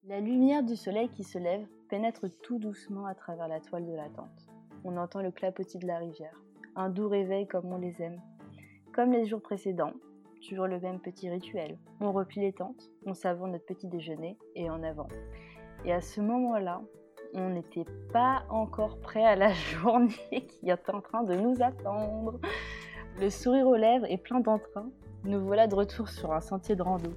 La 0.03 0.19
lumière 0.19 0.65
du 0.65 0.75
soleil 0.75 1.09
qui 1.11 1.23
se 1.23 1.39
lève 1.39 1.65
pénètre 1.89 2.27
tout 2.43 2.59
doucement 2.59 3.07
à 3.07 3.15
travers 3.15 3.47
la 3.47 3.61
toile 3.61 3.87
de 3.87 3.95
la 3.95 4.09
tente. 4.09 4.51
On 4.83 4.97
entend 4.97 5.23
le 5.23 5.31
clapotis 5.31 5.79
de 5.79 5.87
la 5.87 5.99
rivière. 5.99 6.43
Un 6.75 6.91
doux 6.91 7.09
réveil 7.09 7.47
comme 7.47 7.73
on 7.73 7.79
les 7.79 8.03
aime. 8.03 8.21
Comme 8.93 9.13
les 9.13 9.25
jours 9.25 9.41
précédents, 9.41 9.93
toujours 10.49 10.67
le 10.67 10.81
même 10.81 10.99
petit 10.99 11.31
rituel. 11.31 11.79
On 12.01 12.11
replie 12.11 12.41
les 12.41 12.53
tentes, 12.53 12.91
on 13.07 13.15
savonne 13.15 13.53
notre 13.53 13.67
petit 13.67 13.87
déjeuner 13.87 14.37
et 14.57 14.69
en 14.69 14.83
avant. 14.83 15.09
Et 15.85 15.93
à 15.93 16.01
ce 16.01 16.21
moment-là, 16.21 16.83
on 17.35 17.51
n'était 17.51 17.85
pas 18.13 18.45
encore 18.49 18.99
prêt 18.99 19.25
à 19.25 19.37
la 19.37 19.53
journée 19.81 20.47
qui 20.49 20.71
est 20.71 20.91
en 20.91 21.01
train 21.01 21.23
de 21.23 21.35
nous 21.35 21.63
attendre. 21.63 22.39
Le 23.21 23.31
sourire 23.31 23.67
aux 23.67 23.77
lèvres 23.77 24.07
et 24.09 24.17
plein 24.17 24.41
d'entrain, 24.41 24.87
nous 25.25 25.41
voilà 25.41 25.67
de 25.67 25.75
retour 25.75 26.09
sur 26.09 26.33
un 26.33 26.41
sentier 26.41 26.77
de 26.77 26.83
rando. 26.83 27.11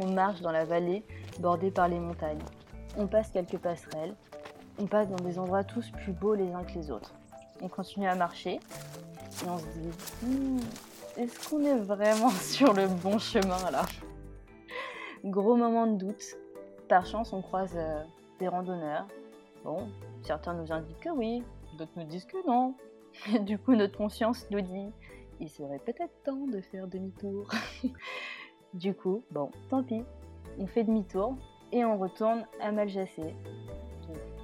On 0.00 0.06
marche 0.06 0.40
dans 0.40 0.52
la 0.52 0.64
vallée 0.64 1.04
bordée 1.40 1.70
par 1.70 1.88
les 1.88 1.98
montagnes. 1.98 2.42
On 2.96 3.06
passe 3.06 3.30
quelques 3.30 3.58
passerelles. 3.58 4.14
On 4.78 4.86
passe 4.86 5.08
dans 5.08 5.22
des 5.22 5.38
endroits 5.38 5.64
tous 5.64 5.90
plus 5.90 6.12
beaux 6.12 6.34
les 6.34 6.50
uns 6.52 6.64
que 6.64 6.72
les 6.72 6.90
autres. 6.90 7.14
On 7.60 7.68
continue 7.68 8.06
à 8.08 8.14
marcher 8.14 8.54
et 8.54 9.48
on 9.48 9.58
se 9.58 9.66
dit 9.66 9.90
hmm, 10.22 10.60
est-ce 11.18 11.48
qu'on 11.48 11.62
est 11.62 11.76
vraiment 11.76 12.30
sur 12.30 12.72
le 12.72 12.88
bon 12.88 13.18
chemin 13.18 13.70
là? 13.70 13.84
Gros 15.24 15.56
moment 15.56 15.86
de 15.86 15.96
doute. 15.96 16.36
Par 16.88 17.06
chance, 17.06 17.32
on 17.32 17.42
croise 17.42 17.74
euh, 17.76 18.02
des 18.40 18.48
randonneurs. 18.48 19.06
Bon, 19.64 19.88
certains 20.22 20.54
nous 20.54 20.72
indiquent 20.72 21.00
que 21.00 21.10
oui, 21.10 21.44
d'autres 21.78 21.92
nous 21.96 22.04
disent 22.04 22.26
que 22.26 22.46
non. 22.46 22.74
du 23.40 23.58
coup, 23.58 23.74
notre 23.74 23.96
conscience 23.96 24.46
nous 24.50 24.60
dit 24.60 24.90
il 25.40 25.48
serait 25.48 25.80
peut-être 25.80 26.22
temps 26.22 26.46
de 26.46 26.60
faire 26.60 26.86
demi-tour. 26.86 27.48
du 28.74 28.94
coup, 28.94 29.24
bon, 29.30 29.50
tant 29.68 29.82
pis, 29.82 30.04
on 30.58 30.66
fait 30.66 30.84
demi-tour 30.84 31.36
et 31.72 31.84
on 31.84 31.98
retourne 31.98 32.46
à 32.60 32.70
Maljacé. 32.70 33.34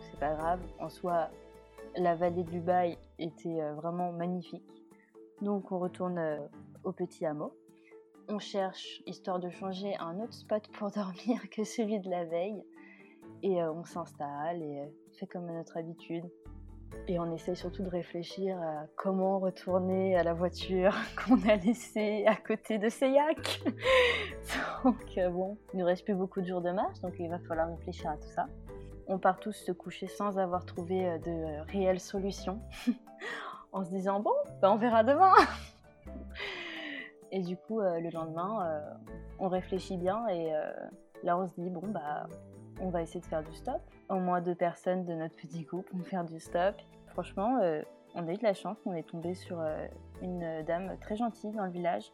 C'est 0.01 0.19
pas 0.19 0.35
grave, 0.35 0.61
en 0.81 0.89
soi, 0.89 1.31
la 1.97 2.15
vallée 2.17 2.43
du 2.43 2.61
Bail 2.61 2.99
était 3.19 3.61
euh, 3.61 3.75
vraiment 3.75 4.13
magnifique. 4.13 4.65
Donc 5.41 5.71
on 5.71 5.79
retourne 5.79 6.19
euh, 6.19 6.39
au 6.85 6.93
petit 6.93 7.25
hameau. 7.27 7.53
On 8.29 8.39
cherche, 8.39 9.03
histoire 9.07 9.39
de 9.39 9.51
changer, 9.51 9.97
un 9.99 10.19
autre 10.21 10.35
spot 10.35 10.67
pour 10.73 10.91
dormir 10.95 11.49
que 11.51 11.65
celui 11.65 12.01
de 12.01 12.11
la 12.11 12.25
veille. 12.25 12.65
Et 13.43 13.63
euh, 13.63 13.73
on 13.73 13.85
s'installe 13.85 14.63
comme 15.27 15.49
à 15.49 15.53
notre 15.53 15.77
habitude. 15.77 16.25
Et 17.07 17.19
on 17.19 17.33
essaie 17.35 17.55
surtout 17.55 17.83
de 17.83 17.89
réfléchir 17.89 18.61
à 18.61 18.87
comment 18.97 19.39
retourner 19.39 20.17
à 20.17 20.23
la 20.23 20.35
voiture 20.35 20.95
qu'on 21.17 21.41
a 21.49 21.57
laissée 21.57 22.25
à 22.27 22.37
côté 22.37 22.79
de 22.79 22.89
Seyac. 22.89 23.63
donc 24.85 25.17
euh, 25.17 25.31
bon, 25.31 25.57
il 25.73 25.81
ne 25.81 25.85
reste 25.85 26.05
plus 26.05 26.15
beaucoup 26.15 26.41
de 26.41 26.47
jours 26.47 26.61
de 26.61 26.71
marche, 26.71 27.01
donc 27.01 27.15
il 27.19 27.29
va 27.29 27.39
falloir 27.41 27.69
réfléchir 27.69 28.11
à 28.11 28.17
tout 28.17 28.29
ça. 28.29 28.47
On 29.07 29.19
part 29.19 29.41
tous 29.41 29.53
se 29.53 29.73
coucher 29.73 30.07
sans 30.07 30.39
avoir 30.39 30.67
trouvé 30.67 31.09
euh, 31.09 31.19
de 31.19 31.71
réelles 31.71 32.01
solutions, 32.01 32.61
en 33.73 33.85
se 33.85 33.91
disant 33.91 34.21
bon, 34.21 34.35
ben 34.61 34.71
on 34.71 34.77
verra 34.77 35.03
demain. 35.03 35.33
et 37.33 37.41
du 37.41 37.57
coup, 37.57 37.81
euh, 37.81 38.01
le 38.01 38.11
lendemain, 38.11 38.83
on 39.39 39.49
réfléchit 39.49 39.97
bien 39.97 40.27
et 40.29 40.53
là 41.23 41.39
on 41.39 41.49
se 41.49 41.61
dit 41.61 41.71
bon 41.71 41.87
bah 41.89 42.27
on 42.81 42.91
va 42.91 43.03
essayer 43.03 43.21
de 43.21 43.27
faire 43.27 43.43
du 43.43 43.55
stop. 43.55 43.81
Au 44.09 44.17
moins 44.17 44.41
deux 44.41 44.55
personnes 44.55 45.05
de 45.05 45.15
notre 45.15 45.35
petit 45.37 45.63
groupe 45.63 45.89
vont 45.93 46.05
faire 46.05 46.25
du 46.25 46.41
stop. 46.41 46.77
Franchement, 47.09 47.59
euh, 47.63 47.83
on 48.15 48.27
a 48.27 48.33
eu 48.33 48.37
de 48.37 48.43
la 48.43 48.55
chance, 48.55 48.79
on 48.87 48.95
est 48.95 49.09
tombé 49.09 49.35
sur 49.35 49.61
euh, 49.61 49.87
une 50.23 50.63
dame 50.65 50.97
très 51.01 51.17
gentille 51.17 51.53
dans 51.53 51.65
le 51.65 51.71
village 51.71 52.11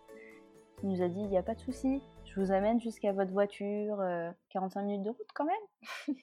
qui 0.79 0.87
nous 0.87 1.03
a 1.03 1.09
dit 1.09 1.20
il 1.20 1.29
n'y 1.29 1.38
a 1.38 1.42
pas 1.42 1.55
de 1.55 1.61
souci, 1.61 2.03
je 2.24 2.40
vous 2.40 2.50
amène 2.50 2.81
jusqu'à 2.81 3.12
votre 3.12 3.31
voiture, 3.31 4.03
45 4.50 4.81
euh, 4.81 4.85
minutes 4.85 5.03
de 5.03 5.11
route 5.11 5.29
quand 5.35 5.44
même. 5.44 6.16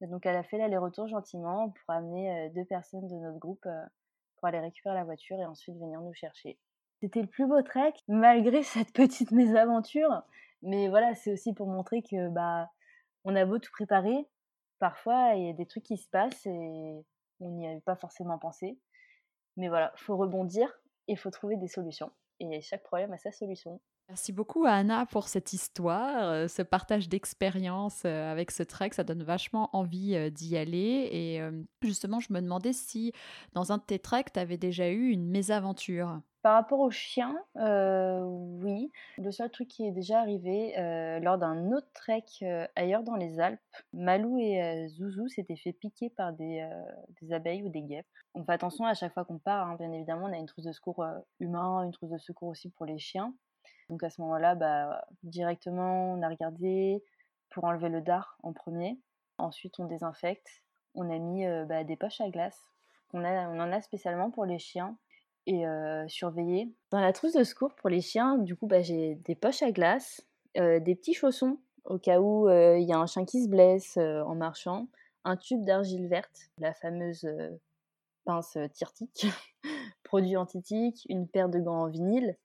donc 0.10 0.24
elle 0.26 0.36
a 0.36 0.44
fait 0.44 0.58
l'aller-retour 0.58 1.08
gentiment 1.08 1.70
pour 1.70 1.94
amener 1.94 2.50
deux 2.54 2.64
personnes 2.64 3.08
de 3.08 3.14
notre 3.16 3.38
groupe 3.38 3.66
pour 4.36 4.48
aller 4.48 4.60
récupérer 4.60 4.94
la 4.94 5.04
voiture 5.04 5.36
et 5.40 5.46
ensuite 5.46 5.76
venir 5.78 6.00
nous 6.00 6.14
chercher. 6.14 6.58
C'était 7.00 7.22
le 7.22 7.26
plus 7.26 7.46
beau 7.46 7.62
trek 7.62 7.94
malgré 8.06 8.62
cette 8.62 8.92
petite 8.92 9.32
mésaventure, 9.32 10.22
mais 10.62 10.88
voilà, 10.88 11.14
c'est 11.14 11.32
aussi 11.32 11.52
pour 11.52 11.66
montrer 11.66 12.02
que 12.02 12.28
bah 12.28 12.70
on 13.28 13.36
a 13.36 13.44
beau 13.44 13.58
tout 13.58 13.70
préparer, 13.70 14.26
parfois 14.78 15.34
il 15.34 15.46
y 15.46 15.50
a 15.50 15.52
des 15.52 15.66
trucs 15.66 15.84
qui 15.84 15.98
se 15.98 16.08
passent 16.08 16.46
et 16.46 17.04
on 17.40 17.50
n'y 17.50 17.68
avait 17.68 17.82
pas 17.82 17.94
forcément 17.94 18.38
pensé. 18.38 18.78
Mais 19.56 19.68
voilà, 19.68 19.92
faut 19.96 20.16
rebondir 20.16 20.72
et 21.08 21.16
faut 21.16 21.30
trouver 21.30 21.56
des 21.56 21.68
solutions. 21.68 22.10
Et 22.40 22.60
chaque 22.62 22.84
problème 22.84 23.12
a 23.12 23.18
sa 23.18 23.30
solution. 23.30 23.80
Merci 24.08 24.32
beaucoup 24.32 24.64
à 24.64 24.70
Anna 24.70 25.04
pour 25.04 25.28
cette 25.28 25.52
histoire, 25.52 26.30
euh, 26.30 26.48
ce 26.48 26.62
partage 26.62 27.10
d'expérience 27.10 28.04
euh, 28.06 28.32
avec 28.32 28.50
ce 28.50 28.62
trek, 28.62 28.90
ça 28.94 29.04
donne 29.04 29.22
vachement 29.22 29.68
envie 29.76 30.14
euh, 30.14 30.30
d'y 30.30 30.56
aller. 30.56 31.10
Et 31.12 31.42
justement, 31.82 32.18
je 32.18 32.32
me 32.32 32.40
demandais 32.40 32.72
si 32.72 33.12
dans 33.52 33.70
un 33.70 33.76
de 33.76 33.82
tes 33.82 33.98
treks, 33.98 34.32
tu 34.32 34.40
avais 34.40 34.56
déjà 34.56 34.88
eu 34.88 35.10
une 35.10 35.28
mésaventure. 35.28 36.22
Par 36.48 36.54
rapport 36.54 36.80
aux 36.80 36.90
chiens, 36.90 37.36
oui. 37.56 38.90
Le 39.18 39.30
seul 39.30 39.50
truc 39.50 39.68
qui 39.68 39.86
est 39.86 39.90
déjà 39.90 40.20
arrivé 40.20 40.72
lors 41.20 41.36
d'un 41.36 41.72
autre 41.72 41.90
trek 41.92 42.24
ailleurs 42.74 43.02
dans 43.02 43.16
les 43.16 43.38
Alpes, 43.38 43.60
Malou 43.92 44.38
et 44.38 44.88
Zouzou 44.88 45.28
s'étaient 45.28 45.58
fait 45.58 45.74
piquer 45.74 46.08
par 46.08 46.32
des, 46.32 46.66
abeilles 47.32 47.62
ou 47.64 47.68
des 47.68 47.82
guêpes. 47.82 48.06
On 48.32 48.44
fait 48.44 48.52
attention 48.52 48.86
à 48.86 48.94
chaque 48.94 49.12
fois 49.12 49.26
qu'on 49.26 49.36
part, 49.36 49.68
hein. 49.68 49.76
bien 49.78 49.92
évidemment, 49.92 50.24
on 50.24 50.32
a 50.32 50.38
une 50.38 50.46
trousse 50.46 50.64
de 50.64 50.72
secours 50.72 51.04
humain, 51.38 51.82
une 51.82 51.92
trousse 51.92 52.08
de 52.08 52.16
secours 52.16 52.48
aussi 52.48 52.70
pour 52.70 52.86
les 52.86 52.98
chiens. 52.98 53.34
Donc 53.90 54.02
à 54.02 54.08
ce 54.08 54.18
moment-là, 54.22 54.54
bah, 54.54 55.04
directement, 55.24 56.14
on 56.14 56.22
a 56.22 56.30
regardé 56.30 57.04
pour 57.50 57.64
enlever 57.64 57.90
le 57.90 58.00
dard 58.00 58.38
en 58.42 58.54
premier. 58.54 58.98
Ensuite, 59.36 59.78
on 59.80 59.84
désinfecte. 59.84 60.48
On 60.94 61.10
a 61.10 61.18
mis 61.18 61.44
bah, 61.66 61.84
des 61.84 61.96
poches 61.96 62.22
à 62.22 62.30
glace. 62.30 62.58
On 63.12 63.22
en 63.22 63.70
a 63.70 63.80
spécialement 63.82 64.30
pour 64.30 64.46
les 64.46 64.58
chiens 64.58 64.96
et 65.48 65.64
surveiller. 66.08 66.70
Dans 66.90 67.00
la 67.00 67.12
trousse 67.12 67.32
de 67.32 67.42
secours 67.42 67.74
pour 67.74 67.88
les 67.88 68.02
chiens, 68.02 68.36
du 68.36 68.54
coup, 68.54 68.66
bah, 68.66 68.82
j'ai 68.82 69.14
des 69.24 69.34
poches 69.34 69.62
à 69.62 69.72
glace, 69.72 70.20
des 70.54 70.94
petits 70.94 71.14
chaussons 71.14 71.58
au 71.84 71.98
cas 71.98 72.20
où 72.20 72.48
il 72.50 72.84
y 72.84 72.92
a 72.92 72.98
un 72.98 73.06
chien 73.06 73.24
qui 73.24 73.42
se 73.42 73.48
blesse 73.48 73.96
en 73.96 74.34
marchant, 74.34 74.88
un 75.24 75.36
tube 75.36 75.64
d'argile 75.64 76.06
verte, 76.06 76.50
la 76.58 76.74
fameuse 76.74 77.26
pince 78.24 78.58
tirtique, 78.74 79.26
produit 80.04 80.36
antitique, 80.36 81.06
une 81.08 81.26
paire 81.26 81.48
de 81.48 81.58
gants 81.58 81.84
en 81.84 81.88
vinyle, 81.88 82.36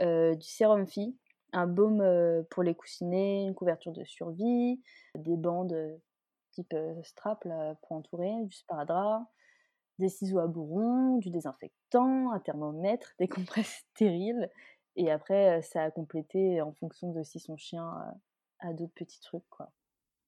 du 0.00 0.46
sérum 0.46 0.86
phi, 0.86 1.16
un 1.52 1.68
baume 1.68 2.44
pour 2.50 2.64
les 2.64 2.74
coussinets, 2.74 3.44
une 3.44 3.54
couverture 3.54 3.92
de 3.92 4.04
survie, 4.04 4.82
des 5.14 5.36
bandes 5.36 6.00
type 6.50 6.74
strap 7.04 7.46
pour 7.82 7.92
entourer, 7.92 8.32
du 8.44 8.56
sparadrap, 8.56 9.22
des 9.98 10.08
ciseaux 10.08 10.38
à 10.38 10.46
bourron, 10.46 11.18
du 11.18 11.30
désinfectant, 11.30 12.32
un 12.32 12.38
thermomètre, 12.40 13.14
des 13.18 13.28
compresses 13.28 13.84
stériles. 13.94 14.50
Et 14.96 15.10
après, 15.10 15.62
ça 15.62 15.84
a 15.84 15.90
complété 15.90 16.60
en 16.60 16.72
fonction 16.72 17.12
de 17.12 17.22
si 17.22 17.38
son 17.38 17.56
chien 17.56 17.94
a, 18.60 18.72
d'autres 18.72 18.94
petits 18.94 19.20
trucs, 19.20 19.48
quoi. 19.48 19.70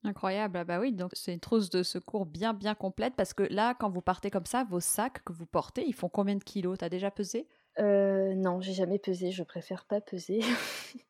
Incroyable, 0.03 0.57
ah 0.57 0.65
bah 0.65 0.81
oui, 0.81 0.93
donc 0.93 1.11
c'est 1.13 1.35
une 1.35 1.41
trousse 1.41 1.69
de 1.69 1.83
secours 1.83 2.25
bien 2.25 2.55
bien 2.55 2.75
complète 2.75 3.15
parce 3.17 3.35
que 3.35 3.43
là, 3.43 3.75
quand 3.75 3.91
vous 3.91 4.01
partez 4.01 4.31
comme 4.31 4.47
ça, 4.47 4.65
vos 4.65 4.81
sacs 4.81 5.23
que 5.25 5.33
vous 5.33 5.45
portez, 5.45 5.85
ils 5.87 5.93
font 5.93 6.09
combien 6.09 6.37
de 6.37 6.45
kilos? 6.45 6.79
T'as 6.79 6.89
déjà 6.89 7.11
pesé? 7.11 7.47
Euh, 7.79 8.35
Non, 8.35 8.61
j'ai 8.61 8.73
jamais 8.73 8.99
pesé, 8.99 9.31
je 9.31 9.43
préfère 9.43 9.85
pas 9.87 10.01
peser. 10.01 10.41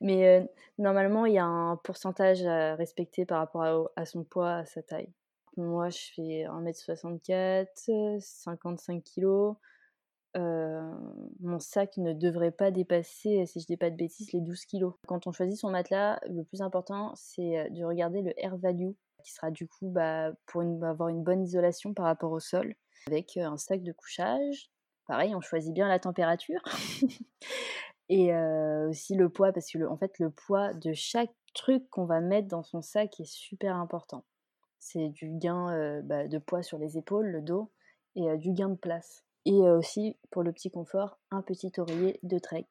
Mais 0.00 0.48
normalement, 0.78 1.26
il 1.26 1.34
y 1.34 1.38
a 1.38 1.44
un 1.44 1.76
pourcentage 1.76 2.44
à 2.44 2.74
respecter 2.76 3.26
par 3.26 3.38
rapport 3.38 3.90
à 3.96 4.06
son 4.06 4.24
poids, 4.24 4.56
à 4.56 4.66
sa 4.66 4.82
taille. 4.82 5.12
Moi, 5.56 5.88
je 5.90 5.98
fais 6.16 6.44
1m64, 6.46 8.20
55 8.20 9.04
kg. 9.04 9.54
mon 10.34 11.60
sac 11.60 11.96
ne 11.96 12.12
devrait 12.12 12.50
pas 12.50 12.72
dépasser, 12.72 13.46
si 13.46 13.60
je 13.60 13.66
dis 13.66 13.76
pas 13.76 13.90
de 13.90 13.96
bêtises, 13.96 14.32
les 14.32 14.40
12 14.40 14.64
kg. 14.66 14.86
Quand 15.06 15.26
on 15.26 15.32
choisit 15.32 15.56
son 15.56 15.70
matelas, 15.70 16.18
le 16.28 16.42
plus 16.42 16.60
important, 16.60 17.12
c'est 17.14 17.70
de 17.70 17.84
regarder 17.84 18.22
le 18.22 18.32
air 18.42 18.56
value, 18.56 18.92
qui 19.22 19.32
sera 19.32 19.50
du 19.50 19.68
coup 19.68 19.88
bah, 19.88 20.32
pour 20.46 20.62
avoir 20.62 21.08
une 21.08 21.22
bonne 21.22 21.44
isolation 21.44 21.94
par 21.94 22.06
rapport 22.06 22.32
au 22.32 22.40
sol, 22.40 22.74
avec 23.06 23.36
un 23.36 23.56
sac 23.56 23.82
de 23.82 23.92
couchage. 23.92 24.70
Pareil, 25.06 25.34
on 25.36 25.40
choisit 25.40 25.72
bien 25.72 25.86
la 25.86 26.00
température. 26.00 26.62
Et 28.08 28.34
aussi 28.34 29.14
le 29.14 29.28
poids, 29.28 29.52
parce 29.52 29.70
que 29.70 29.86
en 29.86 29.96
fait, 29.96 30.18
le 30.18 30.30
poids 30.30 30.74
de 30.74 30.92
chaque 30.94 31.32
truc 31.54 31.88
qu'on 31.90 32.06
va 32.06 32.20
mettre 32.20 32.48
dans 32.48 32.64
son 32.64 32.82
sac 32.82 33.20
est 33.20 33.24
super 33.24 33.76
important 33.76 34.24
c'est 34.84 35.08
du 35.08 35.30
gain 35.30 36.00
bah, 36.02 36.28
de 36.28 36.38
poids 36.38 36.62
sur 36.62 36.78
les 36.78 36.98
épaules, 36.98 37.26
le 37.26 37.40
dos, 37.40 37.70
et 38.16 38.36
du 38.36 38.52
gain 38.52 38.68
de 38.68 38.76
place. 38.76 39.24
Et 39.46 39.52
aussi, 39.52 40.16
pour 40.30 40.42
le 40.42 40.52
petit 40.52 40.70
confort, 40.70 41.18
un 41.30 41.42
petit 41.42 41.72
oreiller 41.78 42.18
de 42.22 42.38
trek. 42.38 42.66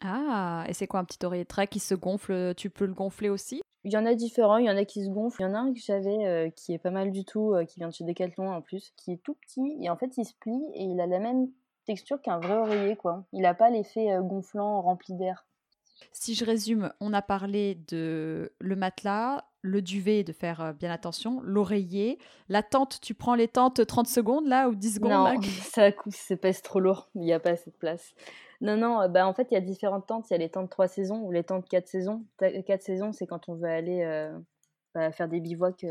Ah, 0.00 0.64
et 0.68 0.72
c'est 0.72 0.86
quoi 0.86 1.00
un 1.00 1.04
petit 1.04 1.24
oreiller 1.24 1.44
de 1.44 1.48
trek 1.48 1.68
qui 1.68 1.78
se 1.78 1.94
gonfle 1.94 2.54
Tu 2.56 2.70
peux 2.70 2.86
le 2.86 2.94
gonfler 2.94 3.28
aussi? 3.28 3.62
Il 3.84 3.92
y 3.92 3.96
en 3.96 4.06
a 4.06 4.14
différents, 4.14 4.56
il 4.56 4.66
y 4.66 4.70
en 4.70 4.76
a 4.76 4.84
qui 4.84 5.04
se 5.04 5.10
gonflent. 5.10 5.42
Il 5.42 5.44
y 5.44 5.46
en 5.46 5.54
a 5.54 5.58
un 5.58 5.72
que 5.72 5.78
j'avais 5.78 6.52
qui 6.56 6.72
est 6.72 6.78
pas 6.78 6.90
mal 6.90 7.12
du 7.12 7.24
tout, 7.24 7.54
qui 7.68 7.78
vient 7.78 7.88
de 7.88 7.94
chez 7.94 8.04
Decathlon 8.04 8.50
en 8.50 8.60
plus, 8.60 8.92
qui 8.96 9.12
est 9.12 9.22
tout 9.22 9.34
petit 9.34 9.78
et 9.80 9.90
en 9.90 9.96
fait 9.96 10.16
il 10.16 10.24
se 10.24 10.34
plie 10.34 10.64
et 10.74 10.82
il 10.82 11.00
a 11.00 11.06
la 11.06 11.20
même 11.20 11.48
texture 11.84 12.20
qu'un 12.20 12.40
vrai 12.40 12.56
oreiller 12.56 12.96
quoi. 12.96 13.24
Il 13.32 13.42
n'a 13.42 13.54
pas 13.54 13.70
l'effet 13.70 14.08
gonflant 14.20 14.82
rempli 14.82 15.14
d'air. 15.14 15.46
Si 16.12 16.34
je 16.34 16.44
résume, 16.44 16.92
on 17.00 17.12
a 17.12 17.22
parlé 17.22 17.76
de 17.88 18.52
le 18.58 18.76
matelas, 18.76 19.44
le 19.66 19.82
duvet, 19.82 20.24
de 20.24 20.32
faire 20.32 20.60
euh, 20.60 20.72
bien 20.72 20.90
attention, 20.90 21.40
l'oreiller, 21.42 22.18
la 22.48 22.62
tente, 22.62 23.00
tu 23.00 23.14
prends 23.14 23.34
les 23.34 23.48
tentes 23.48 23.84
30 23.84 24.06
secondes 24.06 24.46
là 24.46 24.68
ou 24.68 24.74
10 24.74 24.94
secondes 24.94 25.10
Non, 25.10 25.24
là 25.24 25.34
ça 25.62 25.90
c'est 26.10 26.36
pèse 26.36 26.62
trop 26.62 26.80
lourd, 26.80 27.10
il 27.14 27.22
n'y 27.22 27.32
a 27.32 27.40
pas 27.40 27.50
assez 27.50 27.70
de 27.70 27.76
place. 27.76 28.14
Non, 28.60 28.76
non, 28.76 29.02
euh, 29.02 29.08
bah 29.08 29.26
en 29.26 29.34
fait, 29.34 29.48
il 29.50 29.54
y 29.54 29.56
a 29.56 29.60
différentes 29.60 30.06
tentes. 30.06 30.30
Il 30.30 30.32
y 30.32 30.36
a 30.36 30.38
les 30.38 30.48
tentes 30.48 30.70
3 30.70 30.88
saisons 30.88 31.20
ou 31.22 31.32
les 31.32 31.44
tentes 31.44 31.68
4 31.68 31.86
saisons. 31.86 32.24
4 32.38 32.82
saisons, 32.82 33.12
c'est 33.12 33.26
quand 33.26 33.48
on 33.48 33.54
veut 33.54 33.68
aller 33.68 34.02
euh, 34.02 34.38
bah, 34.94 35.12
faire 35.12 35.28
des 35.28 35.40
bivouacs 35.40 35.84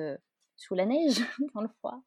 sous 0.56 0.74
la 0.74 0.86
neige, 0.86 1.22
dans 1.54 1.62
le 1.62 1.68
froid. 1.68 2.02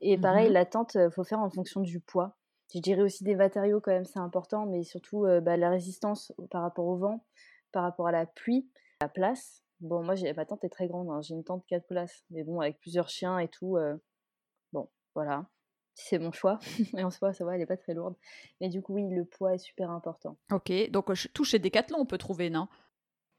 Et 0.00 0.16
pareil, 0.16 0.48
mmh 0.48 0.52
la 0.54 0.64
tente, 0.64 0.94
il 0.94 1.10
faut 1.10 1.24
faire 1.24 1.40
en 1.40 1.50
fonction 1.50 1.80
du 1.80 2.00
poids. 2.00 2.36
Je 2.72 2.78
dirais 2.78 3.02
aussi 3.02 3.24
des 3.24 3.34
matériaux 3.34 3.80
quand 3.80 3.90
même, 3.90 4.04
c'est 4.04 4.20
important, 4.20 4.64
mais 4.64 4.84
surtout 4.84 5.26
bah, 5.42 5.56
la 5.56 5.68
résistance 5.68 6.32
par 6.50 6.62
rapport 6.62 6.86
au 6.86 6.96
vent, 6.96 7.24
par 7.72 7.82
rapport 7.82 8.06
à 8.06 8.12
la 8.12 8.26
pluie, 8.26 8.70
la 9.02 9.08
place. 9.08 9.62
Bon, 9.80 10.02
moi, 10.02 10.14
ma 10.36 10.44
tente 10.44 10.64
est 10.64 10.68
très 10.68 10.88
grande, 10.88 11.08
hein, 11.10 11.22
j'ai 11.22 11.34
une 11.34 11.44
tente 11.44 11.64
4 11.66 11.86
places, 11.86 12.24
mais 12.30 12.44
bon, 12.44 12.60
avec 12.60 12.78
plusieurs 12.78 13.08
chiens 13.08 13.38
et 13.38 13.48
tout, 13.48 13.78
bon, 14.72 14.88
voilà, 15.14 15.46
c'est 15.94 16.18
mon 16.18 16.32
choix. 16.32 16.58
et 16.96 17.02
en 17.02 17.10
soi, 17.10 17.32
ça 17.32 17.44
va, 17.44 17.54
elle 17.54 17.60
n'est 17.60 17.66
pas 17.66 17.76
très 17.76 17.94
lourde. 17.94 18.14
Mais 18.60 18.68
du 18.68 18.82
coup, 18.82 18.94
oui, 18.94 19.08
le 19.08 19.24
poids 19.24 19.54
est 19.54 19.58
super 19.58 19.90
important. 19.90 20.36
Ok, 20.52 20.72
donc 20.90 21.10
tout 21.32 21.44
chez 21.44 21.58
Decathlon, 21.58 21.98
on 21.98 22.06
peut 22.06 22.18
trouver, 22.18 22.50
non? 22.50 22.68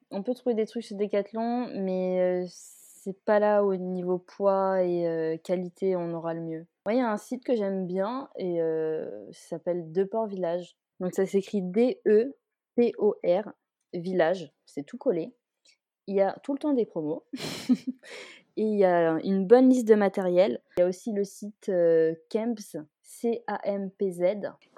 On 0.09 0.23
peut 0.23 0.33
trouver 0.33 0.55
des 0.55 0.65
trucs 0.65 0.83
chez 0.83 0.95
Decathlon, 0.95 1.69
mais 1.75 2.45
c'est 2.47 3.19
pas 3.23 3.39
là 3.39 3.63
au 3.63 3.75
niveau 3.75 4.17
poids 4.17 4.83
et 4.83 5.39
qualité, 5.43 5.95
on 5.95 6.13
aura 6.13 6.33
le 6.33 6.41
mieux. 6.41 6.67
Il 6.89 6.97
y 6.97 6.99
a 6.99 7.11
un 7.11 7.17
site 7.17 7.43
que 7.43 7.55
j'aime 7.55 7.85
bien 7.85 8.29
et 8.35 8.59
ça 9.31 9.49
s'appelle 9.49 9.91
Deport 9.91 10.27
Village. 10.27 10.75
Donc 10.99 11.13
ça 11.13 11.25
s'écrit 11.25 11.61
D-E-P-O-R 11.61 13.53
Village, 13.93 14.53
c'est 14.65 14.83
tout 14.83 14.97
collé. 14.97 15.33
Il 16.07 16.15
y 16.15 16.21
a 16.21 16.37
tout 16.43 16.53
le 16.53 16.59
temps 16.59 16.73
des 16.73 16.85
promos. 16.85 17.23
et 18.57 18.63
il 18.63 18.77
y 18.77 18.85
a 18.85 19.19
une 19.23 19.45
bonne 19.45 19.69
liste 19.69 19.87
de 19.87 19.95
matériel. 19.95 20.61
Il 20.77 20.81
y 20.81 20.83
a 20.83 20.87
aussi 20.87 21.13
le 21.13 21.23
site 21.23 21.71
Camps, 22.29 22.77
C-A-M-P-Z. 23.01 24.21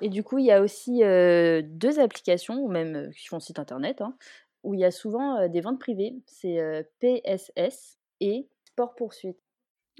Et 0.01 0.09
du 0.09 0.24
coup, 0.24 0.38
il 0.38 0.45
y 0.45 0.51
a 0.51 0.61
aussi 0.61 0.99
deux 0.99 1.99
applications, 1.99 2.63
ou 2.63 2.67
même 2.67 3.11
qui 3.17 3.28
font 3.28 3.39
site 3.39 3.59
internet, 3.59 4.01
hein, 4.01 4.15
où 4.63 4.74
il 4.74 4.80
y 4.80 4.86
a 4.86 4.91
souvent 4.91 5.47
des 5.47 5.61
ventes 5.61 5.80
privées. 5.80 6.15
C'est 6.28 6.88
PSS 6.99 7.97
et 8.19 8.47
Sport 8.65 8.95
Poursuite. 8.95 9.43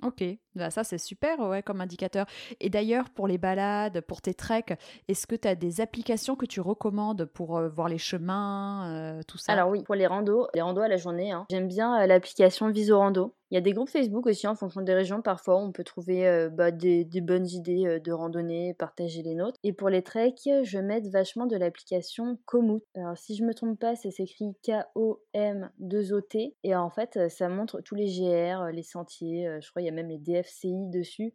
Ok, 0.02 0.24
bah, 0.56 0.72
ça 0.72 0.84
c'est 0.84 0.98
super 0.98 1.40
ouais, 1.40 1.62
comme 1.62 1.80
indicateur. 1.80 2.26
Et 2.60 2.70
d'ailleurs, 2.70 3.10
pour 3.12 3.28
les 3.28 3.38
balades, 3.38 4.02
pour 4.02 4.22
tes 4.22 4.34
treks, 4.34 4.74
est-ce 5.08 5.28
que 5.28 5.36
tu 5.36 5.48
as 5.48 5.56
des 5.56 5.82
applications 5.82 6.36
que 6.36 6.46
tu 6.46 6.62
recommandes 6.62 7.26
pour 7.26 7.58
euh, 7.58 7.70
voir 7.70 7.90
les 7.90 8.00
chemins, 8.00 8.90
euh, 8.92 9.22
tout 9.28 9.38
ça? 9.38 9.54
Alors 9.54 9.70
oui, 9.70 9.84
pour 9.84 9.96
les 9.96 10.08
randos, 10.08 10.48
les 10.56 10.62
randos 10.62 10.82
à 10.82 10.88
la 10.88 10.98
journée, 10.98 11.32
hein. 11.32 11.46
j'aime 11.50 11.68
bien 11.68 12.02
euh, 12.02 12.08
l'application 12.08 12.70
Visorando. 12.70 13.36
Il 13.54 13.56
y 13.56 13.60
a 13.60 13.62
des 13.62 13.74
groupes 13.74 13.90
Facebook 13.90 14.26
aussi 14.26 14.48
en 14.48 14.56
fonction 14.56 14.82
des 14.82 14.96
régions. 14.96 15.22
Parfois, 15.22 15.58
on 15.58 15.72
peut 15.72 15.84
trouver 15.84 16.28
euh, 16.28 16.50
bah, 16.50 16.72
des, 16.72 17.06
bonnes 17.22 17.46
idées 17.46 17.86
euh, 17.86 18.00
de 18.00 18.12
randonnée, 18.12 18.74
partager 18.74 19.22
les 19.22 19.36
nôtres. 19.36 19.60
Et 19.62 19.74
pour 19.74 19.90
les 19.90 20.02
treks, 20.02 20.50
je 20.64 20.80
mets 20.80 21.02
vachement 21.02 21.46
de 21.46 21.56
l'application 21.56 22.40
Komoot. 22.46 22.84
Alors, 22.96 23.16
si 23.16 23.36
je 23.36 23.44
me 23.44 23.54
trompe 23.54 23.80
pas, 23.80 23.96
ça 23.96 24.10
s'écrit 24.10 24.56
K-O-M-2-O-T. 24.64 26.56
Et 26.64 26.76
en 26.76 26.90
fait, 26.90 27.16
euh, 27.18 27.30
ça 27.30 27.48
montre 27.48 27.80
tous 27.82 27.94
les 27.94 28.08
GR, 28.08 28.72
les 28.72 28.82
sentiers. 28.82 29.48
je 29.62 29.70
crois 29.70 29.84
qu'il 29.84 29.88
y 29.88 29.92
a 29.92 29.94
même 29.94 30.10
les 30.10 30.18
DFCI 30.18 30.90
dessus. 30.90 31.32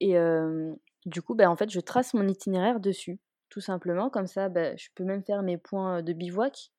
Et 0.00 0.14
du 1.04 1.20
coup, 1.20 1.34
bah, 1.34 1.50
en 1.50 1.56
fait, 1.56 1.68
je 1.68 1.80
trace 1.80 2.14
mon 2.14 2.26
itinéraire 2.26 2.80
dessus. 2.80 3.20
Tout 3.50 3.60
simplement, 3.60 4.08
comme 4.08 4.26
ça, 4.26 4.48
bah, 4.48 4.74
je 4.76 4.88
peux 4.94 5.04
même 5.04 5.22
faire 5.22 5.42
mes 5.42 5.58
points 5.58 6.00
de 6.00 6.14
bivouac 6.14 6.70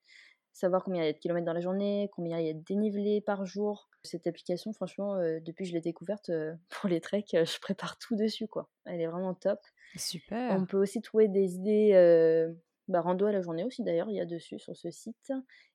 savoir 0.51 0.83
combien 0.83 1.03
il 1.03 1.05
y 1.05 1.09
a 1.09 1.13
de 1.13 1.17
kilomètres 1.17 1.45
dans 1.45 1.53
la 1.53 1.61
journée, 1.61 2.09
combien 2.13 2.39
il 2.39 2.47
y 2.47 2.49
a 2.49 2.53
de 2.53 2.63
dénivelé 2.67 3.21
par 3.21 3.45
jour. 3.45 3.88
Cette 4.03 4.27
application, 4.27 4.71
franchement, 4.71 5.15
euh, 5.15 5.39
depuis 5.41 5.65
que 5.65 5.69
je 5.69 5.73
l'ai 5.73 5.81
découverte 5.81 6.29
euh, 6.29 6.53
pour 6.69 6.89
les 6.89 7.01
treks, 7.01 7.33
euh, 7.33 7.45
je 7.45 7.59
prépare 7.59 7.97
tout 7.97 8.15
dessus, 8.15 8.47
quoi. 8.47 8.69
Elle 8.85 9.01
est 9.01 9.07
vraiment 9.07 9.33
top. 9.33 9.59
Super. 9.95 10.55
On 10.55 10.65
peut 10.65 10.77
aussi 10.77 11.01
trouver 11.01 11.27
des 11.27 11.55
idées, 11.55 12.53
bah, 12.87 13.01
rando 13.01 13.25
à 13.25 13.31
la 13.31 13.41
journée 13.41 13.63
aussi 13.63 13.83
d'ailleurs, 13.83 14.09
il 14.09 14.15
y 14.15 14.21
a 14.21 14.25
dessus 14.25 14.59
sur 14.59 14.75
ce 14.75 14.91
site, 14.91 15.31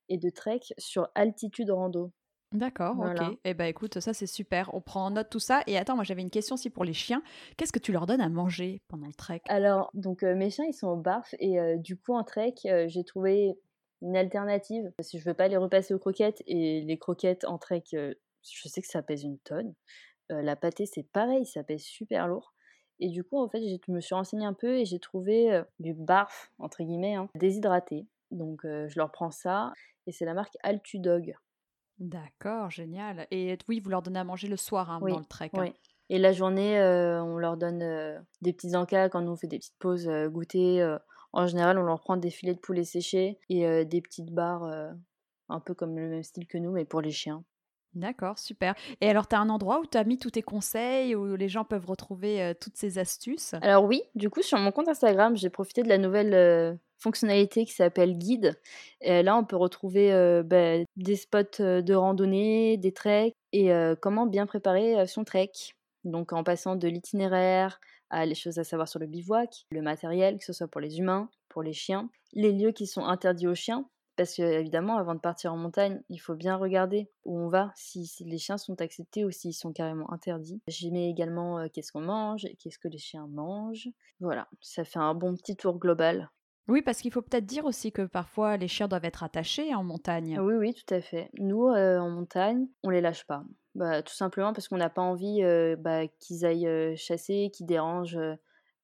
et 0.07 0.17
de 0.17 0.29
trek 0.29 0.61
sur 0.77 1.09
altitude 1.15 1.69
rando. 1.69 2.11
D'accord, 2.53 2.97
ok. 2.97 3.37
Eh 3.43 3.53
ben 3.53 3.65
écoute, 3.65 3.99
ça 3.99 4.13
c'est 4.13 4.27
super. 4.27 4.73
On 4.73 4.79
prend 4.79 5.05
en 5.07 5.11
note 5.11 5.29
tout 5.29 5.39
ça. 5.39 5.63
Et 5.67 5.77
attends, 5.77 5.95
moi 5.95 6.05
j'avais 6.05 6.21
une 6.21 6.29
question 6.29 6.53
aussi 6.53 6.69
pour 6.69 6.85
les 6.85 6.93
chiens. 6.93 7.21
Qu'est-ce 7.57 7.73
que 7.73 7.79
tu 7.79 7.91
leur 7.91 8.05
donnes 8.05 8.21
à 8.21 8.29
manger 8.29 8.81
pendant 8.87 9.07
le 9.07 9.13
trek? 9.13 9.41
Alors, 9.49 9.89
donc 9.93 10.21
mes 10.21 10.49
chiens 10.49 10.65
ils 10.65 10.73
sont 10.73 10.87
au 10.87 10.95
barf 10.95 11.35
et 11.39 11.57
du 11.77 11.97
coup 11.97 12.13
en 12.13 12.23
trek, 12.23 12.53
j'ai 12.63 13.03
trouvé 13.03 13.57
une 14.01 14.15
alternative. 14.15 14.91
Si 15.01 15.19
je 15.19 15.25
veux 15.25 15.33
pas 15.33 15.47
les 15.47 15.57
repasser 15.57 15.93
aux 15.93 15.99
croquettes, 15.99 16.43
et 16.47 16.81
les 16.81 16.97
croquettes 16.97 17.45
en 17.45 17.57
trek, 17.57 17.83
euh, 17.93 18.13
je 18.43 18.67
sais 18.67 18.81
que 18.81 18.87
ça 18.87 19.01
pèse 19.01 19.23
une 19.23 19.39
tonne. 19.39 19.73
Euh, 20.31 20.41
la 20.41 20.55
pâtée, 20.55 20.85
c'est 20.85 21.03
pareil, 21.03 21.45
ça 21.45 21.63
pèse 21.63 21.83
super 21.83 22.27
lourd. 22.27 22.53
Et 22.99 23.09
du 23.09 23.23
coup, 23.23 23.41
en 23.41 23.49
fait, 23.49 23.61
je 23.61 23.91
me 23.91 23.99
suis 23.99 24.15
renseignée 24.15 24.45
un 24.45 24.53
peu 24.53 24.77
et 24.77 24.85
j'ai 24.85 24.99
trouvé 24.99 25.51
euh, 25.51 25.63
du 25.79 25.93
barf, 25.93 26.51
entre 26.59 26.83
guillemets, 26.83 27.15
hein, 27.15 27.27
déshydraté. 27.35 28.07
Donc, 28.31 28.61
je 28.63 28.97
leur 28.97 29.11
prends 29.11 29.31
ça. 29.31 29.71
Et 30.07 30.11
c'est 30.11 30.25
la 30.25 30.33
marque 30.33 30.57
Altudog. 30.63 31.35
D'accord, 31.99 32.69
génial. 32.69 33.27
Et 33.31 33.57
oui, 33.69 33.79
vous 33.79 33.89
leur 33.89 34.01
donnez 34.01 34.19
à 34.19 34.23
manger 34.23 34.47
le 34.47 34.57
soir 34.57 34.91
hein, 34.91 34.99
dans 34.99 35.19
le 35.19 35.25
trek. 35.25 35.51
Hein. 35.53 35.61
Oui. 35.61 35.73
Et 36.09 36.17
la 36.17 36.33
journée, 36.33 36.79
on 36.81 37.37
leur 37.37 37.55
donne 37.55 38.25
des 38.41 38.51
petits 38.51 38.75
encas 38.75 39.09
quand 39.09 39.25
on 39.25 39.35
fait 39.35 39.47
des 39.47 39.59
petites 39.59 39.77
pauses 39.79 40.09
goûter 40.27 40.83
en 41.35 41.47
général, 41.47 41.77
on 41.77 41.83
leur 41.83 41.99
prend 41.99 42.15
des 42.17 42.31
filets 42.31 42.53
de 42.53 42.59
poulet 42.59 42.85
séchés 42.85 43.37
et 43.49 43.67
euh, 43.67 43.83
des 43.83 44.01
petites 44.01 44.31
barres, 44.31 44.63
euh, 44.63 44.91
un 45.49 45.59
peu 45.59 45.73
comme 45.73 45.97
le 45.99 46.07
même 46.07 46.23
style 46.23 46.47
que 46.47 46.57
nous, 46.57 46.71
mais 46.71 46.85
pour 46.85 47.01
les 47.01 47.11
chiens. 47.11 47.43
D'accord, 47.93 48.39
super. 48.39 48.73
Et 49.01 49.09
alors, 49.09 49.27
tu 49.27 49.35
as 49.35 49.39
un 49.39 49.49
endroit 49.49 49.79
où 49.79 49.85
tu 49.85 49.97
as 49.97 50.03
mis 50.05 50.17
tous 50.17 50.31
tes 50.31 50.41
conseils, 50.41 51.13
où 51.13 51.35
les 51.35 51.49
gens 51.49 51.65
peuvent 51.65 51.85
retrouver 51.85 52.41
euh, 52.41 52.53
toutes 52.59 52.77
ces 52.77 52.97
astuces? 52.99 53.53
Alors 53.61 53.83
oui, 53.83 54.01
du 54.15 54.29
coup, 54.29 54.41
sur 54.41 54.57
mon 54.57 54.71
compte 54.71 54.87
Instagram, 54.87 55.35
j'ai 55.35 55.49
profité 55.49 55.83
de 55.83 55.89
la 55.89 55.97
nouvelle 55.97 56.79
fonctionnalité 56.99 57.65
qui 57.65 57.73
s'appelle 57.73 58.17
Guide. 58.17 58.59
Et 59.01 59.21
là, 59.21 59.37
on 59.37 59.43
peut 59.43 59.55
retrouver 59.57 60.41
bah, 60.43 60.77
des 60.95 61.15
spots 61.15 61.59
de 61.59 61.93
randonnée, 61.93 62.77
des 62.77 62.93
treks 62.93 63.35
et 63.53 63.69
comment 64.01 64.25
bien 64.25 64.45
préparer 64.45 65.05
son 65.07 65.23
trek. 65.23 65.51
Donc 66.05 66.33
en 66.33 66.43
passant 66.43 66.75
de 66.75 66.87
l'itinéraire 66.87 67.79
les 68.11 68.35
choses 68.35 68.59
à 68.59 68.63
savoir 68.63 68.87
sur 68.87 68.99
le 68.99 69.07
bivouac, 69.07 69.65
le 69.71 69.81
matériel, 69.81 70.37
que 70.37 70.45
ce 70.45 70.53
soit 70.53 70.67
pour 70.67 70.81
les 70.81 70.99
humains, 70.99 71.29
pour 71.49 71.63
les 71.63 71.73
chiens, 71.73 72.09
les 72.33 72.51
lieux 72.51 72.71
qui 72.71 72.87
sont 72.87 73.03
interdits 73.05 73.47
aux 73.47 73.55
chiens, 73.55 73.89
parce 74.15 74.35
que 74.35 74.43
évidemment, 74.43 74.97
avant 74.97 75.15
de 75.15 75.19
partir 75.19 75.53
en 75.53 75.57
montagne, 75.57 76.01
il 76.09 76.17
faut 76.17 76.35
bien 76.35 76.55
regarder 76.55 77.09
où 77.25 77.37
on 77.37 77.49
va, 77.49 77.71
si, 77.75 78.09
les 78.21 78.37
chiens 78.37 78.57
sont 78.57 78.79
acceptés 78.81 79.25
ou 79.25 79.31
s'ils 79.31 79.53
sont 79.53 79.73
carrément 79.73 80.11
interdits. 80.11 80.61
J'y 80.67 80.91
mets 80.91 81.09
également 81.09 81.59
euh, 81.59 81.67
qu'est-ce 81.73 81.91
qu'on 81.91 82.01
mange, 82.01 82.47
qu'est-ce 82.59 82.79
que 82.79 82.87
les 82.87 82.97
chiens 82.97 83.27
mangent. 83.27 83.89
Voilà, 84.21 84.47
ça 84.61 84.85
fait 84.85 84.99
un 84.99 85.15
bon 85.15 85.35
petit 85.35 85.57
tour 85.57 85.77
global. 85.77 86.29
Oui, 86.67 86.81
parce 86.81 86.99
qu'il 86.99 87.11
faut 87.11 87.21
peut-être 87.21 87.45
dire 87.45 87.65
aussi 87.65 87.91
que 87.91 88.03
parfois 88.03 88.57
les 88.57 88.67
chiens 88.67 88.87
doivent 88.87 89.05
être 89.05 89.23
attachés 89.23 89.75
en 89.75 89.83
montagne. 89.83 90.39
Oui, 90.39 90.55
oui, 90.55 90.73
tout 90.73 90.93
à 90.93 91.01
fait. 91.01 91.29
Nous, 91.37 91.67
euh, 91.67 91.99
en 91.99 92.09
montagne, 92.09 92.67
on 92.83 92.89
les 92.89 93.01
lâche 93.01 93.25
pas. 93.25 93.43
Bah, 93.75 94.01
tout 94.01 94.13
simplement 94.13 94.53
parce 94.53 94.69
qu'on 94.69 94.77
n'a 94.77 94.89
pas 94.89 95.01
envie 95.01 95.41
bah, 95.77 96.07
qu'ils 96.19 96.45
aillent 96.45 96.95
chasser, 96.97 97.51
qu'ils 97.53 97.65
dérangent 97.65 98.19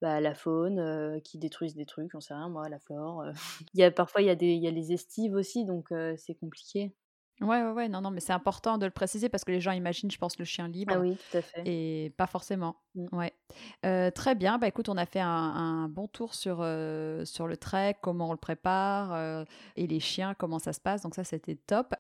bah, 0.02 0.20
la 0.20 0.34
faune, 0.34 1.22
qu'ils 1.24 1.39
détruisent 1.39 1.76
des 1.76 1.86
trucs, 1.86 2.12
j'en 2.12 2.20
sais 2.20 2.34
rien, 2.34 2.50
moi, 2.50 2.68
la 2.68 2.80
flore. 2.80 3.24
il 3.74 3.80
y 3.80 3.84
a, 3.84 3.92
parfois, 3.92 4.22
il 4.22 4.28
y, 4.28 4.30
a 4.30 4.36
des, 4.36 4.54
il 4.54 4.62
y 4.62 4.68
a 4.68 4.72
les 4.72 4.92
estives 4.92 5.34
aussi, 5.34 5.66
donc 5.66 5.94
c'est 6.18 6.36
compliqué. 6.36 6.94
Ouais, 7.39 7.64
ouais, 7.64 7.72
ouais, 7.72 7.89
non, 7.89 8.02
non, 8.02 8.12
mais 8.12 8.20
c'est 8.20 8.34
important 8.34 8.78
de 8.78 8.86
le 8.86 8.92
préciser 8.92 9.28
parce 9.28 9.44
que 9.44 9.52
les 9.52 9.62
gens 9.62 9.72
imaginent, 9.72 10.12
je 10.12 10.18
pense, 10.18 10.38
le 10.38 10.46
chien 10.46 10.68
libre. 10.68 10.94
Ah 10.96 11.00
oui, 11.00 11.18
tout 11.32 11.38
à 11.38 11.42
fait. 11.42 11.64
Et 11.66 12.14
pas 12.18 12.28
forcément. 12.28 12.76
Mmh. 12.94 13.08
Ouais. 13.14 14.12
très 14.12 14.36
bien. 14.36 14.58
Bah 14.58 14.68
écoute, 14.68 14.89
on 14.89 14.98
a 14.98 15.06
fait 15.06 15.22
un, 15.22 15.88
bon 15.88 16.08
tour 16.10 16.36
sur, 16.36 16.58
sur 17.24 17.48
le 17.48 17.56
trek, 17.58 17.96
comment 18.02 18.28
on 18.30 18.34
le 18.34 18.38
prépare 18.38 19.46
et 19.78 19.88
les 19.88 20.02
chiens, 20.02 20.34
comment 20.34 20.60
ça 20.60 20.74
se 20.74 20.82
passe. 20.82 21.02
Donc 21.02 21.16
ça, 21.16 21.24
c'était 21.24 21.56
top. 21.56 21.96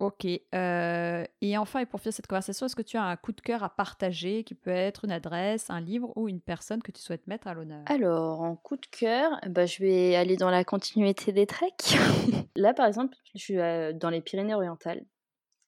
Ok. 0.00 0.26
Euh, 0.54 1.24
et 1.42 1.58
enfin, 1.58 1.80
et 1.80 1.86
pour 1.86 2.00
finir 2.00 2.14
cette 2.14 2.26
conversation, 2.26 2.64
est-ce 2.64 2.74
que 2.74 2.80
tu 2.80 2.96
as 2.96 3.04
un 3.04 3.16
coup 3.16 3.32
de 3.32 3.40
cœur 3.42 3.62
à 3.62 3.68
partager 3.68 4.44
qui 4.44 4.54
peut 4.54 4.70
être 4.70 5.04
une 5.04 5.12
adresse, 5.12 5.68
un 5.68 5.80
livre 5.80 6.10
ou 6.16 6.26
une 6.26 6.40
personne 6.40 6.82
que 6.82 6.90
tu 6.90 7.02
souhaites 7.02 7.26
mettre 7.26 7.46
à 7.48 7.54
l'honneur? 7.54 7.82
Alors, 7.84 8.40
en 8.40 8.56
coup 8.56 8.76
de 8.76 8.86
cœur, 8.86 9.38
bah, 9.46 9.66
je 9.66 9.82
vais 9.82 10.16
aller 10.16 10.36
dans 10.36 10.48
la 10.48 10.64
continuité 10.64 11.32
des 11.32 11.46
treks. 11.46 11.98
Là, 12.56 12.72
par 12.72 12.86
exemple, 12.86 13.14
je 13.34 13.38
suis 13.38 13.58
euh, 13.58 13.92
dans 13.92 14.08
les 14.08 14.22
Pyrénées-Orientales. 14.22 15.04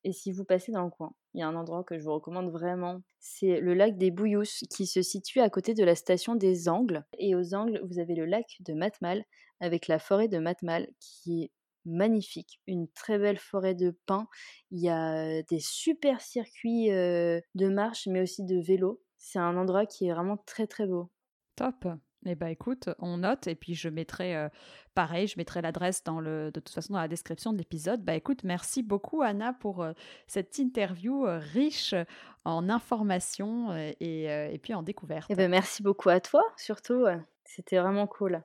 Et 0.05 0.13
si 0.13 0.33
vous 0.33 0.45
passez 0.45 0.73
dans 0.73 0.83
le 0.83 0.91
coin, 0.91 1.13
il 1.35 1.41
y 1.41 1.43
a 1.43 1.47
un 1.47 1.55
endroit 1.55 1.85
que 1.85 1.99
je 1.99 2.03
vous 2.03 2.15
recommande 2.15 2.51
vraiment. 2.51 3.03
C'est 3.21 3.61
le 3.61 3.75
lac 3.75 3.99
des 3.99 4.11
Bouillous 4.11 4.65
qui 4.71 4.87
se 4.87 5.03
situe 5.03 5.41
à 5.41 5.51
côté 5.51 5.75
de 5.75 5.85
la 5.85 5.95
station 5.95 6.37
des 6.37 6.71
Angles. 6.71 7.05
Et 7.19 7.35
aux 7.35 7.55
Angles, 7.55 7.83
vous 7.85 7.99
avez 7.99 8.15
le 8.15 8.25
lac 8.25 8.57
de 8.61 8.73
Matmal 8.73 9.25
avec 9.61 9.89
la 9.89 9.99
forêt 9.99 10.29
de 10.29 10.39
Matmal 10.39 10.89
qui 10.99 11.45
est 11.45 11.51
magnifique, 11.85 12.61
une 12.67 12.89
très 12.89 13.19
belle 13.19 13.39
forêt 13.39 13.75
de 13.75 13.97
pins. 14.07 14.29
Il 14.71 14.81
y 14.81 14.89
a 14.89 15.43
des 15.43 15.61
super 15.61 16.21
circuits 16.21 16.89
de 16.89 17.69
marche, 17.69 18.07
mais 18.07 18.23
aussi 18.23 18.45
de 18.45 18.61
vélo. 18.61 19.03
C'est 19.19 19.39
un 19.39 19.57
endroit 19.57 19.87
qui 19.87 20.07
est 20.07 20.13
vraiment 20.13 20.37
très 20.37 20.67
très 20.67 20.87
beau. 20.87 21.11
Top. 21.57 21.87
Eh 22.25 22.37
ben 22.37 22.47
écoute, 22.47 22.89
on 23.01 23.19
note 23.19 23.49
et 23.49 23.57
puis 23.57 23.75
je 23.75 23.89
mettrai 23.89 24.49
pareil, 24.95 25.27
je 25.27 25.35
mettrai 25.37 25.61
l'adresse 25.61 26.05
dans 26.05 26.21
le 26.21 26.53
de 26.53 26.61
toute 26.61 26.73
façon 26.73 26.93
dans 26.93 27.01
la 27.01 27.09
description 27.09 27.53
de 27.53 27.59
l'épisode. 27.59 28.01
Bah 28.05 28.15
écoute, 28.15 28.45
merci 28.45 28.85
beaucoup 28.85 29.23
Anna 29.23 29.53
pour 29.53 29.85
cette 30.29 30.57
interview 30.59 31.25
riche 31.27 31.97
en 32.45 32.69
informations 32.69 33.75
et, 33.77 34.25
et, 34.55 34.59
puis 34.63 34.73
en 34.73 34.85
découvertes. 34.85 35.29
Eh 35.31 35.35
ben 35.35 35.51
merci 35.51 35.83
beaucoup 35.83 36.11
à 36.11 36.21
toi 36.21 36.43
surtout, 36.57 37.07
c'était 37.45 37.79
vraiment 37.79 38.07
cool. 38.07 38.45